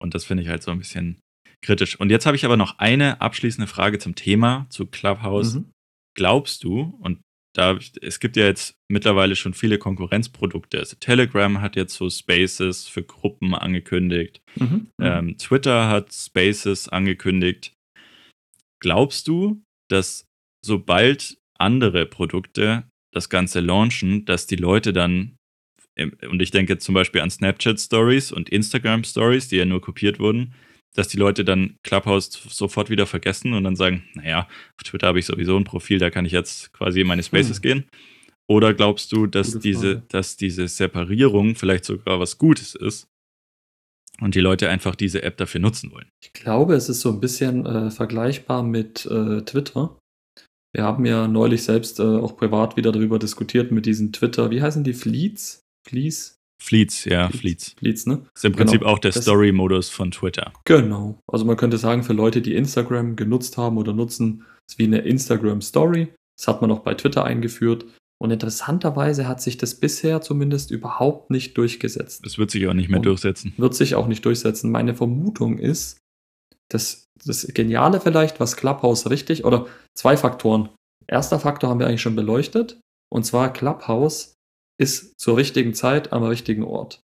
und 0.00 0.14
das 0.14 0.24
finde 0.24 0.42
ich 0.42 0.48
halt 0.48 0.62
so 0.62 0.70
ein 0.70 0.78
bisschen 0.78 1.20
kritisch. 1.64 1.98
Und 1.98 2.10
jetzt 2.10 2.26
habe 2.26 2.36
ich 2.36 2.44
aber 2.44 2.56
noch 2.56 2.78
eine 2.78 3.20
abschließende 3.20 3.66
Frage 3.66 3.98
zum 3.98 4.14
Thema, 4.14 4.66
zu 4.70 4.86
Clubhouse. 4.86 5.54
Mhm. 5.54 5.70
Glaubst 6.16 6.64
du, 6.64 6.98
und 7.00 7.20
da, 7.54 7.78
es 8.02 8.20
gibt 8.20 8.36
ja 8.36 8.44
jetzt 8.44 8.76
mittlerweile 8.88 9.34
schon 9.34 9.54
viele 9.54 9.78
Konkurrenzprodukte. 9.78 10.78
Also 10.78 10.96
Telegram 11.00 11.60
hat 11.60 11.76
jetzt 11.76 11.94
so 11.94 12.08
Spaces 12.08 12.86
für 12.86 13.02
Gruppen 13.02 13.54
angekündigt. 13.54 14.40
Mhm. 14.56 14.66
mhm. 14.66 14.90
Ähm, 15.00 15.38
Twitter 15.38 15.88
hat 15.88 16.12
Spaces 16.12 16.88
angekündigt. 16.88 17.74
Glaubst 18.80 19.26
du, 19.28 19.62
dass 19.90 20.26
sobald 20.64 21.38
andere 21.58 22.06
Produkte 22.06 22.84
das 23.12 23.28
Ganze 23.28 23.60
launchen, 23.60 24.24
dass 24.24 24.46
die 24.46 24.56
Leute 24.56 24.92
dann, 24.92 25.36
und 25.96 26.40
ich 26.40 26.50
denke 26.50 26.78
zum 26.78 26.94
Beispiel 26.94 27.20
an 27.20 27.30
Snapchat 27.30 27.80
Stories 27.80 28.30
und 28.30 28.50
Instagram 28.50 29.02
Stories, 29.02 29.48
die 29.48 29.56
ja 29.56 29.64
nur 29.64 29.80
kopiert 29.80 30.20
wurden, 30.20 30.54
dass 30.94 31.08
die 31.08 31.16
Leute 31.16 31.44
dann 31.44 31.76
Clubhouse 31.82 32.30
sofort 32.48 32.90
wieder 32.90 33.06
vergessen 33.06 33.52
und 33.52 33.64
dann 33.64 33.76
sagen, 33.76 34.04
naja, 34.14 34.48
auf 34.76 34.82
Twitter 34.84 35.08
habe 35.08 35.18
ich 35.18 35.26
sowieso 35.26 35.56
ein 35.56 35.64
Profil, 35.64 35.98
da 35.98 36.10
kann 36.10 36.24
ich 36.24 36.32
jetzt 36.32 36.72
quasi 36.72 37.00
in 37.00 37.06
meine 37.06 37.22
Spaces 37.22 37.58
hm. 37.58 37.62
gehen. 37.62 37.84
Oder 38.50 38.72
glaubst 38.72 39.12
du, 39.12 39.26
dass 39.26 39.58
diese, 39.58 40.02
dass 40.08 40.36
diese 40.36 40.68
Separierung 40.68 41.54
vielleicht 41.54 41.84
sogar 41.84 42.18
was 42.18 42.38
Gutes 42.38 42.74
ist 42.74 43.06
und 44.20 44.34
die 44.34 44.40
Leute 44.40 44.70
einfach 44.70 44.94
diese 44.94 45.22
App 45.22 45.36
dafür 45.36 45.60
nutzen 45.60 45.92
wollen? 45.92 46.08
Ich 46.22 46.32
glaube, 46.32 46.74
es 46.74 46.88
ist 46.88 47.02
so 47.02 47.10
ein 47.10 47.20
bisschen 47.20 47.66
äh, 47.66 47.90
vergleichbar 47.90 48.62
mit 48.62 49.04
äh, 49.04 49.42
Twitter. 49.42 49.98
Wir 50.74 50.84
haben 50.84 51.04
ja 51.04 51.28
neulich 51.28 51.62
selbst 51.62 52.00
äh, 52.00 52.02
auch 52.02 52.36
privat 52.36 52.76
wieder 52.76 52.90
darüber 52.90 53.18
diskutiert 53.18 53.70
mit 53.70 53.84
diesen 53.84 54.12
Twitter, 54.12 54.50
wie 54.50 54.62
heißen 54.62 54.82
die 54.82 54.94
Fleets? 54.94 55.62
Fleets? 55.86 56.37
Fleets, 56.60 57.04
ja, 57.04 57.28
Fleets. 57.30 57.74
Fleets, 57.78 58.06
ne? 58.06 58.22
Ist 58.34 58.44
im 58.44 58.52
Prinzip 58.52 58.80
genau. 58.80 58.92
auch 58.92 58.98
der 58.98 59.12
Story-Modus 59.12 59.90
von 59.90 60.10
Twitter. 60.10 60.52
Genau. 60.64 61.18
Also 61.30 61.44
man 61.44 61.56
könnte 61.56 61.78
sagen, 61.78 62.02
für 62.02 62.12
Leute, 62.12 62.42
die 62.42 62.54
Instagram 62.54 63.16
genutzt 63.16 63.56
haben 63.56 63.78
oder 63.78 63.92
nutzen, 63.92 64.44
ist 64.68 64.78
wie 64.78 64.84
eine 64.84 64.98
Instagram-Story. 64.98 66.08
Das 66.36 66.48
hat 66.48 66.60
man 66.60 66.70
auch 66.70 66.80
bei 66.80 66.94
Twitter 66.94 67.24
eingeführt. 67.24 67.86
Und 68.20 68.32
interessanterweise 68.32 69.28
hat 69.28 69.40
sich 69.40 69.58
das 69.58 69.76
bisher 69.76 70.20
zumindest 70.20 70.72
überhaupt 70.72 71.30
nicht 71.30 71.56
durchgesetzt. 71.56 72.26
Es 72.26 72.36
wird 72.36 72.50
sich 72.50 72.66
auch 72.66 72.74
nicht 72.74 72.88
mehr 72.88 72.98
Und 72.98 73.06
durchsetzen. 73.06 73.52
Wird 73.56 73.74
sich 73.74 73.94
auch 73.94 74.08
nicht 74.08 74.24
durchsetzen. 74.24 74.72
Meine 74.72 74.94
Vermutung 74.94 75.58
ist, 75.58 75.98
dass 76.68 77.04
das 77.24 77.46
Geniale 77.54 78.00
vielleicht, 78.00 78.40
was 78.40 78.56
Clubhouse 78.56 79.08
richtig, 79.08 79.44
oder 79.44 79.66
zwei 79.96 80.16
Faktoren. 80.16 80.68
Erster 81.06 81.38
Faktor 81.38 81.70
haben 81.70 81.78
wir 81.78 81.86
eigentlich 81.86 82.02
schon 82.02 82.16
beleuchtet. 82.16 82.80
Und 83.10 83.24
zwar 83.24 83.52
Clubhouse 83.52 84.34
ist 84.80 85.18
zur 85.18 85.36
richtigen 85.36 85.74
Zeit 85.74 86.12
am 86.12 86.22
richtigen 86.22 86.64
Ort. 86.64 87.02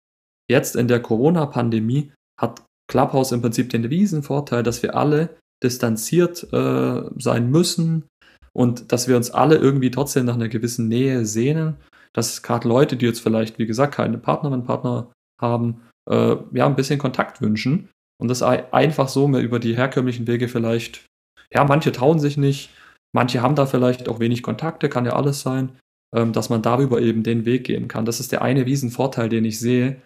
Jetzt 0.51 0.77
in 0.77 0.89
der 0.89 1.01
Corona-Pandemie 1.01 2.13
hat 2.41 2.65
Clubhouse 2.91 3.33
im 3.33 3.41
Prinzip 3.41 3.71
den 3.71 3.85
riesen 3.85 4.23
Vorteil, 4.23 4.63
dass 4.63 4.83
wir 4.83 4.95
alle 4.95 5.37
distanziert 5.63 6.53
äh, 6.53 7.03
sein 7.19 7.51
müssen 7.51 8.05
und 8.53 8.93
dass 8.93 9.09
wir 9.09 9.17
uns 9.17 9.31
alle 9.31 9.57
irgendwie 9.57 9.91
trotzdem 9.91 10.27
nach 10.27 10.35
einer 10.35 10.49
gewissen 10.49 10.89
Nähe 10.89 11.25
sehnen. 11.25 11.77
Dass 12.13 12.43
gerade 12.43 12.69
Leute, 12.69 12.97
die 12.97 13.07
jetzt 13.07 13.21
vielleicht, 13.21 13.59
wie 13.59 13.67
gesagt, 13.67 13.95
keine 13.95 14.19
Partnerin, 14.19 14.65
Partner 14.65 15.11
haben, 15.41 15.83
äh, 16.11 16.37
ja, 16.53 16.67
ein 16.67 16.77
bisschen 16.77 16.99
Kontakt 16.99 17.41
wünschen 17.41 17.89
und 18.21 18.29
das 18.29 18.43
einfach 18.43 19.09
so 19.09 19.29
mehr 19.29 19.41
über 19.41 19.59
die 19.59 19.77
herkömmlichen 19.77 20.27
Wege 20.27 20.49
vielleicht, 20.49 21.07
ja, 21.55 21.65
manche 21.65 21.93
trauen 21.93 22.19
sich 22.19 22.37
nicht, 22.37 22.71
manche 23.15 23.41
haben 23.41 23.55
da 23.55 23.65
vielleicht 23.65 24.09
auch 24.09 24.21
wenig 24.21 24.43
Kontakte, 24.43 24.89
kann 24.91 25.07
ja 25.07 25.13
alles 25.15 25.41
sein 25.41 25.79
ähm, 26.15 26.33
dass 26.33 26.51
man 26.51 26.63
darüber 26.63 27.01
eben 27.01 27.23
den 27.23 27.45
Weg 27.45 27.65
gehen 27.65 27.89
kann. 27.89 28.05
Das 28.05 28.21
ist 28.21 28.33
der 28.33 28.43
eine 28.43 28.67
Riesenvorteil, 28.67 29.29
den 29.29 29.45
ich 29.45 29.59
sehe. 29.59 30.03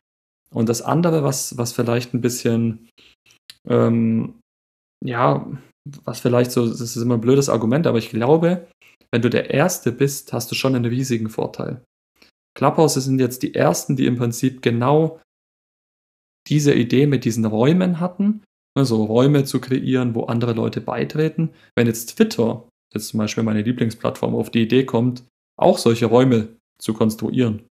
Und 0.51 0.69
das 0.69 0.83
andere, 0.83 1.25
was, 1.25 1.59
was 1.59 1.73
vielleicht 1.73 2.15
ein 2.15 2.21
bisschen, 2.21 2.89
ähm, 3.69 4.35
ja, 5.05 5.47
was 6.05 6.21
vielleicht 6.21 6.53
so, 6.53 6.67
das 6.67 6.81
ist 6.81 6.97
immer 6.97 7.15
ein 7.15 7.21
blödes 7.21 7.49
Argument, 7.49 7.87
aber 7.87 7.99
ich 7.99 8.11
glaube, 8.11 8.67
wenn 9.11 9.23
du 9.23 9.31
der 9.31 9.51
Erste 9.51 9.93
bist, 9.93 10.33
hast 10.33 10.51
du 10.51 10.55
schon 10.55 10.75
einen 10.75 10.85
riesigen 10.85 11.29
Vorteil. 11.29 11.83
Clubhouse 12.57 12.95
sind 12.95 13.21
jetzt 13.21 13.43
die 13.43 13.55
Ersten, 13.55 13.97
die 13.97 14.07
im 14.07 14.17
Prinzip 14.17 14.63
genau 14.63 15.21
diese 16.49 16.75
Idee 16.75 17.07
mit 17.07 17.25
diesen 17.25 17.45
Räumen 17.45 18.01
hatten, 18.01 18.43
also 18.77 19.05
Räume 19.05 19.45
zu 19.45 19.61
kreieren, 19.61 20.15
wo 20.15 20.25
andere 20.25 20.53
Leute 20.53 20.81
beitreten. 20.81 21.51
Wenn 21.77 21.87
jetzt 21.87 22.17
Twitter, 22.17 22.69
jetzt 22.95 23.09
zum 23.09 23.19
Beispiel 23.19 23.43
meine 23.43 23.63
Lieblingsplattform, 23.63 24.35
auf 24.35 24.51
die 24.51 24.63
Idee 24.63 24.85
kommt, 24.85 25.25
auch 25.57 25.79
solche 25.79 26.07
Räume 26.07 26.57
zu 26.79 26.95
konstruieren, 26.95 27.67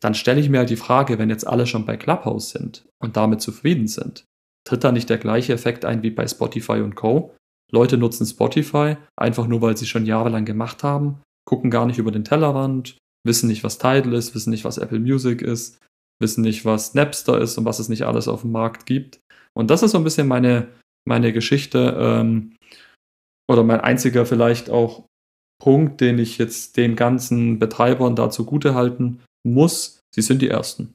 dann 0.00 0.14
stelle 0.14 0.40
ich 0.40 0.48
mir 0.48 0.58
halt 0.58 0.70
die 0.70 0.76
Frage, 0.76 1.18
wenn 1.18 1.30
jetzt 1.30 1.46
alle 1.46 1.66
schon 1.66 1.84
bei 1.84 1.96
Clubhouse 1.96 2.50
sind 2.50 2.86
und 3.02 3.16
damit 3.16 3.40
zufrieden 3.40 3.88
sind, 3.88 4.24
tritt 4.64 4.84
da 4.84 4.92
nicht 4.92 5.10
der 5.10 5.18
gleiche 5.18 5.52
Effekt 5.52 5.84
ein 5.84 6.02
wie 6.02 6.10
bei 6.10 6.26
Spotify 6.26 6.80
und 6.80 6.94
Co. 6.94 7.34
Leute 7.72 7.98
nutzen 7.98 8.26
Spotify 8.26 8.96
einfach 9.16 9.46
nur, 9.46 9.60
weil 9.60 9.76
sie 9.76 9.86
schon 9.86 10.06
jahrelang 10.06 10.44
gemacht 10.44 10.82
haben, 10.82 11.20
gucken 11.46 11.70
gar 11.70 11.86
nicht 11.86 11.98
über 11.98 12.12
den 12.12 12.24
Tellerrand, 12.24 12.98
wissen 13.26 13.48
nicht, 13.48 13.64
was 13.64 13.78
Tidal 13.78 14.14
ist, 14.14 14.34
wissen 14.34 14.50
nicht, 14.50 14.64
was 14.64 14.78
Apple 14.78 15.00
Music 15.00 15.42
ist, 15.42 15.78
wissen 16.20 16.42
nicht, 16.42 16.64
was 16.64 16.94
Napster 16.94 17.40
ist 17.40 17.58
und 17.58 17.64
was 17.64 17.78
es 17.78 17.88
nicht 17.88 18.02
alles 18.02 18.28
auf 18.28 18.42
dem 18.42 18.52
Markt 18.52 18.86
gibt. 18.86 19.20
Und 19.54 19.70
das 19.70 19.82
ist 19.82 19.92
so 19.92 19.98
ein 19.98 20.04
bisschen 20.04 20.28
meine, 20.28 20.68
meine 21.06 21.32
Geschichte 21.32 21.96
ähm, 21.98 22.54
oder 23.50 23.64
mein 23.64 23.80
einziger 23.80 24.26
vielleicht 24.26 24.70
auch 24.70 25.07
Punkt, 25.60 26.00
den 26.00 26.18
ich 26.18 26.38
jetzt 26.38 26.76
den 26.76 26.96
ganzen 26.96 27.58
Betreibern 27.58 28.16
da 28.16 28.30
zugute 28.30 28.74
halten 28.74 29.20
muss. 29.44 30.00
Sie 30.14 30.22
sind 30.22 30.42
die 30.42 30.48
Ersten. 30.48 30.94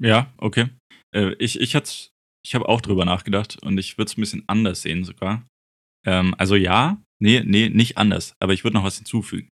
Ja, 0.00 0.32
okay. 0.38 0.68
Äh, 1.14 1.34
ich 1.38 1.60
ich, 1.60 1.74
ich 1.74 2.54
habe 2.54 2.68
auch 2.68 2.80
drüber 2.80 3.04
nachgedacht 3.04 3.62
und 3.62 3.78
ich 3.78 3.98
würde 3.98 4.10
es 4.10 4.16
ein 4.16 4.20
bisschen 4.20 4.44
anders 4.46 4.82
sehen 4.82 5.04
sogar. 5.04 5.46
Ähm, 6.06 6.34
also 6.38 6.54
ja, 6.54 7.02
nee, 7.18 7.42
nee, 7.44 7.68
nicht 7.68 7.96
anders, 7.96 8.34
aber 8.40 8.52
ich 8.52 8.64
würde 8.64 8.76
noch 8.76 8.84
was 8.84 8.96
hinzufügen. 8.96 9.48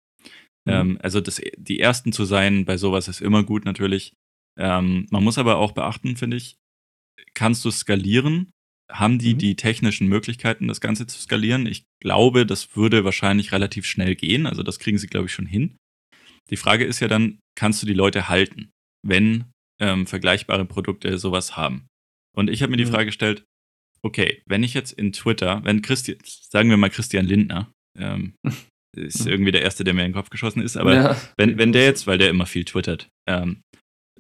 Mhm. 0.65 0.73
Ähm, 0.73 0.99
also 1.03 1.21
das, 1.21 1.41
die 1.57 1.81
Ersten 1.81 2.13
zu 2.13 2.25
sein 2.25 2.65
bei 2.65 2.77
sowas 2.77 3.09
ist 3.09 3.21
immer 3.21 3.43
gut 3.43 3.65
natürlich. 3.65 4.15
Ähm, 4.59 5.07
man 5.11 5.25
muss 5.25 5.39
aber 5.39 5.57
auch 5.57 5.73
beachten, 5.73 6.17
finde 6.17 6.37
ich, 6.37 6.57
kannst 7.35 7.65
du 7.65 7.71
skalieren 7.71 8.51
haben 8.91 9.19
die 9.19 9.35
mhm. 9.35 9.39
die 9.39 9.57
technischen 9.57 10.09
Möglichkeiten, 10.09 10.69
das 10.69 10.81
Ganze 10.81 11.07
zu 11.07 11.19
skalieren? 11.21 11.67
Ich 11.67 11.85
glaube, 12.01 12.47
das 12.47 12.77
würde 12.77 13.05
wahrscheinlich 13.05 13.53
relativ 13.53 13.87
schnell 13.87 14.15
gehen. 14.15 14.47
Also 14.47 14.63
das 14.63 14.79
kriegen 14.79 14.99
sie, 14.99 15.07
glaube 15.07 15.27
ich, 15.27 15.33
schon 15.33 15.47
hin. 15.47 15.77
Die 16.51 16.57
Frage 16.57 16.85
ist 16.85 17.01
ja 17.01 17.09
dann, 17.09 17.39
kannst 17.55 17.83
du 17.83 17.87
die 17.87 17.95
Leute 17.95 18.29
halten, 18.29 18.71
wenn 19.07 19.45
ähm, 19.81 20.07
vergleichbare 20.07 20.65
Produkte 20.65 21.19
sowas 21.19 21.57
haben? 21.57 21.87
Und 22.35 22.49
ich 22.49 22.63
habe 22.63 22.71
mir 22.71 22.77
die 22.77 22.87
Frage 22.87 23.07
gestellt, 23.07 23.45
okay, 24.03 24.43
wenn 24.47 24.63
ich 24.63 24.75
jetzt 24.75 24.93
in 24.93 25.13
Twitter, 25.13 25.63
wenn 25.65 25.83
Christian, 25.83 26.19
sagen 26.25 26.71
wir 26.71 26.77
mal 26.77 26.91
Christian 26.91 27.27
Lindner, 27.27 27.71
ähm, 27.99 28.35
ist 28.97 29.27
irgendwie 29.27 29.53
der 29.53 29.63
Erste, 29.63 29.85
der 29.85 29.95
mir 29.95 30.03
in 30.03 30.09
den 30.09 30.15
Kopf 30.15 30.31
geschossen 30.31 30.63
ist, 30.63 30.77
aber 30.77 30.95
ja. 30.95 31.21
wenn, 31.37 31.59
wenn 31.59 31.73
der 31.73 31.85
jetzt, 31.85 32.07
weil 32.07 32.19
der 32.19 32.31
immer 32.31 32.47
viel 32.47 32.65
twittert, 32.65 33.09
ähm, 33.29 33.61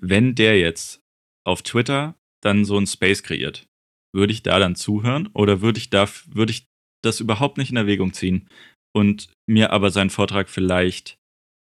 wenn 0.00 0.34
der 0.34 0.58
jetzt 0.58 1.00
auf 1.46 1.62
Twitter 1.62 2.14
dann 2.42 2.64
so 2.64 2.78
ein 2.78 2.86
Space 2.86 3.22
kreiert, 3.22 3.66
würde 4.14 4.32
ich 4.32 4.42
da 4.42 4.58
dann 4.58 4.74
zuhören 4.74 5.28
oder 5.34 5.60
würde 5.60 5.78
ich, 5.78 5.90
da, 5.90 6.08
würde 6.26 6.52
ich 6.52 6.66
das 7.02 7.20
überhaupt 7.20 7.58
nicht 7.58 7.70
in 7.70 7.76
Erwägung 7.76 8.12
ziehen 8.12 8.48
und 8.94 9.28
mir 9.48 9.72
aber 9.72 9.90
seinen 9.90 10.10
Vortrag 10.10 10.48
vielleicht 10.48 11.18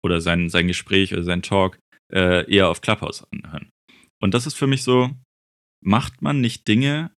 oder 0.04 0.20
sein, 0.20 0.48
sein 0.48 0.68
Gespräch 0.68 1.12
oder 1.12 1.22
sein 1.22 1.42
Talk 1.42 1.78
äh, 2.12 2.50
eher 2.50 2.68
auf 2.68 2.80
Clubhouse 2.80 3.24
anhören? 3.32 3.70
Und 4.20 4.34
das 4.34 4.46
ist 4.46 4.54
für 4.54 4.66
mich 4.66 4.82
so, 4.82 5.10
macht 5.84 6.22
man 6.22 6.40
nicht 6.40 6.66
Dinge, 6.66 7.12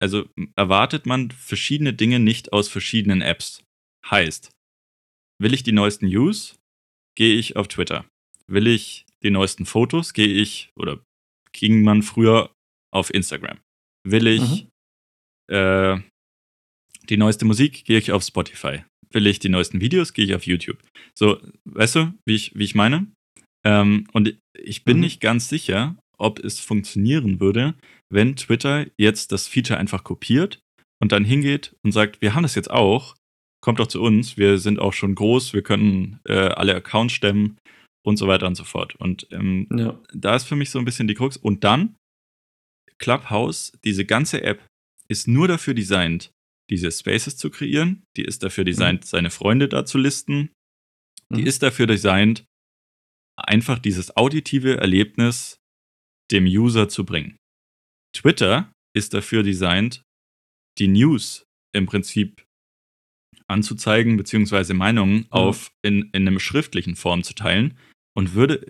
also 0.00 0.28
erwartet 0.56 1.06
man 1.06 1.30
verschiedene 1.30 1.94
Dinge 1.94 2.20
nicht 2.20 2.52
aus 2.52 2.68
verschiedenen 2.68 3.22
Apps. 3.22 3.62
Heißt, 4.08 4.50
will 5.40 5.54
ich 5.54 5.62
die 5.62 5.72
neuesten 5.72 6.08
News, 6.08 6.56
gehe 7.16 7.36
ich 7.36 7.56
auf 7.56 7.68
Twitter. 7.68 8.06
Will 8.46 8.66
ich 8.66 9.06
die 9.22 9.30
neuesten 9.30 9.66
Fotos, 9.66 10.12
gehe 10.12 10.28
ich 10.28 10.70
oder 10.76 11.02
ging 11.52 11.82
man 11.82 12.02
früher 12.02 12.52
auf 12.92 13.12
Instagram. 13.12 13.58
Will 14.06 14.26
ich 14.26 14.66
mhm. 15.50 15.54
äh, 15.54 16.00
die 17.08 17.16
neueste 17.16 17.44
Musik, 17.44 17.84
gehe 17.84 17.98
ich 17.98 18.12
auf 18.12 18.22
Spotify. 18.22 18.84
Will 19.10 19.26
ich 19.26 19.38
die 19.38 19.48
neuesten 19.48 19.80
Videos, 19.80 20.12
gehe 20.12 20.24
ich 20.24 20.34
auf 20.34 20.46
YouTube. 20.46 20.78
So, 21.18 21.40
weißt 21.64 21.96
du, 21.96 22.14
wie 22.26 22.34
ich, 22.34 22.54
wie 22.56 22.64
ich 22.64 22.74
meine? 22.74 23.06
Ähm, 23.64 24.06
und 24.12 24.36
ich 24.56 24.84
bin 24.84 24.98
mhm. 24.98 25.02
nicht 25.02 25.20
ganz 25.20 25.48
sicher, 25.48 25.96
ob 26.18 26.38
es 26.38 26.60
funktionieren 26.60 27.40
würde, 27.40 27.74
wenn 28.12 28.36
Twitter 28.36 28.86
jetzt 28.98 29.32
das 29.32 29.48
Feature 29.48 29.78
einfach 29.78 30.04
kopiert 30.04 30.60
und 31.02 31.12
dann 31.12 31.24
hingeht 31.24 31.74
und 31.84 31.92
sagt, 31.92 32.20
wir 32.22 32.34
haben 32.34 32.44
das 32.44 32.54
jetzt 32.54 32.70
auch, 32.70 33.16
kommt 33.60 33.80
doch 33.80 33.88
zu 33.88 34.00
uns, 34.00 34.36
wir 34.36 34.58
sind 34.58 34.78
auch 34.78 34.92
schon 34.92 35.14
groß, 35.14 35.52
wir 35.52 35.62
können 35.62 36.20
äh, 36.24 36.34
alle 36.34 36.74
Accounts 36.74 37.14
stemmen 37.14 37.58
und 38.06 38.16
so 38.16 38.28
weiter 38.28 38.46
und 38.46 38.54
so 38.54 38.64
fort. 38.64 38.94
Und 38.96 39.26
ähm, 39.32 39.66
ja. 39.76 39.98
da 40.12 40.36
ist 40.36 40.44
für 40.44 40.56
mich 40.56 40.70
so 40.70 40.78
ein 40.78 40.84
bisschen 40.84 41.08
die 41.08 41.14
Krux. 41.14 41.36
Und 41.36 41.64
dann, 41.64 41.96
Clubhouse, 42.98 43.72
diese 43.84 44.04
ganze 44.04 44.42
App 44.42 44.66
ist 45.08 45.28
nur 45.28 45.48
dafür 45.48 45.74
designt, 45.74 46.30
diese 46.70 46.90
Spaces 46.90 47.36
zu 47.36 47.50
kreieren. 47.50 48.04
Die 48.16 48.24
ist 48.24 48.42
dafür 48.42 48.64
mhm. 48.64 48.66
designt, 48.66 49.00
mhm. 49.02 49.06
seine 49.06 49.30
Freunde 49.30 49.68
da 49.68 49.84
zu 49.84 49.98
listen. 49.98 50.50
Die 51.30 51.42
mhm. 51.42 51.46
ist 51.46 51.62
dafür 51.62 51.86
designt, 51.86 52.44
einfach 53.36 53.78
dieses 53.78 54.16
auditive 54.16 54.78
Erlebnis 54.78 55.58
dem 56.30 56.46
User 56.46 56.88
zu 56.88 57.04
bringen. 57.04 57.36
Twitter 58.14 58.72
ist 58.94 59.14
dafür 59.14 59.42
designt, 59.42 60.02
die 60.78 60.88
News 60.88 61.44
im 61.74 61.86
Prinzip 61.86 62.44
anzuzeigen, 63.48 64.16
beziehungsweise 64.16 64.74
Meinungen 64.74 65.18
mhm. 65.18 65.26
auf 65.30 65.70
in, 65.82 66.10
in 66.12 66.26
einem 66.26 66.40
schriftlichen 66.40 66.96
Form 66.96 67.22
zu 67.22 67.34
teilen. 67.34 67.78
Und 68.16 68.34
würde, 68.34 68.66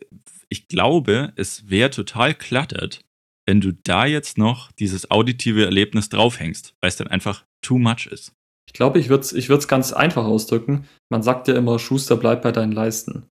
ich 0.48 0.66
glaube, 0.66 1.32
es 1.36 1.70
wäre 1.70 1.90
total 1.90 2.34
klattert, 2.34 3.05
wenn 3.46 3.60
du 3.60 3.72
da 3.72 4.04
jetzt 4.04 4.38
noch 4.38 4.72
dieses 4.72 5.10
auditive 5.10 5.64
Erlebnis 5.64 6.08
draufhängst, 6.08 6.74
weil 6.80 6.88
es 6.88 6.96
dann 6.96 7.06
einfach 7.08 7.44
too 7.62 7.78
much 7.78 8.06
ist. 8.10 8.32
Ich 8.68 8.72
glaube, 8.72 8.98
ich 8.98 9.08
würde 9.08 9.22
es 9.22 9.32
ich 9.32 9.48
ganz 9.68 9.92
einfach 9.92 10.24
ausdrücken. 10.24 10.86
Man 11.08 11.22
sagt 11.22 11.48
ja 11.48 11.54
immer, 11.54 11.78
Schuster, 11.78 12.16
bleib 12.16 12.42
bei 12.42 12.52
deinen 12.52 12.72
Leisten. 12.72 13.26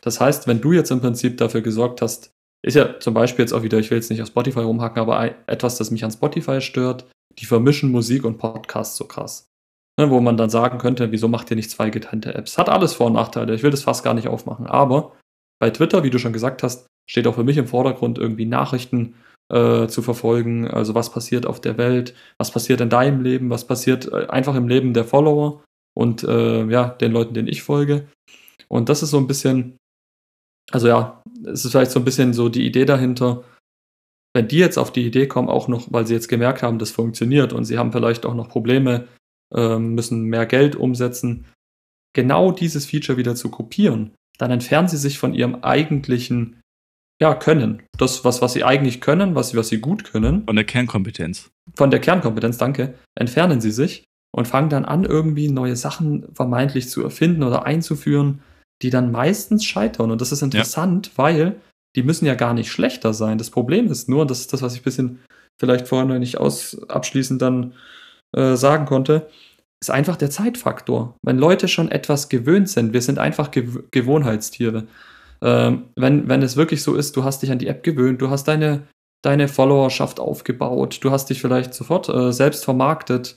Das 0.00 0.20
heißt, 0.20 0.46
wenn 0.46 0.60
du 0.60 0.72
jetzt 0.72 0.90
im 0.90 1.00
Prinzip 1.00 1.38
dafür 1.38 1.62
gesorgt 1.62 2.02
hast, 2.02 2.32
ist 2.62 2.74
ja 2.74 2.98
zum 2.98 3.14
Beispiel 3.14 3.44
jetzt 3.44 3.52
auch 3.52 3.62
wieder, 3.62 3.78
ich 3.78 3.90
will 3.90 3.96
jetzt 3.96 4.10
nicht 4.10 4.20
auf 4.20 4.28
Spotify 4.28 4.60
rumhacken, 4.60 5.00
aber 5.00 5.34
etwas, 5.46 5.78
das 5.78 5.90
mich 5.90 6.04
an 6.04 6.10
Spotify 6.10 6.60
stört, 6.60 7.06
die 7.38 7.46
vermischen 7.46 7.90
Musik 7.90 8.24
und 8.24 8.38
Podcast 8.38 8.96
so 8.96 9.06
krass. 9.06 9.46
Ne, 9.98 10.10
wo 10.10 10.20
man 10.20 10.36
dann 10.36 10.50
sagen 10.50 10.78
könnte, 10.78 11.12
wieso 11.12 11.28
macht 11.28 11.50
ihr 11.50 11.56
nicht 11.56 11.70
zwei 11.70 11.90
getrennte 11.90 12.34
Apps? 12.34 12.58
Hat 12.58 12.68
alles 12.68 12.94
Vor- 12.94 13.06
und 13.06 13.14
Nachteile. 13.14 13.54
Ich 13.54 13.62
will 13.62 13.70
das 13.70 13.82
fast 13.82 14.04
gar 14.04 14.14
nicht 14.14 14.28
aufmachen. 14.28 14.66
Aber 14.66 15.16
bei 15.60 15.70
Twitter, 15.70 16.02
wie 16.02 16.10
du 16.10 16.18
schon 16.18 16.32
gesagt 16.32 16.62
hast, 16.62 16.86
steht 17.08 17.26
auch 17.26 17.34
für 17.34 17.44
mich 17.44 17.56
im 17.56 17.66
Vordergrund, 17.66 18.18
irgendwie 18.18 18.46
Nachrichten 18.46 19.14
äh, 19.50 19.88
zu 19.88 20.02
verfolgen. 20.02 20.68
Also 20.68 20.94
was 20.94 21.10
passiert 21.10 21.46
auf 21.46 21.60
der 21.60 21.76
Welt, 21.76 22.14
was 22.38 22.50
passiert 22.50 22.80
in 22.80 22.88
deinem 22.88 23.20
Leben, 23.20 23.50
was 23.50 23.66
passiert 23.66 24.10
äh, 24.12 24.26
einfach 24.28 24.54
im 24.54 24.68
Leben 24.68 24.94
der 24.94 25.04
Follower 25.04 25.62
und 25.94 26.24
äh, 26.24 26.64
ja, 26.66 26.88
den 26.88 27.12
Leuten, 27.12 27.34
denen 27.34 27.48
ich 27.48 27.62
folge. 27.62 28.08
Und 28.68 28.88
das 28.88 29.02
ist 29.02 29.10
so 29.10 29.18
ein 29.18 29.26
bisschen, 29.26 29.76
also 30.70 30.88
ja, 30.88 31.22
es 31.44 31.64
ist 31.64 31.72
vielleicht 31.72 31.90
so 31.90 31.98
ein 31.98 32.04
bisschen 32.04 32.32
so 32.32 32.48
die 32.48 32.64
Idee 32.64 32.84
dahinter, 32.84 33.42
wenn 34.32 34.46
die 34.46 34.58
jetzt 34.58 34.78
auf 34.78 34.92
die 34.92 35.04
Idee 35.04 35.26
kommen, 35.26 35.48
auch 35.48 35.66
noch, 35.66 35.92
weil 35.92 36.06
sie 36.06 36.14
jetzt 36.14 36.28
gemerkt 36.28 36.62
haben, 36.62 36.78
das 36.78 36.92
funktioniert 36.92 37.52
und 37.52 37.64
sie 37.64 37.78
haben 37.78 37.92
vielleicht 37.92 38.24
auch 38.24 38.34
noch 38.34 38.48
Probleme, 38.48 39.08
ähm, 39.52 39.94
müssen 39.94 40.22
mehr 40.24 40.46
Geld 40.46 40.76
umsetzen, 40.76 41.46
genau 42.14 42.52
dieses 42.52 42.86
Feature 42.86 43.18
wieder 43.18 43.34
zu 43.34 43.50
kopieren, 43.50 44.14
dann 44.38 44.52
entfernen 44.52 44.86
sie 44.86 44.96
sich 44.96 45.18
von 45.18 45.34
ihrem 45.34 45.56
eigentlichen 45.56 46.59
ja, 47.20 47.34
Können. 47.34 47.82
Das, 47.98 48.24
was, 48.24 48.40
was 48.40 48.54
sie 48.54 48.64
eigentlich 48.64 49.00
können, 49.00 49.34
was, 49.34 49.54
was 49.54 49.68
sie 49.68 49.80
gut 49.80 50.04
können. 50.04 50.44
Von 50.46 50.56
der 50.56 50.64
Kernkompetenz. 50.64 51.50
Von 51.76 51.90
der 51.90 52.00
Kernkompetenz, 52.00 52.56
danke. 52.56 52.94
Entfernen 53.14 53.60
sie 53.60 53.70
sich 53.70 54.04
und 54.34 54.48
fangen 54.48 54.70
dann 54.70 54.84
an, 54.84 55.04
irgendwie 55.04 55.50
neue 55.50 55.76
Sachen 55.76 56.26
vermeintlich 56.34 56.88
zu 56.88 57.02
erfinden 57.02 57.42
oder 57.42 57.66
einzuführen, 57.66 58.40
die 58.82 58.90
dann 58.90 59.12
meistens 59.12 59.64
scheitern. 59.64 60.10
Und 60.10 60.20
das 60.20 60.32
ist 60.32 60.42
interessant, 60.42 61.08
ja. 61.08 61.12
weil 61.16 61.60
die 61.96 62.02
müssen 62.02 62.24
ja 62.24 62.34
gar 62.34 62.54
nicht 62.54 62.70
schlechter 62.70 63.12
sein. 63.12 63.36
Das 63.36 63.50
Problem 63.50 63.90
ist 63.90 64.08
nur, 64.08 64.22
und 64.22 64.30
das 64.30 64.40
ist 64.40 64.52
das, 64.52 64.62
was 64.62 64.74
ich 64.74 64.80
ein 64.80 64.84
bisschen 64.84 65.18
vielleicht 65.58 65.88
vorher 65.88 66.06
noch 66.06 66.18
nicht 66.18 66.38
aus, 66.38 66.80
abschließend 66.88 67.42
dann 67.42 67.74
äh, 68.34 68.54
sagen 68.56 68.86
konnte, 68.86 69.28
ist 69.82 69.90
einfach 69.90 70.16
der 70.16 70.30
Zeitfaktor. 70.30 71.16
Wenn 71.22 71.38
Leute 71.38 71.68
schon 71.68 71.90
etwas 71.90 72.28
gewöhnt 72.28 72.68
sind, 72.68 72.92
wir 72.92 73.02
sind 73.02 73.18
einfach 73.18 73.50
Gew 73.50 73.82
Gewohnheitstiere. 73.90 74.86
Ähm, 75.42 75.84
wenn, 75.96 76.28
wenn 76.28 76.42
es 76.42 76.56
wirklich 76.56 76.82
so 76.82 76.94
ist, 76.94 77.16
du 77.16 77.24
hast 77.24 77.42
dich 77.42 77.50
an 77.50 77.58
die 77.58 77.68
App 77.68 77.82
gewöhnt, 77.82 78.20
du 78.20 78.30
hast 78.30 78.44
deine, 78.44 78.86
deine 79.22 79.48
Followerschaft 79.48 80.20
aufgebaut, 80.20 80.98
du 81.02 81.10
hast 81.10 81.30
dich 81.30 81.40
vielleicht 81.40 81.74
sofort 81.74 82.08
äh, 82.08 82.32
selbst 82.32 82.64
vermarktet 82.64 83.36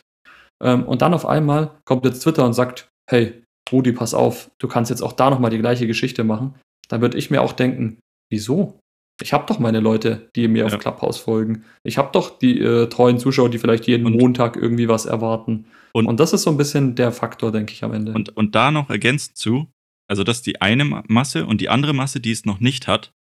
ähm, 0.64 0.84
und 0.84 1.02
dann 1.02 1.14
auf 1.14 1.26
einmal 1.26 1.72
kommt 1.86 2.06
jetzt 2.06 2.22
Twitter 2.22 2.46
und 2.46 2.54
sagt, 2.54 2.90
hey, 3.10 3.44
Rudi, 3.72 3.92
pass 3.92 4.14
auf, 4.14 4.52
du 4.60 4.68
kannst 4.68 4.92
jetzt 4.92 5.02
auch 5.02 5.14
da 5.14 5.30
nochmal 5.30 5.52
die 5.52 5.60
gleiche 5.60 5.88
Geschichte 5.88 6.24
machen. 6.24 6.56
Dann 6.90 7.02
würde 7.02 7.18
ich 7.18 7.32
mir 7.32 7.42
auch 7.42 7.54
denken, 7.54 8.00
wieso? 8.30 8.80
Ich 9.22 9.32
habe 9.32 9.46
doch 9.48 9.60
meine 9.60 9.80
Leute, 9.80 10.30
die 10.36 10.48
mir 10.48 10.60
ja. 10.60 10.66
auf 10.66 10.80
Clubhouse 10.80 11.18
folgen. 11.18 11.64
Ich 11.84 11.98
habe 11.98 12.10
doch 12.12 12.38
die 12.38 12.60
äh, 12.60 12.88
treuen 12.88 13.20
Zuschauer, 13.20 13.50
die 13.50 13.60
vielleicht 13.60 13.88
jeden 13.88 14.06
und, 14.06 14.20
Montag 14.20 14.56
irgendwie 14.58 14.90
was 14.90 15.06
erwarten. 15.06 15.66
Und, 15.94 16.08
und, 16.08 16.20
das 16.20 16.34
ist 16.34 16.44
so 16.44 16.50
ein 16.50 16.58
bisschen 16.58 16.96
der 16.96 17.12
Faktor, 17.12 17.52
denke 17.52 17.74
ich, 17.74 17.84
am 17.84 17.94
Ende. 17.94 18.14
Und, 18.14 18.36
und 18.36 18.56
da 18.56 18.72
noch 18.72 18.90
ergänzt 18.90 19.38
zu, 19.38 19.68
also 20.14 20.24
das 20.24 20.38
ist 20.38 20.46
die 20.46 20.62
eine 20.62 20.86
Masse 20.86 21.48
und 21.48 21.60
die 21.60 21.70
andere 21.70 21.92
Masse, 21.92 22.20
die 22.20 22.30
es 22.30 22.46
noch 22.46 22.60
nicht 22.60 22.88
hat, 22.88 23.16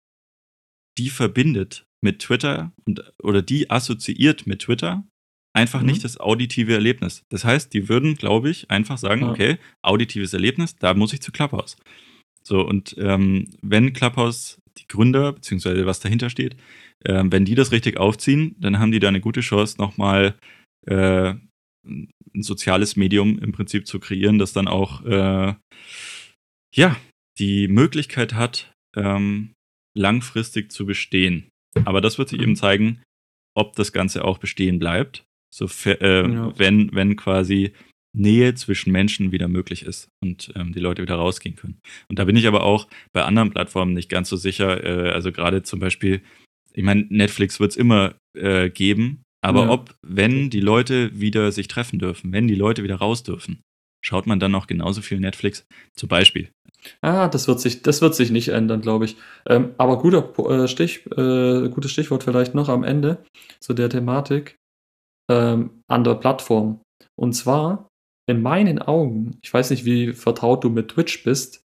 die 0.99 1.09
verbindet 1.09 1.86
mit 2.03 2.18
Twitter 2.18 2.72
und, 2.84 3.12
oder 3.22 3.43
die 3.43 3.70
assoziiert 3.70 4.49
mit 4.49 4.62
Twitter 4.62 5.05
einfach 5.57 5.82
mhm. 5.82 5.86
nicht 5.86 6.03
das 6.03 6.18
auditive 6.18 6.74
Erlebnis. 6.74 7.22
Das 7.28 7.45
heißt, 7.45 7.72
die 7.74 7.88
würden, 7.88 8.16
glaube 8.16 8.51
ich, 8.51 8.72
einfach 8.72 8.99
sagen, 8.99 9.20
ja. 9.22 9.30
okay, 9.30 9.59
auditives 9.82 10.32
Erlebnis, 10.32 10.74
da 10.74 10.93
muss 10.95 11.12
ich 11.12 11.22
zu 11.22 11.30
Clubhouse. 11.30 11.76
So, 12.43 12.66
und 12.66 12.97
ähm, 12.99 13.51
wenn 13.62 13.93
Clubhouse 13.93 14.61
die 14.76 14.88
Gründer, 14.88 15.34
beziehungsweise 15.34 15.86
was 15.86 16.01
dahinter 16.01 16.28
steht, 16.28 16.57
äh, 17.05 17.22
wenn 17.24 17.45
die 17.45 17.55
das 17.55 17.70
richtig 17.70 17.99
aufziehen, 17.99 18.57
dann 18.59 18.80
haben 18.80 18.91
die 18.91 18.99
da 18.99 19.07
eine 19.07 19.20
gute 19.20 19.43
Chance, 19.43 19.76
nochmal 19.78 20.34
äh, 20.88 21.34
ein 21.86 22.43
soziales 22.43 22.97
Medium 22.97 23.38
im 23.38 23.53
Prinzip 23.53 23.86
zu 23.86 24.01
kreieren, 24.01 24.41
das 24.41 24.53
dann 24.53 24.66
auch 24.66 25.05
äh, 25.05 25.55
ja, 26.75 26.97
die 27.39 27.68
Möglichkeit 27.68 28.35
hat, 28.35 28.73
ähm, 28.97 29.53
langfristig 29.97 30.71
zu 30.71 30.87
bestehen. 30.87 31.49
Aber 31.85 32.01
das 32.01 32.18
wird 32.18 32.29
sich 32.29 32.41
eben 32.41 32.57
zeigen, 32.57 33.03
ob 33.57 33.75
das 33.77 33.93
Ganze 33.93 34.25
auch 34.25 34.39
bestehen 34.39 34.79
bleibt, 34.79 35.25
so, 35.53 35.68
äh, 35.87 36.23
ja. 36.31 36.59
wenn, 36.59 36.95
wenn 36.95 37.16
quasi 37.16 37.73
Nähe 38.12 38.55
zwischen 38.55 38.93
Menschen 38.93 39.33
wieder 39.33 39.49
möglich 39.49 39.85
ist 39.85 40.09
und 40.23 40.53
ähm, 40.57 40.73
die 40.73 40.81
Leute 40.81 41.03
wieder 41.03 41.14
rausgehen 41.14 41.57
können. 41.57 41.81
Und 42.09 42.18
da 42.18 42.25
bin 42.25 42.37
ich 42.37 42.47
aber 42.47 42.64
auch 42.64 42.89
bei 43.12 43.23
anderen 43.23 43.51
Plattformen 43.51 43.95
nicht 43.95 44.09
ganz 44.09 44.29
so 44.29 44.37
sicher. 44.37 44.83
Äh, 44.85 45.11
also 45.11 45.33
gerade 45.33 45.62
zum 45.62 45.81
Beispiel, 45.81 46.23
ich 46.73 46.83
meine, 46.83 47.07
Netflix 47.09 47.61
wird 47.61 47.73
es 47.73 47.77
immer 47.77 48.14
äh, 48.37 48.71
geben, 48.71 49.23
aber 49.43 49.64
ja. 49.64 49.71
ob, 49.71 49.95
wenn 50.03 50.51
die 50.51 50.61
Leute 50.61 51.18
wieder 51.18 51.53
sich 51.53 51.68
treffen 51.68 51.99
dürfen, 51.99 52.33
wenn 52.33 52.49
die 52.49 52.55
Leute 52.55 52.83
wieder 52.83 52.97
raus 52.97 53.23
dürfen, 53.23 53.62
schaut 54.05 54.27
man 54.27 54.41
dann 54.41 54.53
noch 54.53 54.66
genauso 54.66 55.03
viel 55.03 55.21
Netflix 55.21 55.66
zum 55.97 56.09
Beispiel. 56.09 56.51
Ah, 57.01 57.28
das 57.28 57.49
wird 57.49 57.61
sich, 57.61 57.83
das 57.83 58.01
wird 58.01 58.14
sich 58.14 58.31
nicht 58.31 58.49
ändern, 58.49 58.81
glaube 58.81 59.05
ich. 59.05 59.16
Ähm, 59.47 59.74
aber 59.78 59.99
guter 59.99 60.33
äh, 60.51 60.68
Stich, 60.68 61.07
äh, 61.07 61.68
gutes 61.68 61.91
Stichwort 61.91 62.22
vielleicht 62.24 62.55
noch 62.55 62.68
am 62.68 62.85
Ende 62.85 63.24
zu 63.61 63.74
der 63.74 63.91
Thematik 63.91 64.57
ähm, 65.31 65.83
an 65.89 66.05
der 66.05 66.14
Plattform. 66.14 66.81
Und 67.16 67.35
zwar 67.35 67.89
in 68.28 68.43
meinen 68.43 68.81
Augen, 68.81 69.39
ich 69.43 69.53
weiß 69.53 69.70
nicht, 69.70 69.85
wie 69.85 70.12
vertraut 70.12 70.64
du 70.64 70.70
mit 70.70 70.89
Twitch 70.89 71.24
bist, 71.24 71.62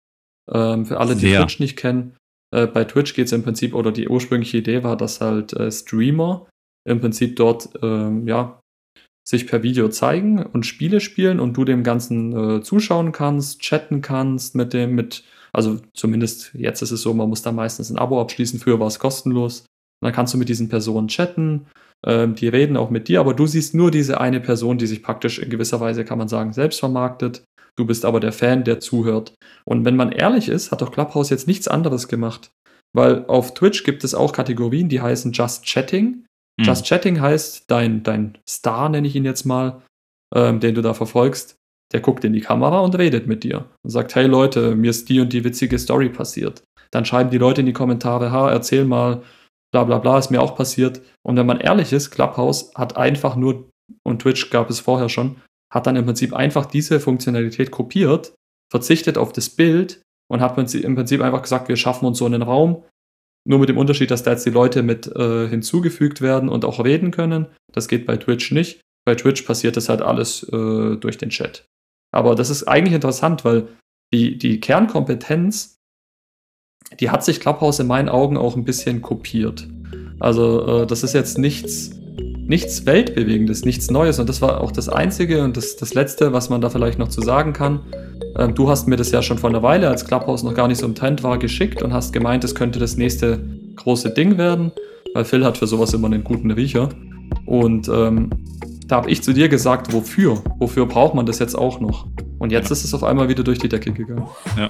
ähm, 0.52 0.86
für 0.86 1.00
alle, 1.00 1.16
die 1.16 1.28
Sehr. 1.28 1.42
Twitch 1.42 1.60
nicht 1.60 1.78
kennen, 1.78 2.16
äh, 2.54 2.68
bei 2.68 2.84
Twitch 2.84 3.14
geht 3.14 3.28
es 3.28 3.32
im 3.32 3.44
Prinzip, 3.44 3.74
oder 3.74 3.92
die 3.92 4.08
ursprüngliche 4.08 4.58
Idee 4.58 4.84
war, 4.84 4.98
dass 4.98 5.22
halt 5.22 5.54
äh, 5.54 5.72
Streamer 5.72 6.48
im 6.88 7.00
Prinzip 7.00 7.36
dort, 7.36 7.70
ähm, 7.82 8.28
ja, 8.28 8.61
sich 9.24 9.48
per 9.48 9.64
Video 9.64 9.90
zeigen 9.90 10.44
und 10.44 10.66
Spiele 10.66 11.00
spielen 11.00 11.40
und 11.40 11.56
du 11.56 11.66
dem 11.66 11.84
Ganzen 11.84 12.58
äh, 12.58 12.62
zuschauen 12.62 13.12
kannst, 13.12 13.62
chatten 13.62 14.02
kannst 14.02 14.56
mit 14.56 14.74
dem, 14.74 14.96
mit, 14.96 15.24
also 15.54 15.80
zumindest 15.94 16.52
jetzt 16.54 16.82
ist 16.82 16.92
es 16.92 17.02
so, 17.02 17.14
man 17.14 17.30
muss 17.30 17.42
da 17.42 17.52
meistens 17.52 17.90
ein 17.90 17.98
Abo 17.98 18.20
abschließen, 18.20 18.60
früher 18.60 18.80
war 18.80 18.88
es 18.88 19.00
kostenlos. 19.00 19.62
Und 19.62 20.08
dann 20.08 20.14
kannst 20.14 20.34
du 20.34 20.38
mit 20.38 20.50
diesen 20.50 20.70
Personen 20.70 21.08
chatten, 21.08 21.68
ähm, 22.06 22.36
die 22.36 22.48
reden 22.48 22.78
auch 22.78 22.90
mit 22.90 23.08
dir, 23.08 23.20
aber 23.20 23.34
du 23.34 23.46
siehst 23.46 23.76
nur 23.76 23.92
diese 23.92 24.20
eine 24.20 24.40
Person, 24.40 24.78
die 24.78 24.88
sich 24.88 25.04
praktisch 25.04 25.40
in 25.40 25.50
gewisser 25.50 25.80
Weise, 25.80 26.04
kann 26.06 26.18
man 26.18 26.28
sagen, 26.28 26.54
selbst 26.54 26.80
vermarktet. 26.80 27.44
Du 27.78 27.86
bist 27.86 28.06
aber 28.06 28.20
der 28.20 28.34
Fan, 28.34 28.64
der 28.64 28.80
zuhört. 28.80 29.36
Und 29.66 29.86
wenn 29.86 29.96
man 29.96 30.12
ehrlich 30.12 30.50
ist, 30.50 30.72
hat 30.72 30.82
doch 30.82 30.92
Clubhouse 30.92 31.30
jetzt 31.30 31.48
nichts 31.48 31.68
anderes 31.68 32.08
gemacht. 32.08 32.52
Weil 32.94 33.26
auf 33.28 33.54
Twitch 33.54 33.84
gibt 33.84 34.04
es 34.04 34.14
auch 34.14 34.34
Kategorien, 34.34 34.90
die 34.90 35.02
heißen 35.02 35.32
Just 35.32 35.66
Chatting. 35.66 36.26
Mhm. 36.60 36.66
Just 36.66 36.86
Chatting 36.86 37.22
heißt, 37.22 37.70
dein, 37.70 38.04
dein 38.04 38.38
Star, 38.48 38.90
nenne 38.90 39.08
ich 39.08 39.16
ihn 39.16 39.26
jetzt 39.26 39.46
mal, 39.46 39.82
ähm, 40.34 40.60
den 40.60 40.76
du 40.76 40.82
da 40.82 40.94
verfolgst, 40.94 41.58
der 41.92 42.00
guckt 42.00 42.24
in 42.24 42.34
die 42.34 42.42
Kamera 42.42 42.80
und 42.80 42.98
redet 42.98 43.28
mit 43.28 43.44
dir 43.44 43.66
und 43.84 43.90
sagt, 43.90 44.16
hey 44.16 44.26
Leute, 44.26 44.76
mir 44.76 44.90
ist 44.90 45.10
die 45.10 45.20
und 45.20 45.34
die 45.34 45.44
witzige 45.44 45.78
Story 45.78 46.10
passiert. 46.10 46.64
Dann 46.92 47.06
schreiben 47.06 47.30
die 47.30 47.38
Leute 47.38 47.62
in 47.62 47.68
die 47.68 47.74
Kommentare, 47.74 48.32
ha, 48.32 48.50
erzähl 48.50 48.86
mal, 48.86 49.24
bla 49.72 49.84
bla 49.84 49.98
bla, 50.00 50.18
ist 50.18 50.32
mir 50.32 50.42
auch 50.42 50.56
passiert. 50.56 51.02
Und 51.24 51.38
wenn 51.38 51.46
man 51.46 51.60
ehrlich 51.60 51.94
ist, 51.94 52.12
Clubhouse 52.12 52.74
hat 52.76 52.98
einfach 52.98 53.36
nur, 53.36 53.70
und 54.04 54.22
Twitch 54.22 54.50
gab 54.50 54.70
es 54.70 54.80
vorher 54.80 55.10
schon, 55.10 55.38
hat 55.74 55.88
dann 55.88 55.96
im 55.96 56.06
Prinzip 56.06 56.34
einfach 56.34 56.66
diese 56.66 57.00
Funktionalität 57.00 57.72
kopiert, 57.72 58.34
verzichtet 58.70 59.18
auf 59.18 59.32
das 59.32 59.50
Bild 59.50 60.02
und 60.30 60.42
hat 60.42 60.58
im 60.74 60.96
Prinzip 60.96 61.22
einfach 61.22 61.42
gesagt, 61.42 61.70
wir 61.70 61.78
schaffen 61.78 62.06
uns 62.06 62.18
so 62.18 62.26
einen 62.26 62.42
Raum, 62.42 62.84
nur 63.48 63.60
mit 63.60 63.70
dem 63.70 63.78
Unterschied, 63.78 64.12
dass 64.12 64.24
da 64.24 64.32
jetzt 64.32 64.46
die 64.46 64.52
Leute 64.52 64.84
mit 64.84 65.08
äh, 65.08 65.48
hinzugefügt 65.48 66.22
werden 66.22 66.50
und 66.50 66.66
auch 66.66 66.84
reden 66.84 67.12
können. 67.12 67.48
Das 67.72 67.88
geht 67.88 68.06
bei 68.06 68.18
Twitch 68.18 68.52
nicht. 68.52 68.82
Bei 69.06 69.16
Twitch 69.16 69.42
passiert 69.44 69.78
das 69.78 69.90
halt 69.90 70.02
alles 70.02 70.44
äh, 70.44 70.98
durch 70.98 71.18
den 71.18 71.30
Chat. 71.30 71.66
Aber 72.14 72.36
das 72.36 72.50
ist 72.50 72.64
eigentlich 72.68 72.94
interessant, 72.94 73.44
weil 73.46 73.68
die, 74.14 74.38
die 74.38 74.60
Kernkompetenz, 74.60 75.78
die 77.00 77.10
hat 77.10 77.24
sich 77.24 77.40
Clubhouse 77.40 77.80
in 77.80 77.88
meinen 77.88 78.10
Augen 78.10 78.38
auch 78.38 78.56
ein 78.56 78.66
bisschen 78.66 79.02
kopiert. 79.02 79.68
Also 80.20 80.84
äh, 80.84 80.88
das 80.88 81.04
ist 81.04 81.14
jetzt 81.14 81.38
nichts, 81.38 82.01
nichts 82.52 82.86
Weltbewegendes, 82.86 83.64
nichts 83.64 83.90
Neues. 83.90 84.20
Und 84.20 84.28
das 84.28 84.42
war 84.42 84.60
auch 84.60 84.74
das 84.74 84.90
Einzige 84.90 85.42
und 85.46 85.56
das, 85.56 85.78
das 85.78 85.94
Letzte, 85.94 86.34
was 86.34 86.50
man 86.50 86.60
da 86.60 86.70
vielleicht 86.70 87.00
noch 87.00 87.08
zu 87.08 87.22
sagen 87.22 87.54
kann. 87.54 87.80
Ähm, 88.38 88.54
du 88.54 88.70
hast 88.70 88.90
mir 88.90 88.98
das 88.98 89.10
ja 89.12 89.22
schon 89.22 89.38
vor 89.38 89.50
einer 89.50 89.64
Weile, 89.64 89.88
als 89.88 90.06
Clubhouse 90.06 90.44
noch 90.44 90.54
gar 90.54 90.68
nicht 90.68 90.80
so 90.80 90.86
im 90.86 90.94
Trend 90.94 91.24
war, 91.24 91.40
geschickt 91.40 91.82
und 91.82 91.94
hast 91.94 92.12
gemeint, 92.12 92.44
es 92.44 92.54
könnte 92.54 92.78
das 92.78 92.98
nächste 92.98 93.40
große 93.78 94.10
Ding 94.10 94.38
werden, 94.38 94.74
weil 95.14 95.24
Phil 95.24 95.46
hat 95.46 95.58
für 95.58 95.66
sowas 95.66 95.94
immer 95.94 96.08
einen 96.08 96.26
guten 96.26 96.52
Riecher. 96.52 96.90
Und 97.46 97.88
ähm, 97.88 98.30
da 98.86 98.98
habe 98.98 99.10
ich 99.10 99.24
zu 99.24 99.32
dir 99.32 99.48
gesagt, 99.48 99.94
wofür? 99.94 100.44
Wofür 100.60 100.86
braucht 100.88 101.16
man 101.16 101.26
das 101.26 101.40
jetzt 101.40 101.56
auch 101.58 101.80
noch? 101.80 102.06
Und 102.38 102.52
jetzt 102.52 102.70
ja. 102.70 102.74
ist 102.74 102.84
es 102.84 102.94
auf 102.94 103.06
einmal 103.06 103.30
wieder 103.30 103.46
durch 103.46 103.60
die 103.60 103.70
Decke 103.70 103.94
gegangen. 103.94 104.28
Ja. 104.58 104.70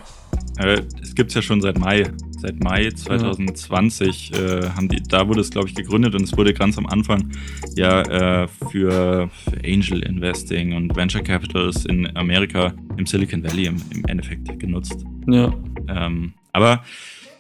Es 1.02 1.16
gibt 1.16 1.32
es 1.32 1.36
ja 1.36 1.42
schon 1.42 1.62
seit 1.62 1.80
Mai. 1.80 2.12
Seit 2.42 2.64
Mai 2.64 2.90
2020 2.90 4.32
ja. 4.32 4.38
äh, 4.40 4.70
haben 4.72 4.90
die, 4.90 5.04
da 5.04 5.28
wurde 5.28 5.42
es, 5.42 5.52
glaube 5.52 5.68
ich, 5.68 5.76
gegründet 5.76 6.16
und 6.16 6.24
es 6.24 6.36
wurde 6.36 6.56
ganz 6.56 6.76
am 6.76 6.88
Anfang 6.88 7.30
ja 7.76 8.02
äh, 8.02 8.48
für, 8.48 9.30
für, 9.30 9.58
Angel 9.64 10.02
Investing 10.02 10.74
und 10.74 10.96
Venture 10.96 11.22
Capitals 11.22 11.86
in 11.86 12.16
Amerika 12.18 12.74
im 12.98 13.06
Silicon 13.06 13.44
Valley 13.44 13.68
im, 13.68 13.80
im 13.94 14.06
Endeffekt 14.06 14.60
genutzt. 14.60 15.06
Ja. 15.28 15.54
Ähm, 15.88 16.34
aber 16.52 16.84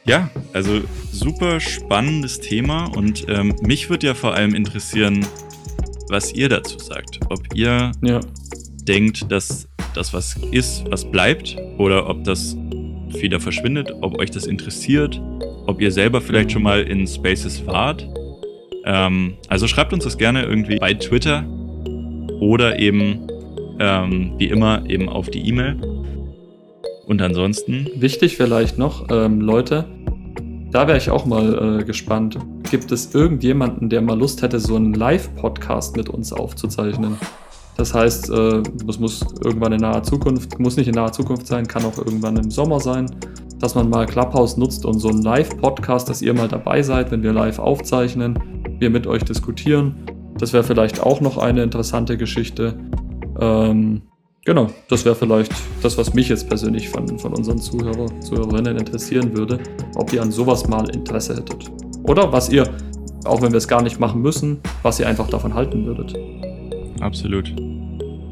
ja, 0.06 0.30
also 0.54 0.82
super 1.12 1.60
spannendes 1.60 2.40
Thema 2.40 2.86
und 2.96 3.26
ähm, 3.28 3.56
mich 3.64 3.90
würde 3.90 4.06
ja 4.06 4.14
vor 4.14 4.36
allem 4.36 4.54
interessieren, 4.54 5.26
was 6.10 6.32
ihr 6.32 6.48
dazu 6.48 6.78
sagt. 6.78 7.20
Ob 7.30 7.56
ihr 7.56 7.92
ja. 8.04 8.20
denkt, 8.84 9.32
dass 9.32 9.68
das 9.96 10.14
was 10.14 10.38
ist, 10.52 10.84
was 10.92 11.10
bleibt, 11.10 11.58
oder 11.80 12.08
ob 12.08 12.24
das 12.24 12.56
wieder 13.14 13.40
verschwindet, 13.40 13.94
ob 14.02 14.20
euch 14.20 14.32
das 14.32 14.46
interessiert, 14.46 15.22
ob 15.68 15.82
ihr 15.82 15.92
selber 15.92 16.22
vielleicht 16.22 16.52
schon 16.52 16.64
mal 16.64 16.82
in 16.82 17.08
Spaces 17.08 17.66
wart. 17.66 18.08
Ähm, 18.86 19.36
also 19.48 19.68
schreibt 19.68 19.94
uns 19.94 20.04
das 20.04 20.18
gerne 20.18 20.44
irgendwie 20.44 20.78
bei 20.78 20.94
Twitter 20.94 21.46
oder 22.40 22.80
eben 22.80 23.28
ähm, 23.80 24.34
wie 24.38 24.48
immer 24.48 24.84
eben 24.90 25.10
auf 25.10 25.30
die 25.30 25.48
E-Mail. 25.48 25.78
Und 27.06 27.22
ansonsten. 27.22 27.88
Wichtig 27.96 28.38
vielleicht 28.38 28.78
noch, 28.78 29.08
ähm, 29.12 29.42
Leute, 29.42 29.86
da 30.72 30.88
wäre 30.88 30.98
ich 30.98 31.10
auch 31.10 31.26
mal 31.26 31.80
äh, 31.82 31.84
gespannt. 31.84 32.38
Gibt 32.70 32.92
es 32.92 33.14
irgendjemanden, 33.14 33.90
der 33.90 34.02
mal 34.02 34.18
Lust 34.18 34.42
hätte, 34.42 34.60
so 34.60 34.76
einen 34.76 34.94
Live-Podcast 34.94 35.98
mit 35.98 36.08
uns 36.10 36.32
aufzuzeichnen? 36.32 37.18
Das 37.78 37.94
heißt, 37.94 38.30
äh, 38.30 38.64
das 38.86 39.00
muss 39.00 39.26
irgendwann 39.44 39.74
in 39.74 39.82
naher 39.82 40.04
Zukunft, 40.04 40.60
muss 40.60 40.78
nicht 40.78 40.88
in 40.88 40.96
naher 40.96 41.12
Zukunft 41.12 41.48
sein, 41.48 41.68
kann 41.68 41.86
auch 41.86 41.98
irgendwann 41.98 42.38
im 42.38 42.52
Sommer 42.52 42.80
sein, 42.80 43.08
dass 43.60 43.76
man 43.76 43.90
mal 43.90 44.06
Clubhouse 44.06 44.58
nutzt 44.58 44.86
und 44.86 45.00
so 45.00 45.10
einen 45.10 45.22
Live-Podcast, 45.22 46.10
dass 46.10 46.22
ihr 46.22 46.34
mal 46.34 46.48
dabei 46.48 46.82
seid, 46.82 47.12
wenn 47.12 47.24
wir 47.24 47.34
live 47.34 47.60
aufzeichnen, 47.60 48.40
wir 48.80 48.90
mit 48.90 49.08
euch 49.08 49.24
diskutieren. 49.24 49.96
Das 50.38 50.54
wäre 50.54 50.64
vielleicht 50.64 51.02
auch 51.02 51.22
noch 51.22 51.38
eine 51.38 51.64
interessante 51.64 52.18
Geschichte. 52.18 52.78
Ähm, 53.40 54.02
Genau, 54.44 54.70
das 54.90 55.06
wäre 55.06 55.14
vielleicht 55.14 55.54
das, 55.84 56.00
was 56.00 56.16
mich 56.16 56.30
jetzt 56.30 56.50
persönlich 56.50 56.90
von, 56.90 57.20
von 57.20 57.36
unseren 57.36 57.60
Zuhörer, 57.60 58.08
Zuhörerinnen 58.22 58.76
interessieren 58.76 59.38
würde, 59.38 59.60
ob 59.96 60.12
ihr 60.14 60.22
an 60.24 60.32
sowas 60.32 60.68
mal 60.68 60.90
Interesse 60.90 61.36
hättet. 61.36 61.70
Oder 62.04 62.32
was 62.34 62.50
ihr, 62.50 62.68
auch 63.26 63.44
wenn 63.44 63.52
wir 63.52 63.60
es 63.60 63.68
gar 63.68 63.84
nicht 63.84 64.00
machen 64.00 64.20
müssen, 64.20 64.60
was 64.82 65.00
ihr 65.00 65.08
einfach 65.08 65.30
davon 65.30 65.54
halten 65.54 65.86
würdet. 65.86 66.16
Absolut. 67.02 67.54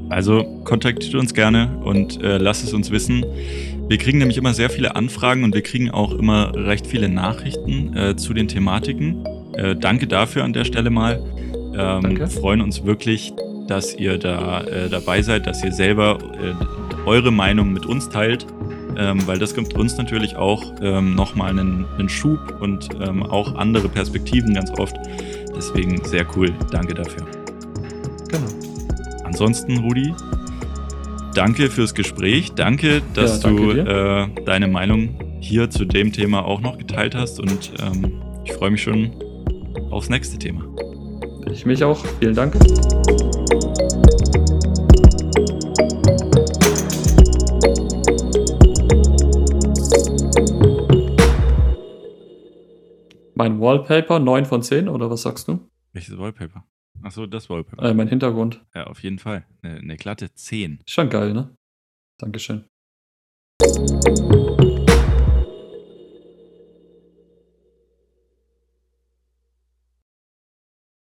Also 0.10 0.44
kontaktiert 0.64 1.16
uns 1.16 1.34
gerne 1.34 1.70
und 1.84 2.22
äh, 2.24 2.38
lasst 2.38 2.64
es 2.64 2.74
uns 2.74 2.90
wissen. 2.90 3.24
Wir 3.88 3.98
kriegen 3.98 4.18
nämlich 4.18 4.38
immer 4.38 4.54
sehr 4.54 4.70
viele 4.70 4.96
Anfragen 4.96 5.44
und 5.44 5.54
wir 5.54 5.62
kriegen 5.62 5.92
auch 5.92 6.14
immer 6.14 6.52
recht 6.56 6.88
viele 6.88 7.10
Nachrichten 7.10 7.96
äh, 7.96 8.16
zu 8.16 8.34
den 8.34 8.48
Thematiken. 8.48 9.24
Äh, 9.54 9.76
danke 9.76 10.08
dafür 10.08 10.44
an 10.44 10.54
der 10.54 10.66
Stelle 10.66 10.90
mal. 10.90 11.22
Ähm, 11.76 12.02
danke. 12.02 12.28
freuen 12.28 12.62
uns 12.62 12.86
wirklich, 12.86 13.34
dass 13.68 13.96
ihr 13.96 14.18
da 14.18 14.62
äh, 14.64 14.90
dabei 14.90 15.22
seid, 15.22 15.46
dass 15.46 15.64
ihr 15.64 15.72
selber 15.72 16.18
äh, 16.42 17.06
eure 17.06 17.32
Meinung 17.32 17.72
mit 17.72 17.86
uns 17.86 18.10
teilt, 18.10 18.48
ähm, 18.98 19.26
weil 19.28 19.38
das 19.38 19.54
gibt 19.54 19.76
uns 19.76 19.98
natürlich 19.98 20.36
auch 20.36 20.74
ähm, 20.82 21.14
nochmal 21.14 21.52
einen, 21.52 21.86
einen 21.98 22.10
Schub 22.10 22.40
und 22.60 22.90
ähm, 23.00 23.22
auch 23.24 23.56
andere 23.56 23.90
Perspektiven 23.90 24.56
ganz 24.56 24.72
oft. 24.80 24.96
Deswegen 25.56 26.04
sehr 26.04 26.26
cool. 26.36 26.52
Danke 26.72 26.96
dafür. 26.96 27.28
Genau. 28.30 28.48
Ansonsten, 29.24 29.78
Rudi, 29.78 30.14
danke 31.34 31.70
fürs 31.70 31.94
Gespräch. 31.94 32.54
Danke, 32.54 33.02
dass 33.14 33.44
ja, 33.44 33.50
danke 33.50 33.74
du 33.74 34.40
äh, 34.40 34.44
deine 34.46 34.68
Meinung 34.68 35.20
hier 35.40 35.70
zu 35.70 35.86
dem 35.86 36.12
Thema 36.12 36.46
auch 36.46 36.62
noch 36.62 36.78
geteilt 36.78 37.16
hast 37.16 37.40
und 37.40 37.72
ähm, 37.80 38.22
ich 38.44 38.54
freue 38.54 38.72
mich 38.72 38.84
schon 38.84 39.12
aufs 39.90 40.10
nächste 40.10 40.38
Thema. 40.38 40.64
Ich 41.52 41.66
mich 41.66 41.84
auch. 41.84 42.06
Vielen 42.20 42.36
Dank. 42.36 42.56
Mein 53.36 53.62
Wallpaper 53.62 54.20
9 54.20 54.46
von 54.46 54.62
10 54.62 54.90
oder 54.90 55.10
was 55.10 55.22
sagst 55.22 55.48
du? 55.48 55.60
Welches 55.94 56.18
Wallpaper? 56.18 56.66
Achso, 57.02 57.26
das 57.26 57.50
Wallpaper. 57.50 57.90
Äh, 57.90 57.94
mein 57.94 58.08
Hintergrund. 58.08 58.64
Ja, 58.76 58.88
auf 58.88 59.02
jeden 59.04 59.20
Fall. 59.20 59.46
Eine, 59.62 59.78
eine 59.78 59.98
glatte 59.98 60.34
10. 60.34 60.80
Schon 60.86 61.10
geil, 61.10 61.34
ne? 61.34 61.56
Dankeschön. 62.20 62.66